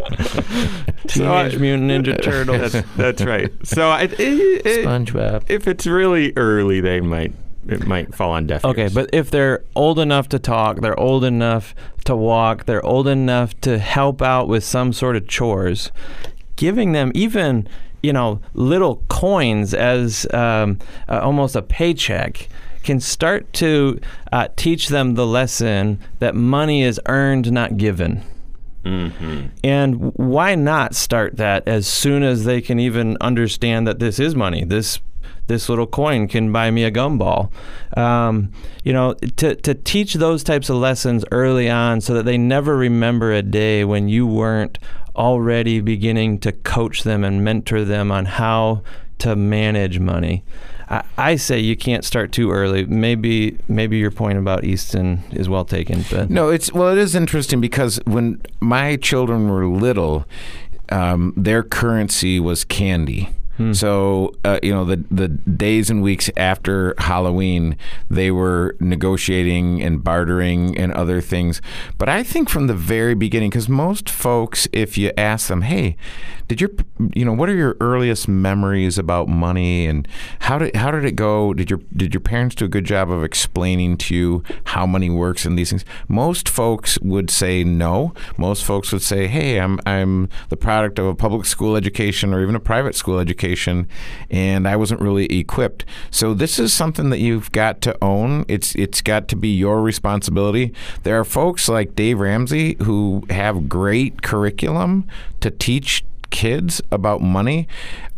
So 1.08 1.22
Teenage 1.22 1.58
Mutant 1.58 2.06
Ninja 2.06 2.20
Turtles. 2.22 2.72
That's, 2.72 2.88
that's 2.96 3.22
right. 3.22 3.52
So 3.64 3.88
I, 3.90 4.02
it, 4.02 4.18
it, 4.18 4.84
SpongeBob. 4.86 5.44
if 5.48 5.68
it's 5.68 5.86
really 5.86 6.32
early, 6.36 6.80
they 6.80 7.00
might 7.00 7.32
it 7.68 7.86
might 7.86 8.14
fall 8.14 8.32
on 8.32 8.46
deaf 8.46 8.64
Okay, 8.64 8.82
ears. 8.82 8.94
but 8.94 9.10
if 9.12 9.30
they're 9.30 9.62
old 9.76 9.98
enough 10.00 10.28
to 10.30 10.38
talk, 10.38 10.80
they're 10.80 10.98
old 10.98 11.24
enough 11.24 11.74
to 12.04 12.16
walk, 12.16 12.66
they're 12.66 12.84
old 12.84 13.06
enough 13.08 13.58
to 13.62 13.78
help 13.78 14.20
out 14.20 14.48
with 14.48 14.64
some 14.64 14.92
sort 14.92 15.14
of 15.16 15.26
chores, 15.28 15.90
giving 16.56 16.92
them 16.92 17.12
even 17.14 17.68
you 18.02 18.12
know 18.12 18.40
little 18.54 19.02
coins 19.08 19.74
as 19.74 20.26
um, 20.34 20.78
uh, 21.08 21.20
almost 21.22 21.54
a 21.56 21.62
paycheck 21.62 22.48
can 22.82 23.00
start 23.00 23.52
to 23.52 24.00
uh, 24.32 24.48
teach 24.56 24.88
them 24.88 25.14
the 25.14 25.26
lesson 25.26 26.00
that 26.20 26.34
money 26.34 26.82
is 26.82 27.00
earned, 27.06 27.50
not 27.50 27.76
given. 27.76 28.22
And 29.64 30.12
why 30.14 30.54
not 30.54 30.94
start 30.94 31.36
that 31.36 31.66
as 31.66 31.86
soon 31.86 32.22
as 32.22 32.44
they 32.44 32.60
can 32.60 32.78
even 32.78 33.16
understand 33.20 33.86
that 33.86 33.98
this 33.98 34.18
is 34.18 34.34
money? 34.34 34.64
This 34.64 35.00
this 35.48 35.68
little 35.68 35.86
coin 35.86 36.26
can 36.26 36.50
buy 36.52 36.70
me 36.70 36.84
a 36.84 36.90
gumball. 36.90 37.50
Um, 37.96 38.52
you 38.84 38.92
know, 38.92 39.14
to 39.14 39.54
to 39.54 39.74
teach 39.74 40.14
those 40.14 40.42
types 40.42 40.68
of 40.68 40.76
lessons 40.76 41.24
early 41.30 41.68
on, 41.70 42.00
so 42.00 42.14
that 42.14 42.24
they 42.24 42.38
never 42.38 42.76
remember 42.76 43.32
a 43.32 43.42
day 43.42 43.84
when 43.84 44.08
you 44.08 44.26
weren't 44.26 44.78
already 45.14 45.80
beginning 45.80 46.38
to 46.38 46.52
coach 46.52 47.02
them 47.02 47.24
and 47.24 47.42
mentor 47.42 47.84
them 47.84 48.12
on 48.12 48.26
how 48.26 48.82
to 49.18 49.34
manage 49.34 49.98
money. 49.98 50.44
I, 50.88 51.04
I 51.16 51.36
say 51.36 51.58
you 51.58 51.76
can't 51.76 52.04
start 52.04 52.32
too 52.32 52.50
early. 52.50 52.84
Maybe 52.84 53.58
maybe 53.68 53.98
your 53.98 54.10
point 54.10 54.38
about 54.38 54.64
Easton 54.64 55.22
is 55.32 55.48
well 55.48 55.64
taken, 55.64 56.04
but 56.10 56.30
No, 56.30 56.48
it's 56.50 56.72
well, 56.72 56.92
it 56.92 56.98
is 56.98 57.14
interesting 57.14 57.60
because 57.60 58.00
when 58.04 58.40
my 58.60 58.96
children 58.96 59.48
were 59.48 59.66
little, 59.66 60.26
um, 60.90 61.32
their 61.36 61.62
currency 61.62 62.38
was 62.40 62.64
candy. 62.64 63.30
So 63.72 64.34
uh, 64.44 64.60
you 64.62 64.72
know 64.72 64.84
the 64.84 65.02
the 65.10 65.28
days 65.28 65.88
and 65.88 66.02
weeks 66.02 66.28
after 66.36 66.94
Halloween, 66.98 67.76
they 68.10 68.30
were 68.30 68.76
negotiating 68.80 69.82
and 69.82 70.04
bartering 70.04 70.76
and 70.76 70.92
other 70.92 71.22
things. 71.22 71.62
But 71.96 72.08
I 72.10 72.22
think 72.22 72.50
from 72.50 72.66
the 72.66 72.74
very 72.74 73.14
beginning, 73.14 73.50
because 73.50 73.68
most 73.68 74.10
folks, 74.10 74.68
if 74.72 74.98
you 74.98 75.10
ask 75.16 75.48
them, 75.48 75.62
"Hey, 75.62 75.96
did 76.48 76.60
your 76.60 76.70
you 77.14 77.24
know 77.24 77.32
what 77.32 77.48
are 77.48 77.54
your 77.54 77.76
earliest 77.80 78.28
memories 78.28 78.98
about 78.98 79.26
money 79.28 79.86
and 79.86 80.06
how 80.40 80.58
did 80.58 80.76
how 80.76 80.90
did 80.90 81.06
it 81.06 81.16
go? 81.16 81.54
Did 81.54 81.70
your 81.70 81.80
did 81.96 82.12
your 82.12 82.20
parents 82.20 82.54
do 82.56 82.66
a 82.66 82.68
good 82.68 82.84
job 82.84 83.10
of 83.10 83.24
explaining 83.24 83.96
to 83.98 84.14
you 84.14 84.42
how 84.64 84.86
money 84.86 85.08
works 85.08 85.46
and 85.46 85.58
these 85.58 85.70
things?" 85.70 85.84
Most 86.08 86.46
folks 86.46 86.98
would 87.00 87.30
say 87.30 87.64
no. 87.64 88.12
Most 88.36 88.64
folks 88.64 88.92
would 88.92 89.02
say, 89.02 89.28
"Hey, 89.28 89.58
I'm 89.58 89.80
I'm 89.86 90.28
the 90.50 90.56
product 90.58 90.98
of 90.98 91.06
a 91.06 91.14
public 91.14 91.46
school 91.46 91.74
education 91.74 92.34
or 92.34 92.42
even 92.42 92.54
a 92.54 92.60
private 92.60 92.94
school 92.94 93.18
education." 93.18 93.45
And 94.30 94.66
I 94.66 94.76
wasn't 94.76 95.00
really 95.00 95.26
equipped. 95.26 95.84
So 96.10 96.34
this 96.34 96.58
is 96.58 96.72
something 96.72 97.10
that 97.10 97.18
you've 97.18 97.52
got 97.52 97.80
to 97.82 97.96
own. 98.02 98.44
It's 98.48 98.74
it's 98.74 99.00
got 99.00 99.28
to 99.28 99.36
be 99.36 99.48
your 99.48 99.82
responsibility. 99.82 100.72
There 101.02 101.18
are 101.18 101.24
folks 101.24 101.68
like 101.68 101.94
Dave 101.94 102.18
Ramsey 102.18 102.76
who 102.82 103.24
have 103.30 103.68
great 103.68 104.22
curriculum 104.22 105.06
to 105.40 105.50
teach 105.50 106.04
kids 106.30 106.80
about 106.90 107.20
money. 107.20 107.68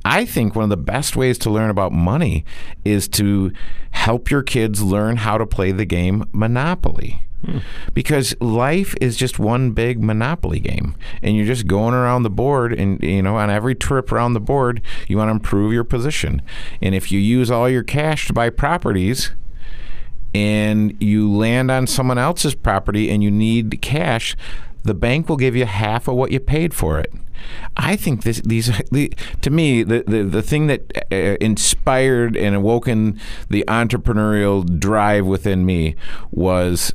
I 0.04 0.24
think 0.24 0.54
one 0.54 0.64
of 0.64 0.70
the 0.70 0.76
best 0.76 1.16
ways 1.16 1.38
to 1.38 1.50
learn 1.50 1.70
about 1.70 1.92
money 1.92 2.44
is 2.84 3.08
to 3.08 3.52
help 3.90 4.30
your 4.30 4.42
kids 4.42 4.82
learn 4.82 5.18
how 5.18 5.38
to 5.38 5.46
play 5.46 5.72
the 5.72 5.84
game 5.84 6.24
Monopoly. 6.32 7.27
Because 7.94 8.34
life 8.40 8.94
is 9.00 9.16
just 9.16 9.38
one 9.38 9.70
big 9.70 10.02
monopoly 10.02 10.58
game, 10.60 10.96
and 11.22 11.36
you're 11.36 11.46
just 11.46 11.66
going 11.66 11.94
around 11.94 12.24
the 12.24 12.30
board, 12.30 12.72
and 12.72 13.00
you 13.02 13.22
know, 13.22 13.36
on 13.36 13.48
every 13.48 13.74
trip 13.74 14.10
around 14.10 14.32
the 14.32 14.40
board, 14.40 14.82
you 15.06 15.16
want 15.16 15.28
to 15.28 15.32
improve 15.32 15.72
your 15.72 15.84
position. 15.84 16.42
And 16.82 16.94
if 16.94 17.12
you 17.12 17.20
use 17.20 17.50
all 17.50 17.68
your 17.68 17.84
cash 17.84 18.26
to 18.26 18.32
buy 18.32 18.50
properties, 18.50 19.30
and 20.34 21.00
you 21.02 21.30
land 21.30 21.70
on 21.70 21.86
someone 21.86 22.18
else's 22.18 22.54
property 22.54 23.10
and 23.10 23.22
you 23.22 23.30
need 23.30 23.80
cash, 23.80 24.36
the 24.82 24.94
bank 24.94 25.28
will 25.28 25.36
give 25.36 25.56
you 25.56 25.64
half 25.64 26.08
of 26.08 26.14
what 26.16 26.30
you 26.30 26.40
paid 26.40 26.74
for 26.74 26.98
it. 26.98 27.12
I 27.76 27.96
think 27.96 28.24
this, 28.24 28.40
these, 28.40 28.66
the, 28.90 29.12
to 29.42 29.50
me, 29.50 29.82
the, 29.82 30.04
the, 30.06 30.24
the 30.24 30.42
thing 30.42 30.66
that 30.66 30.92
uh, 31.12 31.36
inspired 31.40 32.36
and 32.36 32.54
awoken 32.54 33.20
the 33.48 33.64
entrepreneurial 33.68 34.78
drive 34.78 35.24
within 35.24 35.64
me 35.64 35.94
was 36.30 36.92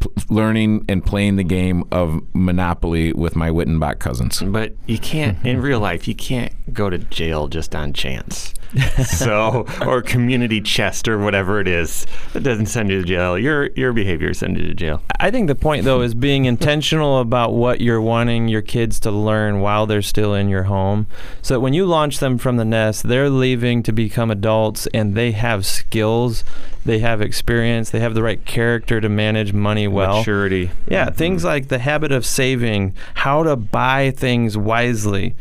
p- 0.00 0.10
learning 0.28 0.84
and 0.88 1.04
playing 1.04 1.36
the 1.36 1.44
game 1.44 1.84
of 1.90 2.22
Monopoly 2.34 3.12
with 3.12 3.36
my 3.36 3.50
Wittenbach 3.50 3.98
cousins. 3.98 4.42
But 4.42 4.74
you 4.86 4.98
can't, 4.98 5.38
in 5.44 5.56
mm-hmm. 5.56 5.64
real 5.64 5.80
life, 5.80 6.06
you 6.06 6.14
can't 6.14 6.52
go 6.72 6.90
to 6.90 6.98
jail 6.98 7.48
just 7.48 7.74
on 7.74 7.92
chance. 7.92 8.54
so, 9.04 9.66
or 9.86 10.02
community 10.02 10.60
chest 10.60 11.08
or 11.08 11.18
whatever 11.18 11.60
it 11.60 11.68
is. 11.68 12.06
It 12.34 12.42
doesn't 12.42 12.66
send 12.66 12.90
you 12.90 13.00
to 13.00 13.06
jail. 13.06 13.38
Your 13.38 13.66
your 13.70 13.92
behavior 13.92 14.34
sends 14.34 14.60
you 14.60 14.66
to 14.66 14.74
jail. 14.74 15.02
I 15.20 15.30
think 15.30 15.46
the 15.46 15.54
point, 15.54 15.84
though, 15.84 16.00
is 16.00 16.14
being 16.14 16.44
intentional 16.44 17.20
about 17.20 17.52
what 17.52 17.80
you're 17.80 18.00
wanting 18.00 18.48
your 18.48 18.62
kids 18.62 18.98
to 19.00 19.10
learn 19.10 19.60
while 19.60 19.86
they're 19.86 20.02
still 20.02 20.34
in 20.34 20.48
your 20.48 20.64
home. 20.64 21.06
So 21.42 21.52
that 21.52 21.60
when 21.60 21.74
you 21.74 21.84
launch 21.84 22.18
them 22.18 22.38
from 22.38 22.56
the 22.56 22.64
nest, 22.64 23.02
they're 23.02 23.28
leaving 23.28 23.82
to 23.82 23.92
become 23.92 24.30
adults 24.30 24.88
and 24.94 25.14
they 25.14 25.32
have 25.32 25.66
skills, 25.66 26.44
they 26.86 27.00
have 27.00 27.20
experience, 27.20 27.90
they 27.90 28.00
have 28.00 28.14
the 28.14 28.22
right 28.22 28.42
character 28.46 29.02
to 29.02 29.08
manage 29.10 29.52
money 29.52 29.86
well. 29.86 30.18
Maturity. 30.18 30.70
Yeah, 30.88 31.06
mm-hmm. 31.06 31.14
things 31.14 31.44
like 31.44 31.68
the 31.68 31.78
habit 31.78 32.10
of 32.10 32.24
saving, 32.24 32.94
how 33.16 33.42
to 33.42 33.54
buy 33.54 34.12
things 34.12 34.56
wisely, 34.56 35.34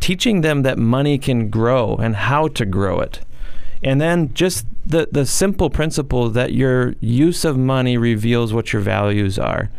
teaching 0.00 0.40
them 0.42 0.62
that 0.62 0.78
money 0.78 1.18
can 1.18 1.48
grow 1.50 1.96
and 1.96 2.16
how 2.16 2.48
to 2.48 2.64
grow 2.64 3.00
it. 3.00 3.20
And 3.82 4.00
then 4.00 4.34
just 4.34 4.66
the, 4.84 5.08
the 5.12 5.24
simple 5.24 5.70
principle 5.70 6.30
that 6.30 6.52
your 6.52 6.94
use 7.00 7.44
of 7.44 7.56
money 7.56 7.96
reveals 7.96 8.52
what 8.52 8.72
your 8.72 8.82
values 8.82 9.38
are. 9.38 9.70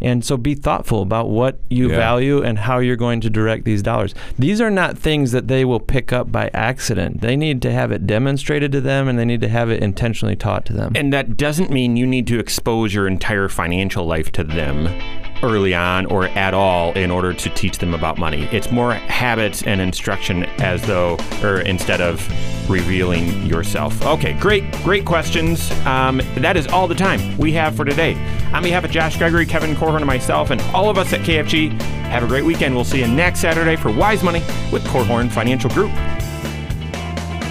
And 0.00 0.24
so 0.24 0.36
be 0.36 0.54
thoughtful 0.54 1.02
about 1.02 1.28
what 1.28 1.58
you 1.68 1.90
Yeah. 1.90 1.96
value 1.96 2.40
and 2.40 2.56
how 2.60 2.78
you're 2.78 2.94
going 2.94 3.20
to 3.22 3.30
direct 3.30 3.64
these 3.64 3.82
dollars. 3.82 4.14
These 4.38 4.60
are 4.60 4.70
not 4.70 4.96
things 4.96 5.32
that 5.32 5.48
they 5.48 5.64
will 5.64 5.80
pick 5.80 6.12
up 6.12 6.30
by 6.30 6.50
accident. 6.54 7.20
They 7.20 7.34
need 7.34 7.60
to 7.62 7.72
have 7.72 7.90
it 7.90 8.06
demonstrated 8.06 8.70
to 8.72 8.80
them 8.80 9.08
and 9.08 9.18
they 9.18 9.24
need 9.24 9.40
to 9.40 9.48
have 9.48 9.70
it 9.70 9.82
intentionally 9.82 10.36
taught 10.36 10.64
to 10.66 10.72
them. 10.72 10.92
And 10.94 11.12
that 11.12 11.36
doesn't 11.36 11.70
mean 11.72 11.96
you 11.96 12.06
need 12.06 12.28
to 12.28 12.38
expose 12.38 12.94
your 12.94 13.08
entire 13.08 13.48
financial 13.48 14.06
life 14.06 14.30
to 14.32 14.44
them 14.44 14.86
early 15.42 15.74
on 15.74 16.06
or 16.06 16.26
at 16.28 16.54
all 16.54 16.92
in 16.92 17.10
order 17.10 17.32
to 17.32 17.50
teach 17.50 17.78
them 17.78 17.94
about 17.94 18.18
money. 18.18 18.48
It's 18.52 18.70
more 18.70 18.94
habits 18.94 19.62
and 19.62 19.80
instruction 19.80 20.44
as 20.60 20.82
though, 20.82 21.18
or 21.42 21.60
instead 21.60 22.00
of 22.00 22.26
revealing 22.68 23.46
yourself. 23.46 24.04
Okay, 24.04 24.34
great, 24.34 24.70
great 24.82 25.04
questions. 25.04 25.70
Um, 25.86 26.20
that 26.36 26.56
is 26.56 26.66
all 26.66 26.86
the 26.86 26.94
time 26.94 27.36
we 27.38 27.52
have 27.52 27.74
for 27.74 27.84
today. 27.84 28.14
On 28.52 28.62
behalf 28.62 28.84
of 28.84 28.90
Josh 28.90 29.16
Gregory, 29.16 29.46
Kevin 29.46 29.74
Korhorn, 29.74 29.96
and 29.96 30.06
myself, 30.06 30.50
and 30.50 30.60
all 30.74 30.90
of 30.90 30.98
us 30.98 31.12
at 31.12 31.20
KFG, 31.20 31.80
have 32.08 32.22
a 32.22 32.26
great 32.26 32.44
weekend. 32.44 32.74
We'll 32.74 32.84
see 32.84 33.00
you 33.00 33.08
next 33.08 33.40
Saturday 33.40 33.76
for 33.76 33.90
Wise 33.90 34.22
Money 34.22 34.40
with 34.72 34.84
Korhorn 34.84 35.30
Financial 35.30 35.70
Group. 35.70 35.90